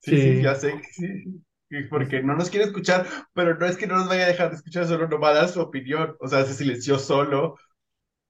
Sí, 0.00 0.18
sí, 0.18 0.40
Sí. 0.40 0.42
ya 0.42 0.54
sé 0.56 0.72
que 0.80 0.92
sí. 0.92 1.44
Porque 1.90 2.22
no 2.22 2.36
nos 2.36 2.50
quiere 2.50 2.66
escuchar, 2.66 3.06
pero 3.32 3.56
no 3.56 3.66
es 3.66 3.76
que 3.76 3.86
no 3.86 3.96
nos 3.96 4.08
vaya 4.08 4.24
a 4.24 4.28
dejar 4.28 4.50
de 4.50 4.56
escuchar, 4.56 4.86
solo 4.86 5.08
no 5.08 5.18
va 5.18 5.30
a 5.30 5.34
dar 5.34 5.48
su 5.48 5.60
opinión. 5.60 6.16
O 6.20 6.28
sea, 6.28 6.44
se 6.44 6.54
silenció 6.54 6.98
solo, 6.98 7.56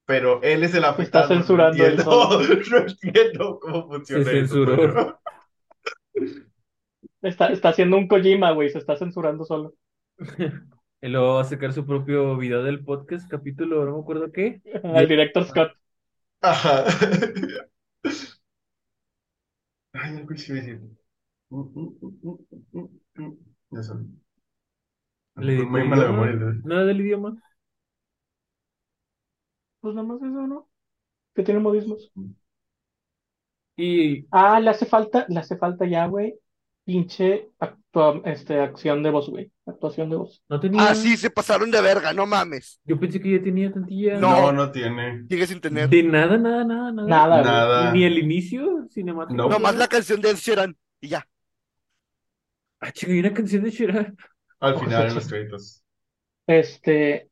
pero 0.07 0.43
él 0.43 0.63
es 0.65 0.75
el 0.75 0.85
afectado. 0.85 1.29
no 1.29 1.35
censurando 1.35 1.85
él 1.85 1.91
entiendo, 1.93 2.13
solo. 2.13 2.49
no 2.71 2.79
entiendo 2.79 3.59
cómo 3.61 3.89
funciona 3.89 4.25
Se 4.25 4.39
eso, 4.39 4.55
censuró. 4.55 5.21
Está, 7.23 7.49
está 7.49 7.71
haciendo 7.71 7.97
un 7.97 8.09
Kojima, 8.09 8.53
güey, 8.53 8.71
se 8.71 8.79
está 8.79 8.97
censurando 8.97 9.45
solo. 9.45 9.75
Y 11.05 11.09
luego 11.09 11.35
va 11.35 11.43
a 11.43 11.45
sacar 11.45 11.71
su 11.75 11.85
propio 11.85 12.35
video 12.39 12.63
del 12.63 12.83
podcast, 12.83 13.29
capítulo, 13.29 13.85
no 13.85 13.97
me 13.97 14.01
acuerdo 14.01 14.33
qué. 14.33 14.63
El 14.83 15.07
director 15.07 15.45
Scott. 15.45 15.73
Ajá. 16.41 16.87
Ay, 19.93 20.17
algo 20.17 20.29
que 20.29 20.43
iba 20.49 20.59
a 20.59 20.63
decir. 20.63 20.81
Ya 23.71 23.83
sabes. 23.83 24.07
Le 25.37 25.65
Muy 25.65 25.89
mala 25.89 26.11
memoria. 26.11 26.35
¿no? 26.35 26.53
Nada 26.65 26.85
del 26.85 27.01
idioma. 27.01 27.37
Pues 29.81 29.95
nada 29.95 30.07
más 30.07 30.19
eso, 30.19 30.47
¿no? 30.47 30.69
Que 31.35 31.43
tiene 31.43 31.61
modismos. 31.61 32.11
Y 33.77 34.27
Ah, 34.31 34.61
le 34.61 34.71
hace 34.71 34.87
falta, 34.87 35.27
le 35.29 35.41
hace 35.41 35.57
falta 35.57 35.87
ya, 35.87 36.07
güey. 36.07 36.35
Pinche 36.85 37.51
actua- 37.59 38.21
este, 38.27 38.61
acción 38.61 39.03
de 39.03 39.11
voz, 39.11 39.29
güey. 39.31 39.51
Actuación 39.67 40.11
de 40.11 40.17
voz. 40.17 40.43
no 40.49 40.61
tenía. 40.61 40.87
Ah, 40.91 40.95
sí, 40.95 41.17
se 41.17 41.31
pasaron 41.31 41.71
de 41.71 41.81
verga, 41.81 42.13
no 42.13 42.27
mames. 42.27 42.79
Yo 42.85 43.01
pensé 43.01 43.21
que 43.21 43.33
ya 43.33 43.43
tenía 43.43 43.73
tantilla. 43.73 44.19
No. 44.19 44.31
No, 44.31 44.53
no 44.53 44.71
tiene. 44.71 45.27
Sigue 45.29 45.47
sin 45.47 45.61
tener. 45.61 45.89
De 45.89 46.03
nada, 46.03 46.37
nada, 46.37 46.65
nada, 46.65 46.93
nada. 46.93 47.43
Nada. 47.43 47.93
Ni 47.93 48.05
el 48.05 48.19
inicio 48.19 48.87
cinemático. 48.91 49.35
No. 49.35 49.49
Nomás 49.49 49.77
la 49.77 49.89
canción 49.89 50.21
de 50.21 50.31
Ed 50.31 50.37
Sheeran. 50.37 50.77
Y 51.01 51.09
ya. 51.09 51.27
Ah, 52.87 52.93
chica, 52.93 53.13
hay 53.13 53.21
una 53.21 53.33
canción 53.33 53.63
de 53.65 53.71
Sheeran. 53.71 54.17
Al 54.61 54.75
Ojo, 54.75 54.85
final 54.85 55.09
en 55.09 55.15
los 55.15 55.27
créditos. 55.29 55.83
Este, 56.47 57.31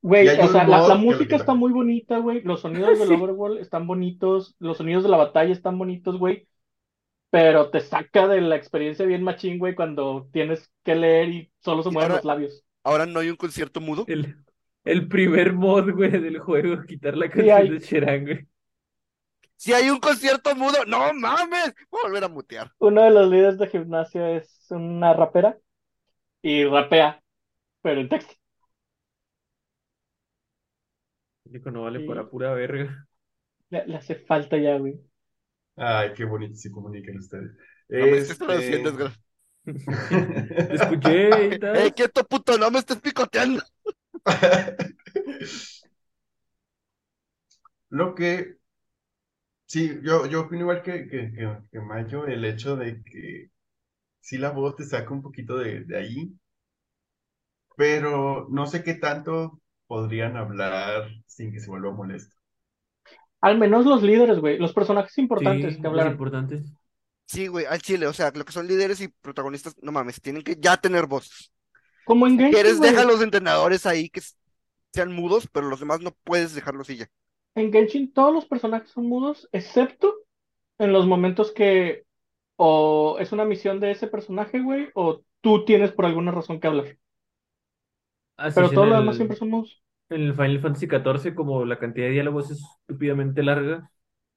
güey, 0.00 0.28
o 0.28 0.48
sea, 0.48 0.64
la, 0.66 0.94
música 0.94 1.36
está 1.36 1.54
muy 1.54 1.72
bonita, 1.72 2.18
güey. 2.18 2.42
Los 2.42 2.60
sonidos 2.60 2.98
del 2.98 3.08
Sí. 3.08 3.14
Overworld 3.14 3.58
están 3.58 3.86
bonitos. 3.86 4.54
Los 4.58 4.76
sonidos 4.78 5.02
de 5.02 5.08
la 5.10 5.16
batalla 5.16 5.52
están 5.52 5.78
bonitos, 5.78 6.18
güey. 6.18 6.46
Pero 7.30 7.70
te 7.70 7.80
saca 7.80 8.28
de 8.28 8.40
la 8.42 8.56
experiencia 8.56 9.06
bien 9.06 9.22
machín, 9.22 9.58
güey, 9.58 9.74
cuando 9.74 10.28
tienes 10.32 10.70
que 10.84 10.94
leer 10.94 11.28
y 11.30 11.52
solo 11.60 11.82
se 11.82 11.88
Y 11.88 11.92
mueven 11.92 12.10
ahora- 12.12 12.16
los 12.20 12.24
labios. 12.26 12.64
Ahora 12.84 13.06
no 13.06 13.20
hay 13.20 13.30
un 13.30 13.36
concierto 13.36 13.80
mudo. 13.80 14.04
El, 14.08 14.36
el 14.84 15.08
primer 15.08 15.52
mod, 15.54 15.90
güey, 15.92 16.10
del 16.10 16.38
juego, 16.40 16.82
quitar 16.84 17.16
la 17.16 17.26
Sí, 17.26 17.32
canción 17.32 17.56
hay. 17.56 17.68
de 17.70 17.78
Sheeran, 17.78 18.22
güey. 18.24 18.46
Si 19.62 19.72
hay 19.72 19.90
un 19.90 20.00
concierto 20.00 20.56
mudo, 20.56 20.84
no 20.88 21.14
mames. 21.14 21.72
Voy 21.88 22.00
a 22.00 22.06
volver 22.08 22.24
a 22.24 22.28
mutear. 22.28 22.72
Uno 22.80 23.04
de 23.04 23.10
los 23.12 23.30
líderes 23.30 23.58
de 23.58 23.68
gimnasia 23.68 24.30
es 24.36 24.66
una 24.70 25.14
rapera 25.14 25.56
y 26.42 26.64
rapea, 26.64 27.22
pero 27.80 28.00
en 28.00 28.08
texto. 28.08 28.34
Dijo, 31.44 31.70
no 31.70 31.82
vale 31.82 32.00
Sí. 32.00 32.06
para 32.08 32.28
pura 32.28 32.52
verga. 32.54 33.06
Le, 33.70 33.86
le 33.86 33.96
hace 33.98 34.16
falta 34.16 34.56
ya, 34.56 34.76
güey. 34.78 35.00
Ay, 35.76 36.12
qué 36.14 36.24
bonito 36.24 36.56
se 36.56 36.72
comunican 36.72 37.18
ustedes. 37.18 37.52
No 37.88 37.98
me 37.98 38.18
estés 38.18 38.30
Este- 38.32 38.44
traduciendo, 38.44 38.90
escuché 40.72 41.54
y 41.54 41.58
tal. 41.60 41.76
¡Eh, 41.86 41.92
quieto, 41.94 42.24
puto! 42.24 42.58
¡No 42.58 42.68
me 42.72 42.80
estés 42.80 43.00
picoteando! 43.00 43.62
Lo 47.90 48.14
que, 48.16 48.56
sí, 49.72 49.98
yo, 50.02 50.26
yo 50.26 50.42
opino 50.42 50.62
igual 50.62 50.82
que, 50.82 51.08
que, 51.08 51.32
que, 51.32 51.58
que 51.70 51.80
Mayo, 51.80 52.26
el 52.26 52.44
hecho 52.44 52.76
de 52.76 53.02
que 53.04 53.50
sí 54.20 54.38
la 54.38 54.50
voz 54.50 54.76
te 54.76 54.84
saca 54.86 55.12
un 55.14 55.22
poquito 55.22 55.58
de, 55.58 55.84
de 55.84 55.98
ahí, 55.98 56.38
pero 57.76 58.46
no 58.50 58.66
sé 58.66 58.82
qué 58.84 58.94
tanto 58.94 59.60
podrían 59.86 60.36
hablar 60.36 61.08
sin 61.26 61.52
que 61.52 61.60
se 61.60 61.68
vuelva 61.70 61.92
molesto. 61.92 62.36
Al 63.42 63.58
menos 63.58 63.84
los 63.84 64.02
líderes, 64.02 64.38
güey. 64.40 64.58
Los 64.58 64.72
personajes 64.72 65.18
importantes 65.18 65.76
Sí, 65.76 65.78
que 65.78 65.86
los 65.88 65.88
hablaron. 65.88 66.12
importantes. 66.12 66.72
Sí, 67.26 67.46
güey, 67.46 67.64
al 67.66 67.80
chile, 67.80 68.06
o 68.06 68.12
sea, 68.12 68.30
lo 68.34 68.44
que 68.44 68.52
son 68.52 68.66
líderes 68.68 69.00
y 69.00 69.08
protagonistas, 69.08 69.74
no 69.80 69.90
mames, 69.92 70.20
tienen 70.20 70.42
que 70.42 70.56
ya 70.60 70.76
tener 70.76 71.06
voz. 71.06 71.52
Como 72.04 72.26
en 72.28 72.38
Genshin, 72.38 72.76
Quieres, 72.76 72.76
güey. 72.76 72.92
deja 72.92 73.02
a 73.02 73.04
los 73.04 73.22
entrenadores 73.22 73.86
ahí 73.86 74.08
que 74.10 74.22
sean 74.94 75.12
mudos, 75.12 75.48
pero 75.52 75.68
los 75.68 75.80
demás 75.80 76.00
no 76.00 76.12
puedes 76.24 76.54
dejarlos 76.54 76.90
y 76.90 76.98
ya. 76.98 77.08
En 77.54 77.72
Genshin 77.72 78.12
todos 78.12 78.32
los 78.34 78.46
personajes 78.46 78.90
son 78.90 79.06
mudos, 79.06 79.48
excepto 79.52 80.14
en 80.78 80.92
los 80.92 81.06
momentos 81.06 81.52
que 81.52 82.04
o 82.56 83.18
es 83.20 83.32
una 83.32 83.44
misión 83.46 83.80
de 83.80 83.92
ese 83.92 84.08
personaje, 84.08 84.60
güey, 84.62 84.90
o 84.94 85.22
tú 85.42 85.64
tienes 85.66 85.92
por 85.92 86.06
alguna 86.06 86.32
razón 86.32 86.60
que 86.60 86.68
hablar. 86.68 86.98
Así 88.36 88.56
Pero 88.56 88.66
es 88.66 88.72
en 88.72 88.74
todo 88.76 88.86
lo 88.86 88.94
el- 88.94 89.00
demás 89.00 89.16
siempre 89.16 89.36
son 89.36 89.50
mudos. 89.50 89.82
En 90.10 90.20
el 90.22 90.34
Final 90.34 90.60
Fantasy 90.60 90.86
XIV, 90.88 91.34
como 91.34 91.64
la 91.64 91.78
cantidad 91.78 92.06
de 92.06 92.12
diálogos 92.12 92.50
es 92.50 92.58
estúpidamente 92.82 93.42
larga, 93.42 93.90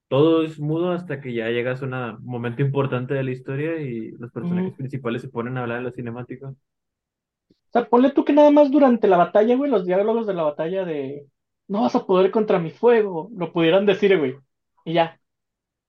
todo 0.09 0.43
es 0.43 0.59
mudo 0.59 0.91
hasta 0.91 1.21
que 1.21 1.33
ya 1.33 1.49
llegas 1.49 1.83
a 1.83 1.85
un 1.85 2.25
momento 2.25 2.61
importante 2.63 3.13
de 3.15 3.23
la 3.23 3.31
historia 3.31 3.79
y 3.81 4.11
los 4.13 4.31
personajes 4.31 4.73
principales 4.75 5.21
se 5.23 5.29
ponen 5.29 5.57
a 5.57 5.61
hablar 5.63 5.79
en 5.79 5.85
la 5.85 5.91
cinemática. 5.93 6.49
O 6.49 7.71
sea, 7.71 7.87
ponle 7.89 8.11
tú 8.11 8.23
que 8.25 8.33
nada 8.33 8.49
más 8.51 8.71
durante 8.71 9.07
la 9.07 9.17
batalla, 9.17 9.55
güey, 9.55 9.69
los 9.69 9.85
diálogos 9.85 10.25
de 10.27 10.33
la 10.33 10.43
batalla 10.43 10.85
de 10.85 11.27
no 11.67 11.81
vas 11.81 11.95
a 11.95 12.05
poder 12.05 12.31
contra 12.31 12.59
mi 12.59 12.71
fuego, 12.71 13.29
lo 13.35 13.51
pudieran 13.53 13.85
decir, 13.85 14.17
güey. 14.17 14.37
Y 14.85 14.93
ya. 14.93 15.19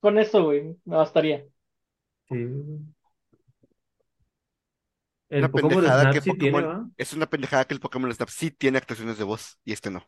Con 0.00 0.18
eso, 0.18 0.44
güey, 0.44 0.76
me 0.84 0.96
bastaría. 0.96 1.46
Sí. 2.28 2.36
Una 5.30 5.48
Pokémon 5.50 5.70
pendejada 5.70 6.02
Snap 6.02 6.14
que 6.14 6.20
sí 6.20 6.32
tiene, 6.38 6.62
Pokémon-. 6.62 6.94
Es 6.96 7.12
una 7.12 7.26
pendejada 7.26 7.64
que 7.64 7.74
el 7.74 7.80
Pokémon 7.80 8.12
Snap 8.12 8.28
sí 8.28 8.50
tiene 8.50 8.78
actuaciones 8.78 9.18
de 9.18 9.24
voz 9.24 9.58
y 9.64 9.72
este 9.72 9.90
no. 9.90 10.02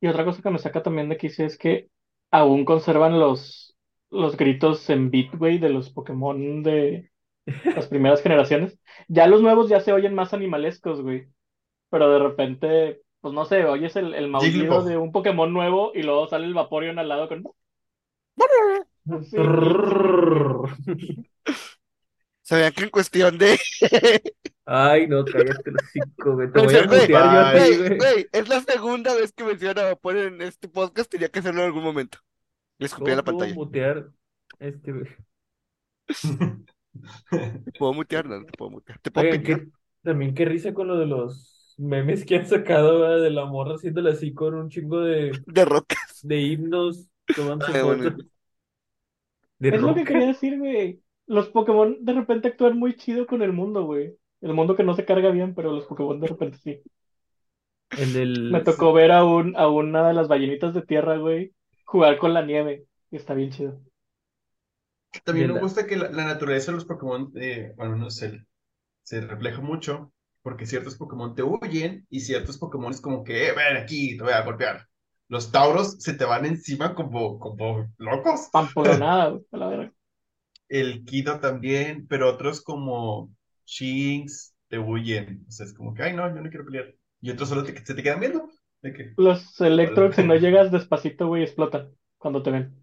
Y 0.00 0.06
otra 0.06 0.24
cosa 0.24 0.42
que 0.42 0.50
me 0.50 0.58
saca 0.58 0.82
también 0.82 1.08
de 1.08 1.16
quicio 1.16 1.44
es 1.46 1.58
que 1.58 1.90
aún 2.30 2.64
conservan 2.64 3.18
los, 3.20 3.76
los 4.10 4.36
gritos 4.36 4.88
en 4.90 5.10
beat, 5.10 5.34
güey, 5.36 5.58
de 5.58 5.68
los 5.70 5.90
Pokémon 5.90 6.62
de 6.62 7.10
las 7.74 7.88
primeras 7.88 8.22
generaciones. 8.22 8.78
Ya 9.08 9.26
los 9.26 9.42
nuevos 9.42 9.68
ya 9.68 9.80
se 9.80 9.92
oyen 9.92 10.14
más 10.14 10.34
animalescos, 10.34 11.02
güey. 11.02 11.28
Pero 11.90 12.10
de 12.10 12.18
repente, 12.20 13.02
pues 13.20 13.34
no 13.34 13.44
sé, 13.44 13.64
oyes 13.64 13.96
el, 13.96 14.14
el 14.14 14.28
maullido 14.28 14.82
Jigglypuff. 14.82 14.84
de 14.84 14.96
un 14.98 15.12
Pokémon 15.12 15.52
nuevo 15.52 15.92
y 15.94 16.02
luego 16.02 16.28
sale 16.28 16.46
el 16.46 16.54
Vaporeon 16.54 16.98
al 16.98 17.08
lado 17.08 17.28
con... 17.28 17.44
Sí, 19.22 19.36
¿Sabían 22.42 22.72
que 22.72 22.84
en 22.84 22.90
cuestión 22.90 23.38
de... 23.38 23.58
Ay, 24.66 25.06
no, 25.08 25.24
cállate 25.28 25.70
el 25.70 25.76
hocico, 25.76 26.34
güey. 26.34 26.52
Te 26.52 26.60
voy 26.60 26.76
a 26.76 26.82
güey, 26.86 26.86
mutear 26.86 27.28
yo 27.30 27.40
a 27.40 27.50
ti, 27.52 27.74
Güey, 27.76 27.76
güey. 27.76 27.98
güey, 27.98 28.28
es 28.32 28.48
la 28.48 28.60
segunda 28.60 29.14
vez 29.14 29.32
que 29.32 29.44
menciona 29.44 29.82
a 29.82 29.84
Vapor 29.86 30.16
en 30.16 30.42
este 30.42 30.68
podcast, 30.68 31.10
tenía 31.10 31.28
que 31.28 31.40
hacerlo 31.40 31.60
en 31.62 31.66
algún 31.66 31.84
momento. 31.84 32.18
Le 32.78 32.86
escupí 32.86 33.10
a 33.12 33.16
la 33.16 33.22
¿Cómo 33.22 33.38
puedo 33.38 33.38
pantalla. 33.38 33.54
mutear 33.54 34.10
este, 34.58 34.92
güey? 34.92 35.06
¿Te 37.64 37.72
puedo 37.72 37.94
mutear? 37.94 38.26
No, 38.26 38.44
te 38.44 38.52
puedo 38.52 38.70
mutear. 38.70 38.98
¿Te 39.00 39.10
puedo 39.10 39.28
Oigan, 39.28 39.72
también 40.02 40.34
qué 40.34 40.44
risa 40.44 40.72
con 40.74 40.88
lo 40.88 40.96
de 40.98 41.06
los 41.06 41.74
memes 41.78 42.24
que 42.24 42.36
han 42.36 42.46
sacado, 42.46 43.00
¿verdad? 43.00 43.22
De 43.22 43.30
la 43.30 43.44
morra 43.46 43.74
haciéndole 43.74 44.10
así 44.12 44.32
con 44.34 44.54
un 44.54 44.68
chingo 44.70 45.00
de, 45.00 45.44
De 45.46 45.64
roca. 45.64 45.96
de 46.22 46.40
himnos, 46.42 47.08
tomando 47.34 47.74
Ay, 47.74 47.82
bueno. 47.82 48.04
fotos. 48.04 48.26
De 49.60 49.70
Es 49.70 49.80
lo 49.82 49.94
que 49.94 50.04
quería 50.04 50.26
decir, 50.26 50.58
güey. 50.58 51.02
Los 51.26 51.48
Pokémon 51.48 51.96
de 52.04 52.12
repente 52.12 52.48
actúan 52.48 52.78
muy 52.78 52.94
chido 52.96 53.26
con 53.26 53.40
el 53.42 53.52
mundo, 53.52 53.84
güey. 53.84 54.16
El 54.42 54.52
mundo 54.54 54.76
que 54.76 54.82
no 54.84 54.94
se 54.94 55.04
carga 55.04 55.30
bien, 55.30 55.54
pero 55.54 55.72
los 55.72 55.86
Pokémon 55.86 56.20
de 56.20 56.26
repente 56.28 56.58
sí. 56.58 56.82
El 57.94 58.12
del... 58.12 58.36
Me 58.48 58.60
tocó 58.60 58.92
ver 58.92 59.12
a, 59.12 59.24
un, 59.24 59.56
a 59.56 59.68
una 59.68 60.06
de 60.06 60.12
las 60.14 60.28
ballenitas 60.28 60.74
de 60.74 60.82
tierra, 60.82 61.16
güey, 61.16 61.54
jugar 61.84 62.18
con 62.18 62.34
la 62.34 62.42
nieve. 62.44 62.86
Y 63.10 63.16
está 63.16 63.32
bien 63.34 63.50
chido. 63.50 63.80
También 65.24 65.48
me 65.52 65.54
la- 65.54 65.60
gusta 65.60 65.86
que 65.86 65.96
la, 65.96 66.10
la 66.10 66.24
naturaleza 66.24 66.70
de 66.72 66.76
los 66.76 66.84
Pokémon, 66.84 67.32
eh, 67.36 67.72
bueno, 67.76 67.96
no 67.96 68.10
sé, 68.10 68.46
se 69.04 69.20
refleja 69.22 69.60
mucho, 69.62 70.12
porque 70.42 70.66
ciertos 70.66 70.96
Pokémon 70.96 71.34
te 71.34 71.42
huyen 71.44 72.06
y 72.10 72.20
ciertos 72.20 72.58
Pokémon 72.58 72.92
es 72.92 73.00
como 73.00 73.24
que, 73.24 73.48
eh, 73.48 73.52
ven 73.54 73.76
aquí, 73.78 74.16
te 74.16 74.24
voy 74.24 74.32
a 74.34 74.42
golpear. 74.44 74.86
Los 75.28 75.52
Tauros 75.52 75.98
se 76.00 76.14
te 76.14 76.24
van 76.24 76.46
encima 76.46 76.94
como, 76.94 77.38
como 77.40 77.92
locos. 77.98 78.48
Pamplonada, 78.52 79.30
güey, 79.30 79.44
a 79.52 79.56
la 79.56 79.66
verga. 79.68 79.92
El 80.68 81.04
Kido 81.04 81.40
también, 81.40 82.06
pero 82.08 82.30
otros 82.30 82.62
como 82.62 83.34
Shinx 83.66 84.54
te 84.68 84.78
huyen. 84.78 85.44
O 85.48 85.50
sea, 85.50 85.66
es 85.66 85.74
como 85.74 85.94
que, 85.94 86.02
ay, 86.02 86.14
no, 86.14 86.28
yo 86.34 86.40
no 86.40 86.48
quiero 86.50 86.64
pelear. 86.64 86.94
Y 87.20 87.30
otros 87.30 87.48
solo 87.48 87.64
te- 87.64 87.84
se 87.84 87.94
te 87.94 88.02
quedan 88.02 88.20
viendo. 88.20 88.48
De 88.82 89.16
Los 89.16 89.60
Electrox, 89.60 90.16
si 90.16 90.24
no 90.24 90.34
llegas 90.34 90.72
despacito, 90.72 91.28
güey, 91.28 91.44
explotan 91.44 91.94
cuando 92.18 92.42
te 92.42 92.50
ven. 92.50 92.79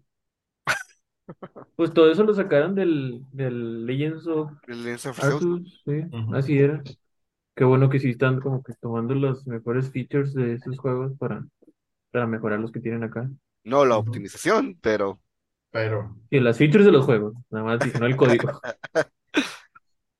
Pues 1.76 1.92
todo 1.94 2.10
eso 2.10 2.24
lo 2.24 2.34
sacaron 2.34 2.74
del, 2.74 3.24
del 3.32 3.86
Legends 3.86 4.26
of 4.26 4.50
El 4.68 4.84
Lance 4.84 5.08
of 5.08 5.18
Arceus. 5.18 5.48
Arceus, 5.48 5.82
sí, 5.84 6.04
Ujú. 6.12 6.34
así 6.34 6.58
era. 6.58 6.82
Qué 7.56 7.64
bueno 7.64 7.90
que 7.90 8.00
sí 8.00 8.10
están 8.10 8.40
como 8.40 8.62
que 8.62 8.74
tomando 8.80 9.14
los 9.14 9.46
mejores 9.46 9.90
features 9.92 10.34
de 10.34 10.54
esos 10.54 10.78
juegos 10.78 11.12
para, 11.18 11.46
para 12.12 12.26
mejorar 12.26 12.60
los 12.60 12.72
que 12.72 12.80
tienen 12.80 13.04
acá. 13.04 13.30
No 13.64 13.84
la 13.84 13.96
Ujú. 13.96 13.98
optimización, 13.98 14.78
pero 14.80 15.20
pero, 15.70 16.16
Y 16.30 16.40
las 16.40 16.56
features 16.58 16.84
de 16.86 16.92
los 16.92 17.04
juegos, 17.04 17.34
nada 17.50 17.64
más 17.64 17.82
dije, 17.82 17.98
no 17.98 18.06
el 18.06 18.16
código. 18.16 18.50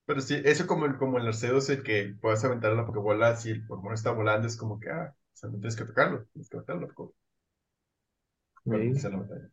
pero 0.05 0.21
sí, 0.21 0.41
eso 0.45 0.65
como, 0.67 0.85
el- 0.85 0.97
como 0.97 1.17
el 1.19 1.27
Arceus, 1.27 1.69
el 1.69 1.83
que 1.83 2.15
puedas 2.21 2.43
aventar 2.43 2.73
la 2.73 2.85
Pokébola 2.85 3.35
si 3.35 3.51
el 3.51 3.65
Pokémon 3.67 3.93
está 3.93 4.11
volando, 4.11 4.47
es 4.47 4.57
como 4.57 4.79
que, 4.79 4.89
ah, 4.89 5.13
o 5.15 5.35
sea, 5.35 5.49
no 5.49 5.57
tienes 5.59 5.75
que 5.75 5.85
tocarlo, 5.85 6.25
tienes 6.33 6.49
que. 6.49 6.57
Pokébola. 6.57 7.13
Sí. 8.65 8.93
la 9.09 9.17
batalla. 9.17 9.49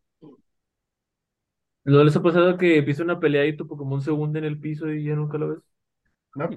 ¿No 1.87 2.05
les 2.05 2.15
ha 2.17 2.23
pasado 2.23 2.59
que 2.59 2.77
empieza 2.79 3.03
una 3.05 3.19
pelea 3.21 3.47
y 3.47 3.57
tu 3.57 3.67
Pokémon 3.67 4.03
se 4.03 4.11
hunde 4.11 4.39
en 4.41 4.45
el 4.45 4.61
piso 4.61 4.91
y 4.93 5.05
ya 5.05 5.15
nunca 5.15 5.39
lo 5.39 5.49
ves? 5.49 5.61
¿No? 6.35 6.49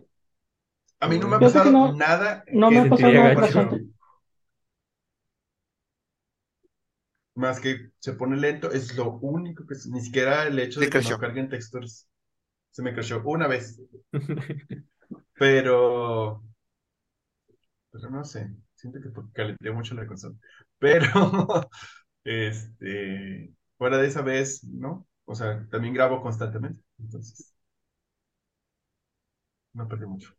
A 1.02 1.08
mí 1.10 1.18
no 1.20 1.28
me 1.28 1.36
ha 1.38 1.40
que 1.40 1.48
pasado 1.48 1.72
no- 1.72 1.96
nada 1.96 2.44
no 2.52 2.72
que 2.72 2.76
me 2.76 2.82
ha 2.82 2.90
pasado 2.90 3.14
nada 3.14 3.34
gacho. 3.36 3.70
Más 7.36 7.60
que 7.62 7.92
se 8.00 8.14
pone 8.14 8.36
lento, 8.38 8.72
es 8.72 8.96
lo 8.98 9.14
único 9.20 9.66
que 9.66 9.76
ni 9.92 10.02
siquiera 10.02 10.46
el 10.48 10.60
hecho 10.60 10.82
Se 10.82 10.90
de 10.90 10.92
que 10.92 11.02
creció. 11.02 11.16
no 11.16 11.18
carguen 11.18 11.50
textures. 11.50 12.08
Se 12.72 12.84
me 12.84 12.94
creció 12.94 13.22
una 13.26 13.48
vez, 13.48 13.82
pero 15.34 16.44
pero 17.92 18.10
no 18.10 18.24
sé, 18.24 18.50
siento 18.76 19.02
que 19.02 19.10
porque 19.10 19.32
calenté 19.34 19.72
mucho 19.72 19.96
la 19.96 20.08
consola. 20.08 20.36
Pero 20.80 21.08
este 22.26 23.54
fuera 23.78 24.00
de 24.00 24.08
esa 24.10 24.24
vez, 24.24 24.64
¿no? 24.66 25.09
O 25.30 25.36
sea, 25.36 25.66
también 25.70 25.94
grabo 25.94 26.22
constantemente, 26.22 26.82
entonces 27.00 27.54
no 29.74 29.88
perdí 29.88 30.06
mucho. 30.06 30.36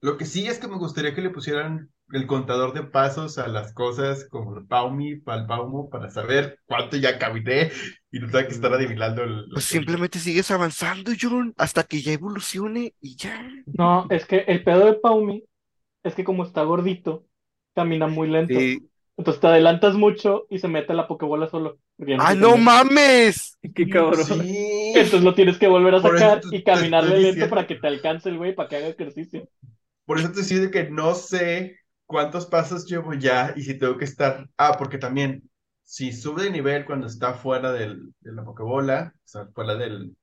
Lo 0.00 0.18
que 0.18 0.26
sí 0.26 0.48
es 0.48 0.58
que 0.58 0.66
me 0.66 0.76
gustaría 0.78 1.14
que 1.14 1.20
le 1.22 1.30
pusieran 1.30 1.90
el 2.10 2.26
contador 2.26 2.72
de 2.74 2.82
pasos 2.82 3.38
a 3.38 3.46
las 3.46 3.72
cosas 3.72 4.26
como 4.28 4.58
el 4.58 4.66
Paumi, 4.66 5.16
para 5.16 5.42
el 5.42 5.46
Paumo, 5.46 5.88
para 5.88 6.10
saber 6.10 6.58
cuánto 6.66 6.96
ya 6.96 7.18
caminé 7.18 7.70
y 8.10 8.18
no 8.18 8.26
tenga 8.26 8.48
que 8.48 8.54
estar 8.54 8.72
adivinando 8.72 9.22
el... 9.22 9.46
pues 9.52 9.64
simplemente 9.64 10.18
sigues 10.18 10.50
avanzando, 10.50 11.12
John, 11.18 11.54
hasta 11.56 11.84
que 11.84 12.02
ya 12.02 12.12
evolucione 12.12 12.94
y 13.00 13.16
ya. 13.16 13.48
No, 13.66 14.06
es 14.10 14.26
que 14.26 14.38
el 14.48 14.64
pedo 14.64 14.86
de 14.86 14.94
Paumi 14.94 15.44
es 16.04 16.14
que 16.14 16.24
como 16.24 16.44
está 16.44 16.62
gordito, 16.64 17.26
camina 17.74 18.08
muy 18.08 18.28
lento. 18.28 18.58
Sí. 18.58 18.91
Entonces 19.16 19.40
te 19.40 19.46
adelantas 19.46 19.94
mucho 19.94 20.46
y 20.50 20.58
se 20.58 20.68
mete 20.68 20.94
la 20.94 21.06
Pokébola 21.08 21.48
solo. 21.48 21.78
¡Ah, 22.18 22.34
no 22.34 22.56
mames! 22.56 23.58
Qué 23.74 23.88
cabrón. 23.88 24.24
Sí. 24.24 24.92
Entonces 24.94 25.22
lo 25.22 25.34
tienes 25.34 25.58
que 25.58 25.68
volver 25.68 25.94
a 25.94 26.00
Por 26.00 26.18
sacar 26.18 26.40
te- 26.40 26.48
y 26.50 26.62
estoy 26.62 26.62
caminarle 26.64 27.18
lento 27.20 27.28
diciendo. 27.28 27.54
para 27.54 27.66
que 27.66 27.76
te 27.76 27.86
alcance 27.88 28.28
el 28.28 28.38
güey, 28.38 28.54
para 28.54 28.68
que 28.68 28.76
haga 28.76 28.88
ejercicio. 28.88 29.48
Por 30.04 30.18
eso 30.18 30.30
te 30.32 30.40
decía 30.40 30.70
que 30.70 30.90
no 30.90 31.14
sé 31.14 31.78
cuántos 32.06 32.46
pasos 32.46 32.86
llevo 32.86 33.14
ya 33.14 33.52
y 33.56 33.62
si 33.62 33.78
tengo 33.78 33.96
que 33.98 34.04
estar. 34.04 34.48
Ah, 34.56 34.76
porque 34.78 34.98
también, 34.98 35.48
si 35.82 36.12
sube 36.12 36.44
de 36.44 36.50
nivel 36.50 36.84
cuando 36.84 37.06
está 37.06 37.34
fuera 37.34 37.72
del, 37.72 38.12
de 38.20 38.32
la 38.32 38.44
Pokébola, 38.44 39.12
o 39.16 39.20
sea, 39.28 39.46
fuera 39.54 39.74
del, 39.76 40.16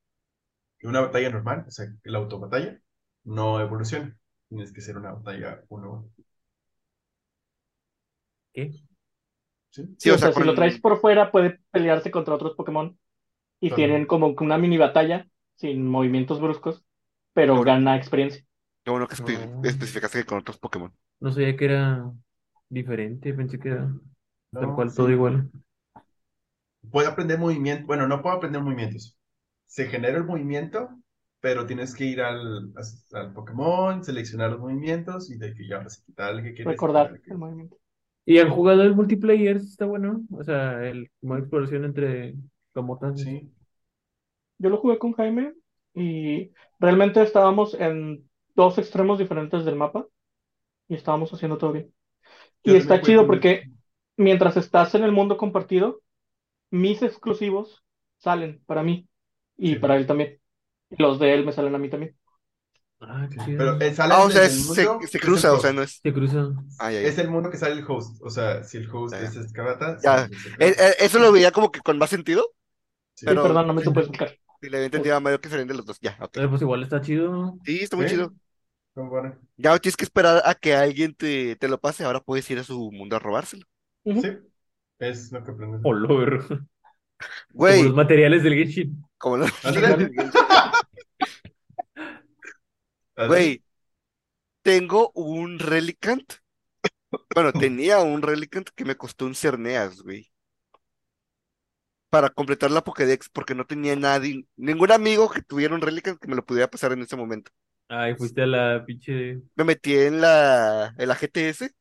que 0.78 0.88
una 0.88 1.00
batalla 1.02 1.30
normal, 1.30 1.66
o 1.68 1.70
sea, 1.70 1.86
la 2.04 2.18
autobatalla, 2.18 2.80
no 3.24 3.60
evoluciona. 3.60 4.16
Tienes 4.48 4.72
que 4.72 4.80
ser 4.82 4.98
una 4.98 5.12
batalla 5.12 5.62
uno. 5.68 6.10
¿Qué? 8.52 8.72
¿Sí? 9.70 9.96
Sí, 9.98 10.10
Sí, 10.10 10.10
o 10.10 10.14
o 10.14 10.18
sea, 10.18 10.32
sea, 10.32 10.32
si 10.32 10.42
lo 10.42 10.54
traes 10.54 10.80
por 10.80 11.00
fuera, 11.00 11.30
puede 11.30 11.60
pelearse 11.70 12.10
contra 12.10 12.34
otros 12.34 12.54
Pokémon. 12.56 12.98
Y 13.60 13.70
Claro. 13.70 13.76
tienen 13.76 14.06
como 14.06 14.36
que 14.36 14.44
una 14.44 14.58
mini 14.58 14.78
batalla 14.78 15.28
sin 15.56 15.86
movimientos 15.88 16.40
bruscos, 16.40 16.84
pero 17.34 17.54
Claro. 17.54 17.64
gana 17.64 17.96
experiencia. 17.96 18.44
Qué 18.84 18.90
bueno 18.90 19.08
que 19.08 19.14
espe- 19.16 19.50
No. 19.52 19.62
especificaste 19.62 20.18
que 20.20 20.26
con 20.26 20.38
otros 20.38 20.58
Pokémon. 20.58 20.94
No 21.20 21.32
sabía 21.32 21.56
que 21.56 21.64
era 21.66 22.12
diferente, 22.68 23.32
pensé 23.34 23.58
que 23.58 23.68
era 23.70 23.94
tal 24.52 24.68
No, 24.68 24.74
cual 24.74 24.90
sí. 24.90 24.96
todo 24.96 25.10
igual. 25.10 25.50
Puede 26.90 27.08
aprender 27.08 27.38
movimiento, 27.38 27.86
bueno, 27.86 28.06
no 28.08 28.22
puedo 28.22 28.36
aprender 28.36 28.62
movimientos. 28.62 29.16
Se 29.66 29.86
genera 29.88 30.16
el 30.18 30.24
movimiento, 30.24 30.90
pero 31.40 31.66
tienes 31.66 31.94
que 31.94 32.04
ir 32.06 32.20
al, 32.22 32.72
al 33.12 33.32
Pokémon, 33.32 34.02
seleccionar 34.04 34.50
los 34.50 34.60
movimientos 34.60 35.30
y 35.30 35.36
de 35.38 35.54
que 35.54 35.66
ya 35.68 35.78
vas 35.78 36.00
a 36.00 36.04
quitar 36.06 36.34
el 36.34 36.42
que 36.42 36.54
quieres. 36.54 36.66
Recordar 36.72 37.06
quitar 37.06 37.10
el 37.16 37.22
que- 37.22 37.30
el 37.32 37.38
movimiento. 37.38 37.76
¿Y 38.24 38.38
han 38.38 38.50
jugado 38.50 38.82
el 38.82 38.94
multiplayer? 38.94 39.56
Está 39.56 39.86
bueno. 39.86 40.22
O 40.32 40.42
sea, 40.44 40.84
el 40.88 41.10
modo 41.22 41.36
de 41.38 41.40
exploración 41.42 41.84
entre 41.84 42.34
camotas. 42.72 43.16
Sí. 43.24 43.50
Yo 44.58 44.70
lo 44.70 44.78
jugué 44.78 44.98
con 44.98 45.12
Jaime 45.12 45.54
y 45.94 46.52
realmente 46.78 47.22
estábamos 47.22 47.74
en 47.74 48.28
dos 48.54 48.78
extremos 48.78 49.18
diferentes 49.18 49.64
del 49.64 49.76
mapa 49.76 50.06
y 50.88 50.96
estábamos 50.96 51.32
haciendo 51.32 51.58
todo 51.58 51.72
bien. 51.72 51.94
Yo 52.64 52.74
Y 52.74 52.76
está 52.76 53.02
chido 53.02 53.26
porque 53.26 53.70
mientras 54.16 54.56
estás 54.56 54.94
en 54.94 55.04
el 55.04 55.12
mundo 55.12 55.36
compartido, 55.38 56.02
mis 56.70 57.02
exclusivos 57.02 57.84
salen 58.18 58.62
para 58.66 58.84
mí 58.84 59.08
y 59.58 59.76
Sí. 59.76 59.78
para 59.78 59.96
él 59.96 60.06
también. 60.08 60.40
Los 60.90 61.18
de 61.20 61.34
él 61.34 61.46
me 61.46 61.52
salen 61.52 61.74
a 61.76 61.78
mí 61.78 61.90
también. 61.90 62.16
Ah, 63.00 63.26
qué 63.30 63.36
chido. 63.44 63.58
Pero 63.58 63.80
eh, 63.80 63.94
Ah, 63.98 64.22
o 64.24 64.30
sea, 64.30 64.42
desde 64.42 64.56
es- 64.60 64.78
el 64.78 65.00
se, 65.00 65.06
se 65.08 65.20
cruza, 65.20 65.52
o 65.52 65.58
sea, 65.60 65.72
no 65.72 65.82
es. 65.82 66.00
Se. 66.02 66.54
Ah, 66.78 66.92
ya, 66.92 67.00
ya. 67.00 67.08
Es 67.08 67.18
el 67.18 67.30
mundo 67.30 67.50
que 67.50 67.56
sale 67.56 67.74
el 67.74 67.84
host. 67.88 68.20
O 68.22 68.30
sea, 68.30 68.62
si 68.62 68.76
el 68.78 68.90
host 68.90 69.14
Ya. 69.14 69.20
es 69.22 69.34
Ya. 70.02 70.28
sale 70.28 70.36
ese 70.36 70.48
Eh, 70.58 70.76
eh, 70.78 70.94
eso 71.00 71.18
lo 71.18 71.32
veía 71.32 71.50
como 71.50 71.70
que 71.72 71.80
con 71.80 71.98
más 71.98 72.10
sentido. 72.10 72.44
Sí. 73.14 73.26
pero- 73.26 73.42
Sí, 73.42 73.48
perdón, 73.48 73.66
no 73.66 73.74
me 73.74 73.82
supe 73.82 74.00
explicar. 74.00 74.36
Y 74.62 74.68
le 74.68 74.76
había 74.76 74.86
entendido 74.86 75.16
a 75.16 75.20
Mario 75.20 75.40
que 75.40 75.48
salían 75.48 75.68
de 75.68 75.74
los 75.74 75.86
dos. 75.86 75.98
Ya, 76.00 76.16
ok. 76.20 76.38
Pues 76.50 76.60
igual 76.62 76.82
está 76.82 77.00
chido. 77.00 77.58
Sí, 77.64 77.80
está 77.82 77.96
muy 77.96 78.06
Sí. 78.08 78.14
chido. 78.14 78.34
Ya 79.56 79.78
tienes 79.78 79.96
que 79.96 80.04
esperar 80.04 80.42
a 80.44 80.54
que 80.54 80.74
alguien 80.74 81.14
te, 81.14 81.56
te 81.56 81.68
lo 81.68 81.80
pase. 81.80 82.04
Ahora 82.04 82.20
puedes 82.20 82.50
ir 82.50 82.58
a 82.58 82.64
su 82.64 82.90
mundo 82.92 83.16
a 83.16 83.18
robárselo. 83.18 83.64
Sí. 84.04 84.38
Es 84.98 85.32
lo 85.32 85.42
que 85.42 85.52
aprendes. 85.52 85.80
Olor. 85.84 86.46
Como 86.46 86.66
Güey, 87.52 87.82
los 87.84 87.94
materiales 87.94 88.42
del 88.42 88.54
Genshin. 88.54 89.02
como 89.18 89.38
no. 89.38 89.46
Ándale. 89.64 90.10
Güey, 93.26 93.62
tengo 94.62 95.12
un 95.14 95.58
Relicant. 95.58 96.34
Bueno, 97.34 97.52
tenía 97.54 98.00
un 98.00 98.22
Relicant 98.22 98.68
que 98.74 98.84
me 98.84 98.96
costó 98.96 99.26
un 99.26 99.34
Cerneas, 99.34 100.02
güey. 100.02 100.30
Para 102.08 102.30
completar 102.30 102.70
la 102.70 102.82
Pokédex, 102.84 103.28
porque 103.28 103.54
no 103.54 103.66
tenía 103.66 103.94
nadie, 103.96 104.44
ningún 104.56 104.92
amigo 104.92 105.30
que 105.30 105.42
tuviera 105.42 105.74
un 105.74 105.80
Relicant 105.80 106.18
que 106.20 106.28
me 106.28 106.36
lo 106.36 106.44
pudiera 106.44 106.68
pasar 106.70 106.92
en 106.92 107.02
ese 107.02 107.16
momento. 107.16 107.50
Ay, 107.88 108.14
fuiste 108.16 108.42
a 108.42 108.46
la 108.46 108.84
pinche. 108.86 109.42
Me 109.56 109.64
metí 109.64 109.94
en 109.96 110.20
la, 110.20 110.94
en 110.98 111.08
la 111.08 111.14
GTS, 111.16 111.72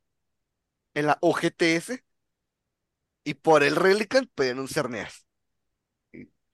en 0.95 1.07
la 1.07 1.17
OGTS, 1.21 2.03
y 3.23 3.35
por 3.35 3.63
el 3.63 3.75
Relicant 3.77 4.29
pedían 4.35 4.59
un 4.59 4.67
Cerneas. 4.67 5.25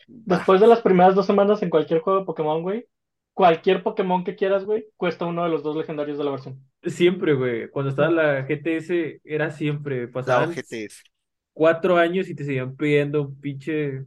Después 0.07 0.59
de 0.61 0.67
las 0.67 0.81
primeras 0.81 1.13
dos 1.15 1.25
semanas 1.27 1.61
en 1.61 1.69
cualquier 1.69 1.99
juego 2.01 2.19
de 2.19 2.25
Pokémon, 2.25 2.61
güey, 2.63 2.87
cualquier 3.35 3.83
Pokémon 3.83 4.25
que 4.25 4.35
quieras, 4.37 4.65
güey, 4.65 4.87
cuesta 4.97 5.25
uno 5.27 5.43
de 5.45 5.51
los 5.51 5.63
dos 5.63 5.77
legendarios 5.77 6.17
de 6.19 6.25
la 6.25 6.31
versión. 6.31 6.65
Siempre, 6.83 7.33
güey. 7.35 7.69
Cuando 7.69 7.91
estaba 7.91 8.09
la 8.11 8.43
GTS, 8.47 9.21
era 9.25 9.51
siempre. 9.51 10.07
la 10.25 10.41
Pasaban 10.41 10.49
OGTS. 10.49 11.03
cuatro 11.53 11.97
años 11.97 12.29
y 12.29 12.35
te 12.35 12.45
seguían 12.45 12.75
pidiendo 12.75 13.23
un 13.23 13.39
pinche 13.41 14.05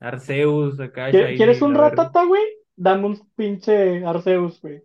Arceus 0.00 0.80
acá. 0.80 1.10
¿Quie- 1.10 1.28
Shiny, 1.28 1.36
¿Quieres 1.36 1.62
un 1.62 1.74
la 1.74 1.80
ratata, 1.90 2.24
güey? 2.24 2.42
Dame 2.76 3.06
un 3.06 3.30
pinche 3.36 4.04
Arceus, 4.04 4.60
güey. 4.62 4.82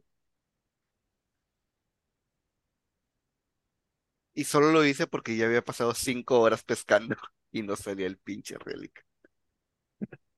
Y 4.33 4.43
solo 4.45 4.71
lo 4.73 4.85
hice 4.85 5.07
porque 5.07 5.37
ya 5.37 5.45
había 5.45 5.63
pasado 5.63 5.93
cinco 5.93 6.39
horas 6.41 6.63
pescando 6.63 7.15
y 7.51 7.61
no 7.63 7.75
salía 7.77 8.07
el 8.07 8.17
pinche 8.17 8.57
Relic. 8.57 9.05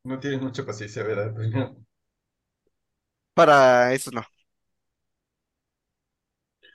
No 0.05 0.17
tienes 0.19 0.41
mucha 0.41 0.65
paciencia, 0.65 1.03
¿verdad? 1.03 1.33
Para 3.33 3.93
eso 3.93 4.11
no. 4.11 4.23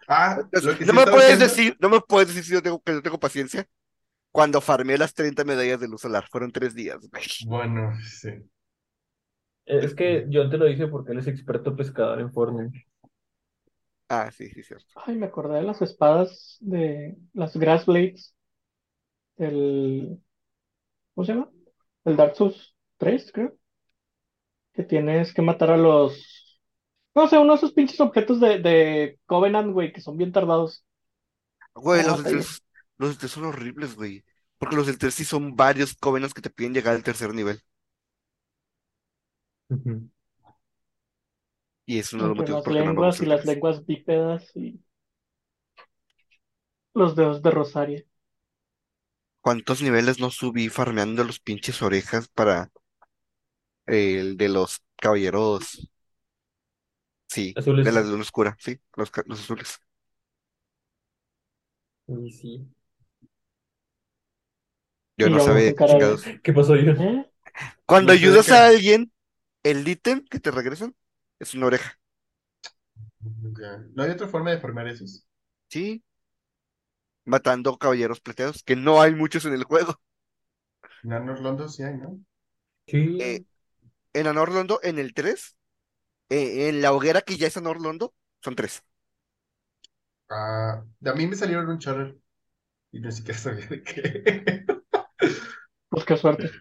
Ah, 0.07 0.37
Entonces, 0.41 0.65
lo 0.65 0.79
que 0.79 0.85
no 0.87 0.93
sí 0.93 0.97
me 0.97 1.01
estaba 1.03 1.17
puedes 1.17 1.33
haciendo- 1.35 1.45
decir, 1.55 1.77
no 1.81 1.89
me 1.91 2.01
puedes 2.01 2.29
decir 2.29 2.45
si 2.45 2.53
yo 2.53 2.63
tengo, 2.63 2.81
que 2.83 2.93
no 2.93 3.03
tengo 3.03 3.21
paciencia. 3.21 3.67
Cuando 4.33 4.61
farmeé 4.61 4.97
las 4.99 5.15
30 5.15 5.45
medallas 5.45 5.81
de 5.81 5.89
luz 5.89 6.03
solar, 6.03 6.27
fueron 6.31 6.51
tres 6.53 6.75
días, 6.75 6.99
güey. 7.11 7.23
Bueno, 7.47 7.93
sí. 8.03 8.29
Eh, 8.29 9.81
Es 9.83 9.95
que 9.95 10.27
yo 10.29 10.49
te 10.49 10.57
lo 10.57 10.65
dije 10.67 10.87
porque 10.87 11.13
él 11.13 11.19
es 11.19 11.27
experto 11.27 11.77
pescador 11.77 12.21
en 12.21 12.33
Fortnite. 12.33 12.87
Ah, 14.09 14.31
sí, 14.31 14.49
sí, 14.51 14.63
cierto. 14.63 14.87
Ay, 15.05 15.17
me 15.17 15.27
acordé 15.27 15.57
de 15.57 15.63
las 15.65 15.83
espadas 15.83 16.57
de 16.61 17.17
las 17.35 17.55
Grass 17.57 17.85
Blades. 17.85 18.35
El. 19.37 20.19
¿Cómo 21.15 21.25
se 21.27 21.33
llama? 21.35 21.51
El 22.07 22.17
Dark 22.17 22.35
Souls 22.37 22.75
3, 22.97 23.31
creo. 23.33 23.55
Que 24.73 24.85
tienes 24.85 25.35
que 25.35 25.43
matar 25.43 25.71
a 25.73 25.77
los. 25.77 26.38
No 27.15 27.29
sé, 27.29 27.39
uno 27.39 27.53
de 27.53 27.57
esos 27.59 27.73
pinches 27.73 28.01
objetos 28.01 28.41
de, 28.41 28.59
de 28.61 29.19
Covenant, 29.27 29.73
güey, 29.73 29.93
que 29.93 30.01
son 30.01 30.17
bien 30.17 30.33
tardados. 30.33 30.85
Güey, 31.75 32.03
Ah, 32.03 32.05
los 32.05 32.25
del. 32.25 32.45
3, 32.45 32.63
los 32.99 33.11
del 33.11 33.19
3 33.19 33.33
son 33.33 33.45
horribles, 33.47 33.95
güey. 33.97 34.25
Porque 34.59 34.77
los 34.77 34.87
del 34.87 34.99
3 34.99 35.15
sí 35.15 35.25
son 35.25 35.57
varios 35.57 35.95
covenants 35.97 36.35
que 36.35 36.43
te 36.43 36.51
piden 36.51 36.75
llegar 36.75 36.95
al 36.95 37.03
tercer 37.05 37.33
nivel. 37.35 37.63
Ujú. 39.71 40.09
Y 41.87 41.99
es 41.99 42.13
uno 42.13 42.23
de 42.25 42.29
los 42.29 42.37
motivos 42.37 42.63
por 42.63 42.77
qué 42.77 42.85
no 42.85 42.95
lenguas 42.95 43.21
y 43.23 43.27
las 43.27 43.45
3. 43.45 43.45
lenguas 43.45 43.85
bípedas 43.85 44.55
y. 44.57 44.81
Los 46.93 47.17
dedos 47.17 47.41
de 47.41 47.51
Rosaria. 47.51 48.05
¿Cuántos 49.41 49.83
niveles 49.83 50.21
no 50.21 50.31
subí 50.31 50.69
farmeando 50.69 51.25
los 51.25 51.41
pinches 51.41 51.83
orejas 51.83 52.29
para 52.29 52.71
el 53.87 54.37
de 54.37 54.49
los 54.49 54.83
caballeros? 54.97 55.91
Sí, 57.29 57.59
Azules. 57.59 57.85
de 57.85 57.93
la 57.93 58.03
luna 58.03 58.23
oscura, 58.23 58.57
sí, 58.61 58.81
los, 58.97 59.11
ca- 59.11 59.23
los 59.27 59.41
azules. 59.41 59.81
Y 62.09 62.31
sí. 62.33 62.69
Yo 65.19 65.29
Y 65.29 65.31
no 65.31 65.39
sabía 65.41 65.75
con 65.75 65.75
cara 65.75 65.95
de- 65.99 65.99
chingados. 65.99 66.25
¿Qué 66.43 66.53
pasó 66.53 66.75
yo? 66.77 66.93
¿Eh? 66.93 67.31
Cuando 67.87 68.13
No 68.13 68.19
sé 68.19 68.19
ayudas 68.19 68.45
qué. 68.45 68.53
a 68.53 68.67
alguien, 68.69 69.13
el 69.65 69.87
ítem 69.89 70.25
que 70.27 70.41
te 70.41 70.51
regresan 70.51 70.97
es 71.41 71.55
una 71.55 71.67
oreja. 71.67 71.99
Ya. 73.61 73.79
¿No 73.95 74.03
hay 74.03 74.11
otra 74.11 74.27
forma 74.29 74.51
de 74.51 74.59
formar 74.61 74.89
esos? 74.89 75.25
Sí. 75.71 76.03
Matando 77.25 77.79
caballeros 77.79 78.19
plateados, 78.21 78.65
que 78.65 78.75
no 78.75 79.01
hay 79.01 79.15
muchos 79.15 79.45
en 79.45 79.53
el 79.53 79.63
juego. 79.63 80.01
Nanos 81.03 81.41
Londo 81.41 81.69
sí 81.69 81.83
hay, 81.83 81.97
¿no? 81.97 82.21
Sí. 82.87 82.99
Eh, 83.19 83.45
en 84.15 84.29
Anorlondo, 84.29 84.81
en 84.85 84.99
el 85.01 85.15
3, 85.15 85.58
eh, 86.31 86.69
en 86.69 86.83
la 86.83 86.93
hoguera 86.93 87.23
que 87.23 87.37
ya 87.37 87.47
es 87.49 87.57
Anorlondo, 87.57 88.15
son 88.43 88.57
tres. 88.57 88.83
Ah, 90.31 90.85
a 91.05 91.13
mí 91.15 91.27
me 91.27 91.37
salieron 91.37 91.69
un 91.69 91.79
chorro 91.79 92.15
y 92.93 93.01
ni 93.01 93.13
siquiera 93.13 93.39
sabía 93.41 93.67
de 93.69 93.83
qué. 93.85 94.65
Pues 95.91 96.05
qué 96.07 96.17
suerte. 96.17 96.57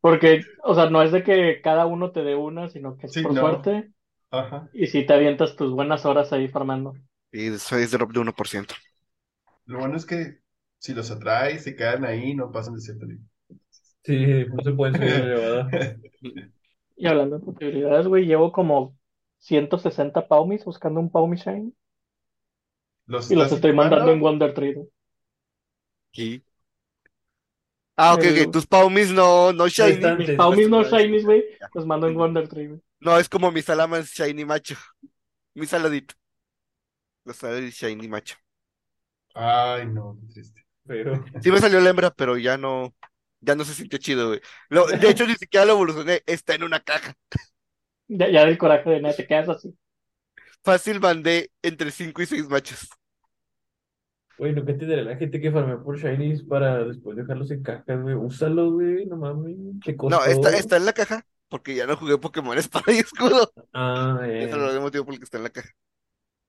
Porque, 0.00 0.42
o 0.64 0.74
sea, 0.74 0.90
no 0.90 1.02
es 1.02 1.12
de 1.12 1.22
que 1.24 1.60
cada 1.62 1.86
uno 1.86 2.12
te 2.12 2.22
dé 2.22 2.34
una, 2.36 2.68
sino 2.68 2.96
que 2.96 3.06
es 3.06 3.14
Sí, 3.14 3.22
por 3.22 3.34
no. 3.34 3.38
suerte. 3.38 3.92
Ajá. 4.30 4.70
Y 4.72 4.88
si 4.88 5.06
te 5.06 5.14
avientas 5.14 5.56
tus 5.56 5.72
buenas 5.72 6.06
horas 6.06 6.32
ahí 6.32 6.48
farmando. 6.48 6.94
Y 7.30 7.48
eso 7.48 7.76
es 7.76 7.90
drop 7.90 8.12
de 8.12 8.20
1%. 8.20 8.74
Lo 9.66 9.80
bueno 9.80 9.96
es 9.96 10.06
que 10.06 10.38
si 10.78 10.94
los 10.94 11.10
atraes, 11.10 11.64
se 11.64 11.74
quedan 11.76 12.04
ahí, 12.04 12.32
no 12.34 12.52
pasan 12.52 12.74
de 12.74 12.80
cierto 12.80 13.06
nivel. 13.06 13.26
Sí, 14.04 14.44
no 14.52 14.62
se 14.62 14.72
pueden 14.72 14.96
subir 14.96 15.20
elevada. 15.22 15.74
Y 16.96 17.06
hablando 17.06 17.38
de 17.38 17.44
posibilidades, 17.44 18.06
güey, 18.06 18.26
llevo 18.26 18.52
como 18.52 18.96
160 19.42 20.28
Paumis 20.28 20.64
buscando 20.64 21.00
un 21.00 21.10
Paumi 21.10 21.36
Shine. 21.36 21.72
¿Los 23.06 23.30
Y 23.30 23.34
los 23.34 23.50
estoy 23.52 23.72
mandando 23.72 24.12
en? 24.12 24.20
Wonder 24.20 24.54
Tree. 24.54 24.76
Y- 26.12 26.42
Ah, 27.96 28.14
ok, 28.14 28.24
ok. 28.46 28.52
Tus 28.52 28.66
Paumis 28.66 29.10
no, 29.10 29.52
no 29.52 29.66
shiny. 29.68 29.90
están- 29.92 30.18
Mis 30.18 30.30
Paumis 30.30 30.68
no. 30.68 30.82
Shinies, 30.82 31.24
güey, 31.24 31.44
los 31.74 31.86
mando 31.86 32.06
en 32.06 32.14
Wonder 32.14 32.48
Tree, 32.48 32.68
güey. 32.68 32.80
No, 33.00 33.18
es 33.18 33.28
como 33.28 33.50
mi 33.50 33.62
Salamence 33.62 34.24
shiny 34.24 34.44
macho. 34.44 34.76
Mi 35.54 35.66
saladito. 35.66 36.14
Los 37.24 37.36
Saladit 37.36 37.72
shiny 37.72 38.08
macho. 38.08 38.36
Ay, 39.34 39.86
no, 39.86 40.16
qué 40.20 40.32
triste. 40.34 40.64
Pero. 40.86 41.24
Sí 41.42 41.50
me 41.50 41.58
salió 41.60 41.80
la 41.80 41.90
hembra, 41.90 42.10
pero 42.10 42.36
ya 42.38 42.56
no, 42.56 42.94
ya 43.40 43.54
no 43.54 43.64
se 43.64 43.74
sintió 43.74 43.98
chido, 43.98 44.28
güey. 44.28 44.40
De 44.70 45.10
hecho, 45.10 45.26
ni 45.26 45.34
siquiera 45.34 45.66
lo 45.66 45.72
evolucioné. 45.72 46.22
Está 46.26 46.54
en 46.54 46.64
una 46.64 46.80
caja. 46.80 47.14
Ya, 48.18 48.28
ya 48.30 48.44
del 48.46 48.58
coraje 48.58 48.90
de 48.90 49.00
nada, 49.00 49.16
te 49.16 49.26
quedas 49.26 49.48
así. 49.48 49.74
Fácil 50.64 50.98
mandé 51.00 51.52
entre 51.62 51.90
5 51.92 52.22
y 52.22 52.26
6 52.26 52.48
machos. 52.48 52.88
Güey, 54.38 54.54
no 54.54 54.64
que 54.64 54.72
entenderá 54.72 55.02
la 55.02 55.16
gente 55.16 55.40
que 55.40 55.52
farmea 55.52 55.78
por 55.82 55.98
Shinies 55.98 56.42
para 56.42 56.84
después 56.84 57.16
dejarlos 57.16 57.50
en 57.50 57.62
cajas, 57.62 58.00
güey. 58.02 58.14
Úsalo, 58.14 58.72
güey, 58.72 59.06
no 59.06 59.16
mames. 59.16 59.56
¿Qué 59.84 59.96
costó? 59.96 60.18
No, 60.18 60.24
está, 60.24 60.50
está 60.56 60.76
en 60.76 60.84
la 60.86 60.92
caja, 60.92 61.26
porque 61.48 61.74
ya 61.74 61.86
no 61.86 61.96
jugué 61.96 62.18
Pokémon 62.18 62.58
Espada 62.58 62.92
y 62.92 62.98
Escudo. 62.98 63.54
Ah, 63.72 64.20
Ese 64.38 64.56
es 64.56 64.62
eh. 64.64 64.74
el 64.74 64.80
motivo 64.80 65.04
por 65.04 65.14
el 65.14 65.20
que 65.20 65.24
está 65.24 65.38
en 65.38 65.44
la 65.44 65.50
caja. 65.50 65.70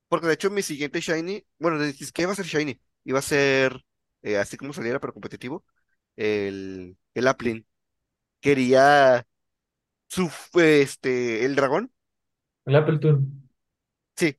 Porque 0.10 0.28
de 0.28 0.34
hecho 0.34 0.52
mi 0.52 0.62
siguiente 0.64 1.02
Shiny, 1.02 1.46
bueno, 1.60 1.80
de- 1.80 1.90
es 1.92 2.12
que 2.12 2.24
iba 2.24 2.32
a 2.34 2.36
ser 2.36 2.46
Shiny, 2.46 2.80
iba 3.06 3.20
a 3.20 3.22
ser, 3.24 3.84
eh, 4.24 4.38
así 4.38 4.58
como 4.58 4.74
saliera, 4.74 5.00
pero 5.00 5.14
competitivo, 5.14 5.66
el, 6.18 6.98
el 7.14 7.28
Applin. 7.28 7.68
Quería 8.42 9.26
su, 10.14 10.32
este, 10.60 11.46
el 11.46 11.56
dragón, 11.56 11.92
El 12.66 12.76
Appletun. 12.76 13.48
sí, 14.16 14.36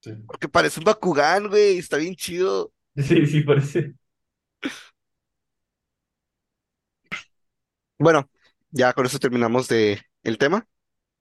Sí. 0.00 0.12
porque 0.26 0.48
parece 0.48 0.80
un 0.80 0.84
Bakugan, 0.84 1.48
güey, 1.48 1.78
está 1.78 1.98
bien 1.98 2.16
chido. 2.16 2.72
Sí, 2.96 3.26
sí, 3.26 3.40
parece. 3.42 3.94
Bueno, 7.98 8.30
ya 8.70 8.92
con 8.92 9.06
eso 9.06 9.18
terminamos 9.18 9.68
de 9.68 10.00
el 10.22 10.38
tema. 10.38 10.66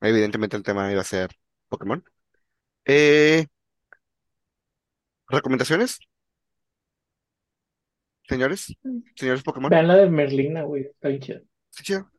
Evidentemente 0.01 0.57
el 0.57 0.63
tema 0.63 0.91
iba 0.91 1.01
a 1.01 1.03
ser 1.05 1.31
Pokémon. 1.69 2.03
Eh, 2.85 3.47
¿recomendaciones, 5.27 5.99
señores? 8.29 8.77
Señores 9.15 9.43
Pokémon. 9.43 9.71
Vean 9.71 9.87
la 9.87 9.95
de 9.97 10.09
Merlina, 10.09 10.63
güey. 10.63 10.83
Está 10.85 11.09
bien 11.09 11.21
chida. 11.21 11.41
Sí, 11.69 11.83
chido. 11.83 12.11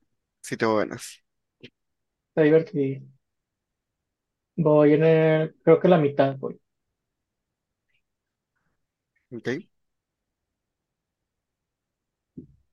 Sí, 0.42 0.56
tengo 0.56 0.76
ganas. 0.76 1.24
Está 2.36 2.44
divertido. 2.44 3.00
Voy 4.56 4.92
en 4.92 5.04
el, 5.04 5.54
creo 5.64 5.80
que 5.80 5.88
la 5.88 5.96
mitad, 5.96 6.36
voy. 6.36 6.60
Ok. 9.32 9.48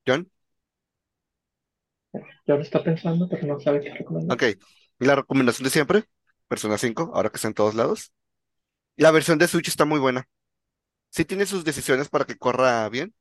John. 0.05 0.29
Ya 2.45 2.55
lo 2.55 2.61
está 2.61 2.83
pensando, 2.83 3.29
pero 3.29 3.47
no 3.47 3.57
sabe 3.61 3.79
qué 3.79 3.93
recomendar. 3.93 4.35
Ok. 4.35 4.59
La 4.99 5.15
recomendación 5.15 5.63
de 5.63 5.69
siempre, 5.69 6.03
Persona 6.49 6.77
5, 6.77 7.11
ahora 7.13 7.29
que 7.29 7.37
está 7.37 7.47
en 7.47 7.53
todos 7.53 7.73
lados. 7.73 8.11
La 8.97 9.11
versión 9.11 9.37
de 9.37 9.47
Switch 9.47 9.69
está 9.69 9.85
muy 9.85 9.99
buena. 9.99 10.27
Sí 11.09 11.23
tiene 11.23 11.45
sus 11.45 11.63
decisiones 11.63 12.09
para 12.09 12.25
que 12.25 12.37
corra 12.37 12.89
bien, 12.89 13.15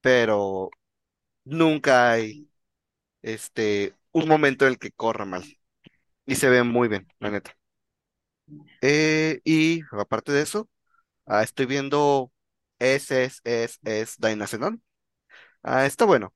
pero 0.00 0.70
nunca 1.44 2.12
hay 2.12 2.48
este 3.22 3.96
un 4.12 4.28
momento 4.28 4.66
en 4.66 4.74
el 4.74 4.78
que 4.78 4.92
corra 4.92 5.24
mal. 5.24 5.42
Y 6.26 6.34
se 6.36 6.48
ve 6.50 6.62
muy 6.64 6.88
bien, 6.88 7.06
la 7.20 7.30
neta. 7.30 7.56
Eh, 8.80 9.40
y 9.44 9.80
aparte 9.92 10.32
de 10.32 10.42
eso, 10.42 10.68
ah, 11.26 11.42
estoy 11.42 11.66
viendo 11.66 12.32
SSS 12.78 14.16
Dynacenon. 14.20 14.82
Ah, 15.62 15.86
está 15.86 16.04
bueno. 16.06 16.34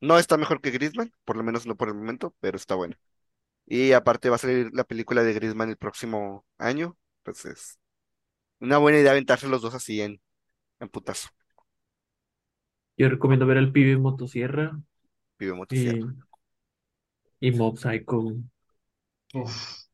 No 0.00 0.18
está 0.18 0.36
mejor 0.38 0.60
que 0.62 0.70
Griezmann, 0.72 1.12
por 1.24 1.36
lo 1.36 1.44
menos 1.44 1.66
no 1.66 1.76
por 1.76 1.88
el 1.88 1.94
momento, 1.94 2.34
pero 2.40 2.56
está 2.58 2.74
bueno. 2.76 2.96
Y 3.66 3.92
aparte 3.92 4.30
va 4.30 4.36
a 4.36 4.38
salir 4.40 4.70
la 4.74 4.84
película 4.84 5.22
de 5.24 5.34
Griezmann 5.34 5.70
el 5.70 5.78
próximo 5.78 6.46
año. 6.58 6.98
Entonces, 7.20 7.78
una 8.60 8.78
buena 8.78 8.98
idea 9.00 9.12
aventarse 9.12 9.48
los 9.48 9.62
dos 9.62 9.74
así 9.74 10.00
en, 10.02 10.20
en 10.80 10.88
putazo. 10.90 11.30
Yo 12.98 13.08
recomiendo 13.08 13.46
ver 13.46 13.56
al 13.58 13.72
pibe 13.72 13.92
en 13.92 14.02
motosierra 14.02 14.78
Vive 15.38 15.54
y, 15.70 15.88
motosierra. 15.94 16.14
y 17.40 17.50
Mob 17.52 17.78
Psycho. 17.78 18.34
Uf, 19.36 19.86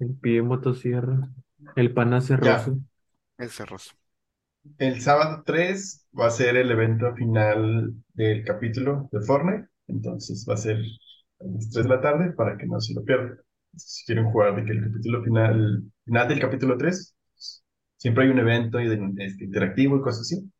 El 0.00 0.16
pibe 0.16 0.38
en 0.38 0.46
motosierra. 0.48 1.30
El 1.76 1.94
pana 1.94 2.20
ya. 2.40 2.66
cerroso. 2.66 2.76
El 3.38 3.50
cerroso. 3.50 3.92
El 4.78 5.00
sábado 5.00 5.42
3 5.46 6.06
va 6.18 6.26
a 6.26 6.30
ser 6.30 6.56
el 6.56 6.70
evento 6.70 7.14
final 7.14 7.94
del 8.14 8.44
capítulo 8.44 9.08
de 9.12 9.20
Fortnite. 9.20 9.68
Entonces 9.88 10.44
va 10.48 10.54
a 10.54 10.56
ser 10.56 10.76
a 11.40 11.44
las 11.44 11.70
3 11.70 11.84
de 11.84 11.88
la 11.90 12.00
tarde 12.00 12.32
para 12.32 12.56
que 12.58 12.66
no 12.66 12.80
se 12.80 12.94
lo 12.94 13.04
pierdan. 13.04 13.38
Si 13.76 14.04
quieren 14.06 14.30
jugar 14.32 14.56
de 14.56 14.64
que 14.64 14.72
el 14.72 14.84
capítulo 14.84 15.22
final, 15.24 15.84
final 16.04 16.28
del 16.28 16.40
capítulo 16.40 16.76
3, 16.76 17.14
siempre 17.96 18.24
hay 18.24 18.30
un 18.30 18.38
evento 18.40 18.80
y 18.80 18.88
de- 18.88 19.24
este, 19.26 19.44
interactivo 19.44 19.96
y 19.98 20.02
cosas 20.02 20.22
así. 20.22 20.50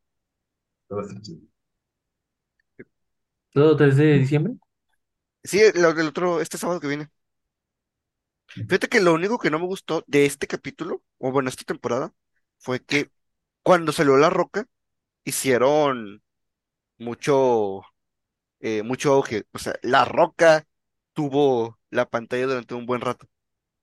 Va 0.96 0.98
a 1.00 1.04
estar 1.06 1.22
chido. 1.22 1.40
¿Todo 3.52 3.76
3 3.76 3.96
de 3.96 4.18
diciembre? 4.18 4.54
Sí, 5.44 5.60
el, 5.60 5.76
el 5.84 6.06
otro, 6.08 6.40
este 6.40 6.58
sábado 6.58 6.80
que 6.80 6.88
viene. 6.88 7.08
Fíjate 8.54 8.88
que 8.88 9.00
lo 9.00 9.14
único 9.14 9.38
que 9.38 9.50
no 9.50 9.58
me 9.58 9.66
gustó 9.66 10.04
de 10.06 10.26
este 10.26 10.46
capítulo, 10.46 11.02
o 11.18 11.30
bueno, 11.32 11.48
esta 11.48 11.64
temporada, 11.64 12.12
fue 12.58 12.80
que 12.80 13.10
cuando 13.62 13.92
salió 13.92 14.16
La 14.16 14.30
Roca, 14.30 14.66
hicieron 15.24 16.22
mucho, 16.98 17.82
eh, 18.60 18.82
mucho 18.82 19.12
auge. 19.14 19.44
O 19.52 19.58
sea, 19.58 19.74
La 19.82 20.04
Roca 20.04 20.64
tuvo 21.12 21.78
la 21.90 22.08
pantalla 22.08 22.46
durante 22.46 22.74
un 22.74 22.86
buen 22.86 23.00
rato. 23.00 23.26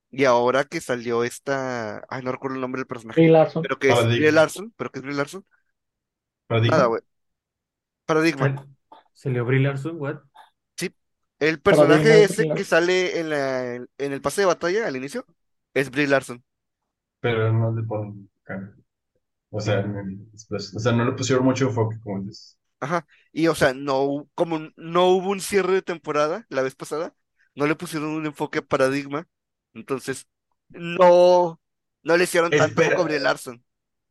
Y 0.09 0.23
ahora 0.25 0.63
que 0.63 0.79
salió 0.79 1.23
esta, 1.23 2.03
ay, 2.09 2.23
no 2.23 2.31
recuerdo 2.31 2.55
el 2.55 2.61
nombre 2.61 2.79
del 2.79 2.87
personaje, 2.87 3.21
Brie 3.21 3.31
Larson. 3.31 3.61
pero 3.61 3.77
que 3.77 3.89
es 3.89 4.05
Brie. 4.05 4.31
Larson, 4.31 4.73
pero 4.77 4.89
que 4.89 4.99
es 4.99 5.03
Brie 5.03 5.15
Larson. 5.15 5.45
Paradigma. 6.47 6.77
Nada, 6.77 6.87
güey. 6.87 7.01
Paradigma. 8.05 8.65
¿Salió 9.13 9.45
Brie 9.45 9.59
Larson? 9.59 9.97
¿What? 9.99 10.19
El 11.39 11.61
personaje 11.61 12.23
es 12.23 12.31
ese 12.31 12.51
que 12.53 12.63
sale 12.63 13.19
en 13.19 13.29
la, 13.29 13.75
en 13.75 13.87
el 14.13 14.21
pase 14.21 14.41
de 14.41 14.47
batalla 14.47 14.87
al 14.87 14.95
inicio 14.95 15.25
es 15.73 15.91
Brie 15.91 16.07
Larson. 16.07 16.43
Pero 17.19 17.51
no 17.53 17.71
le 17.75 17.83
ponen. 17.83 18.29
O 19.49 19.59
sea, 19.61 19.79
en- 19.81 20.29
después- 20.31 20.73
o 20.75 20.79
sea, 20.79 20.91
no 20.93 21.05
le 21.05 21.11
pusieron 21.13 21.43
mucho 21.45 21.65
enfoque, 21.67 21.97
como 22.03 22.21
dices. 22.21 22.57
Ajá. 22.79 23.07
Y 23.31 23.47
o 23.47 23.55
sea, 23.55 23.73
no, 23.73 24.29
como 24.35 24.59
no 24.75 25.07
hubo 25.09 25.29
un 25.31 25.41
cierre 25.41 25.73
de 25.73 25.81
temporada 25.81 26.45
la 26.49 26.61
vez 26.61 26.75
pasada, 26.75 27.15
no 27.55 27.65
le 27.67 27.75
pusieron 27.75 28.09
un 28.09 28.25
enfoque 28.25 28.59
a 28.59 28.61
Paradigma. 28.61 29.27
Entonces, 29.73 30.27
no, 30.69 31.59
no 32.03 32.17
le 32.17 32.23
hicieron 32.25 32.53
tanto 32.55 32.81
Espera, 32.81 32.89
foco 32.89 33.01
a 33.01 33.05
Brie 33.05 33.19
Larson. 33.19 33.63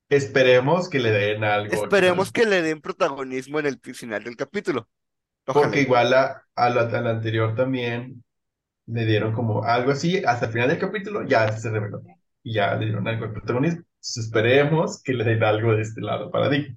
esperemos 0.09 0.89
que 0.89 0.99
le 0.99 1.11
den 1.11 1.45
algo 1.45 1.83
al 1.83 1.83
Esperemos 1.83 2.33
que 2.33 2.45
le 2.47 2.62
den 2.62 2.81
protagonismo 2.81 3.59
en 3.61 3.66
el 3.66 3.81
final 3.95 4.24
del 4.24 4.37
capítulo. 4.37 4.89
Ojalá. 5.47 5.68
Porque 5.68 5.82
igual 5.82 6.12
a, 6.14 6.42
a 6.55 6.70
la, 6.70 6.82
a 6.82 7.01
la 7.01 7.11
anterior 7.11 7.55
también 7.55 8.24
le 8.86 9.07
dieron 9.07 9.32
como 9.34 9.64
algo 9.64 9.92
así, 9.92 10.22
hasta 10.25 10.46
el 10.46 10.53
final 10.53 10.68
del 10.68 10.79
capítulo 10.80 11.25
ya 11.26 11.53
se 11.57 11.71
reveló. 11.71 12.03
Y 12.45 12.54
ya 12.54 12.75
le 12.76 12.87
dieron 12.87 13.08
algo 13.08 13.26
de 13.26 13.33
protagonismo. 13.34 13.80
Entonces 13.80 14.26
esperemos 14.26 15.03
que 15.03 15.14
le 15.14 15.25
den 15.25 15.45
algo 15.45 15.75
de 15.75 15.83
este 15.83 16.00
lado 16.03 16.30
para 16.30 16.49
Dick. 16.50 16.76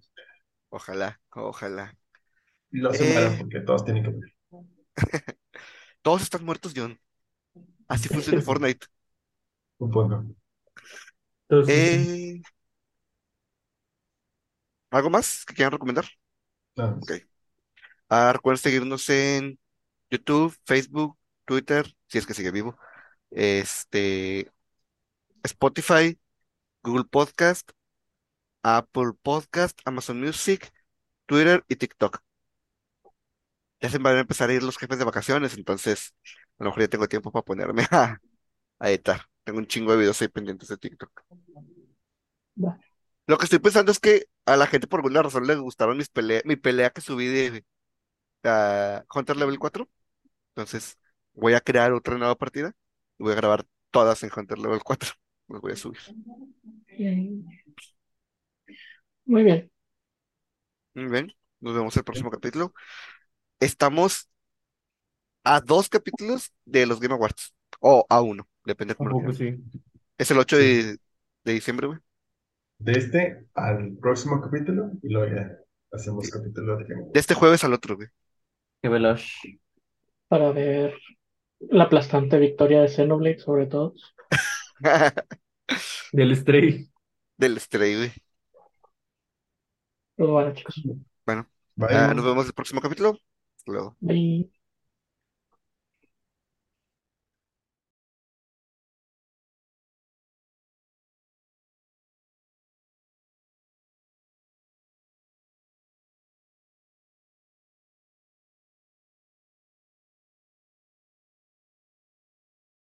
Ojalá, 0.69 1.19
ojalá. 1.31 1.95
Lo 2.71 2.93
se 2.93 3.05
mueran 3.05 3.35
Eh, 3.35 3.37
porque 3.37 3.61
todos 3.61 3.85
tienen 3.85 4.03
que 4.03 4.09
morir. 4.11 4.33
todos 6.01 6.21
están 6.23 6.43
muertos, 6.45 6.73
John. 6.75 6.99
Así 7.87 8.09
funciona 8.09 8.41
Fortnite. 8.41 8.87
Un 9.79 9.89
poco. 9.91 10.23
Eh, 11.65 12.41
¿algo 14.91 15.09
más 15.09 15.45
que 15.45 15.53
quieran 15.53 15.71
recomendar? 15.73 16.05
Nada 16.75 16.99
Ok. 17.01 17.28
Ah, 18.09 18.31
recuerden 18.33 18.61
seguirnos 18.61 19.09
en 19.09 19.59
YouTube, 20.09 20.55
Facebook, 20.65 21.17
Twitter, 21.45 21.85
si 22.07 22.17
es 22.17 22.25
que 22.25 22.33
sigue 22.33 22.51
vivo. 22.51 22.77
Este, 23.31 24.51
Spotify, 25.43 26.19
Google 26.83 27.05
Podcast, 27.05 27.71
Apple 28.63 29.13
Podcast, 29.23 29.79
Amazon 29.85 30.21
Music, 30.21 30.71
Twitter 31.27 31.65
y 31.69 31.77
TikTok. 31.77 32.21
Ya 33.81 33.89
se 33.89 33.97
van 33.97 34.17
a 34.17 34.19
empezar 34.21 34.49
a 34.49 34.53
ir 34.53 34.63
los 34.63 34.77
jefes 34.77 34.99
de 34.99 35.05
vacaciones, 35.05 35.55
entonces 35.55 36.13
a 36.59 36.63
lo 36.63 36.69
mejor 36.69 36.81
ya 36.83 36.87
tengo 36.89 37.07
tiempo 37.07 37.31
para 37.31 37.43
ponerme 37.45 37.83
a, 37.91 38.19
a 38.79 38.89
editar. 38.91 39.21
Tengo 39.45 39.59
un 39.59 39.67
chingo 39.67 39.91
de 39.93 39.99
videos 39.99 40.21
ahí 40.21 40.29
pendientes 40.29 40.69
de 40.69 40.77
TikTok. 40.77 41.11
Lo 43.27 43.37
que 43.37 43.45
estoy 43.45 43.59
pensando 43.59 43.91
es 43.91 43.99
que 43.99 44.25
a 44.45 44.57
la 44.57 44.67
gente 44.67 44.87
por 44.87 44.99
alguna 44.99 45.21
razón 45.21 45.45
le 45.47 45.55
gustaron 45.55 45.97
mis 45.97 46.09
pelea, 46.09 46.41
mi 46.45 46.55
pelea 46.55 46.89
que 46.89 47.01
subí 47.01 47.27
de 47.27 47.63
ah, 48.43 49.03
Hunter 49.13 49.37
Level 49.37 49.59
4. 49.59 49.89
Entonces 50.55 50.97
voy 51.33 51.53
a 51.53 51.61
crear 51.61 51.93
otra 51.93 52.17
nueva 52.17 52.35
partida 52.35 52.73
y 53.17 53.23
voy 53.23 53.33
a 53.33 53.37
grabar 53.37 53.65
todas 53.91 54.23
en 54.23 54.31
Hunter 54.35 54.59
Level 54.59 54.81
4. 54.83 55.11
Las 55.49 55.61
voy 55.61 55.73
a 55.73 55.75
subir. 55.75 55.99
Bien. 56.97 57.45
Muy 59.25 59.43
bien. 59.43 59.71
Muy 60.93 61.05
bien, 61.07 61.33
nos 61.61 61.73
vemos 61.75 61.95
el 61.97 62.03
próximo 62.03 62.29
capítulo. 62.31 62.73
Estamos 63.59 64.29
a 65.43 65.61
dos 65.61 65.89
capítulos 65.89 66.51
de 66.65 66.85
los 66.85 66.99
Game 66.99 67.13
Awards. 67.15 67.53
O 67.81 68.05
a 68.09 68.21
uno, 68.21 68.47
depende 68.65 68.93
de 68.93 69.33
sí. 69.33 69.57
Es 70.17 70.31
el 70.31 70.37
8 70.37 70.57
de, 70.57 70.97
de 71.45 71.53
diciembre, 71.53 71.87
güey. 71.87 71.99
De 72.77 72.93
este 72.93 73.47
al 73.53 73.97
próximo 74.01 74.41
capítulo 74.41 74.91
y 75.01 75.09
luego 75.09 75.33
ya 75.33 75.57
hacemos 75.91 76.29
capítulo 76.29 76.77
de 76.77 76.85
Game 76.85 77.05
De 77.13 77.19
este 77.19 77.35
jueves 77.35 77.63
al 77.63 77.73
otro, 77.73 77.95
güey. 77.95 78.09
Qué 78.81 78.89
veloz. 78.89 79.23
Para 80.27 80.51
ver 80.51 80.95
La 81.59 81.85
aplastante 81.85 82.39
victoria 82.39 82.81
de 82.81 82.89
Xenoblade, 82.89 83.39
sobre 83.39 83.67
todo. 83.67 83.93
Del 86.11 86.35
Stray. 86.35 86.89
Del 87.37 87.59
Stray, 87.59 87.95
güey. 87.95 88.11
Pero 90.15 90.33
bueno, 90.33 90.53
chicos. 90.53 90.75
Bueno, 91.25 91.49
Bye. 91.75 91.87
ah, 91.95 92.13
nos 92.13 92.25
vemos 92.25 92.45
el 92.47 92.53
próximo 92.53 92.81
capítulo. 92.81 93.11
Hasta 93.57 93.71
luego. 93.71 93.97
Bye. 94.01 94.49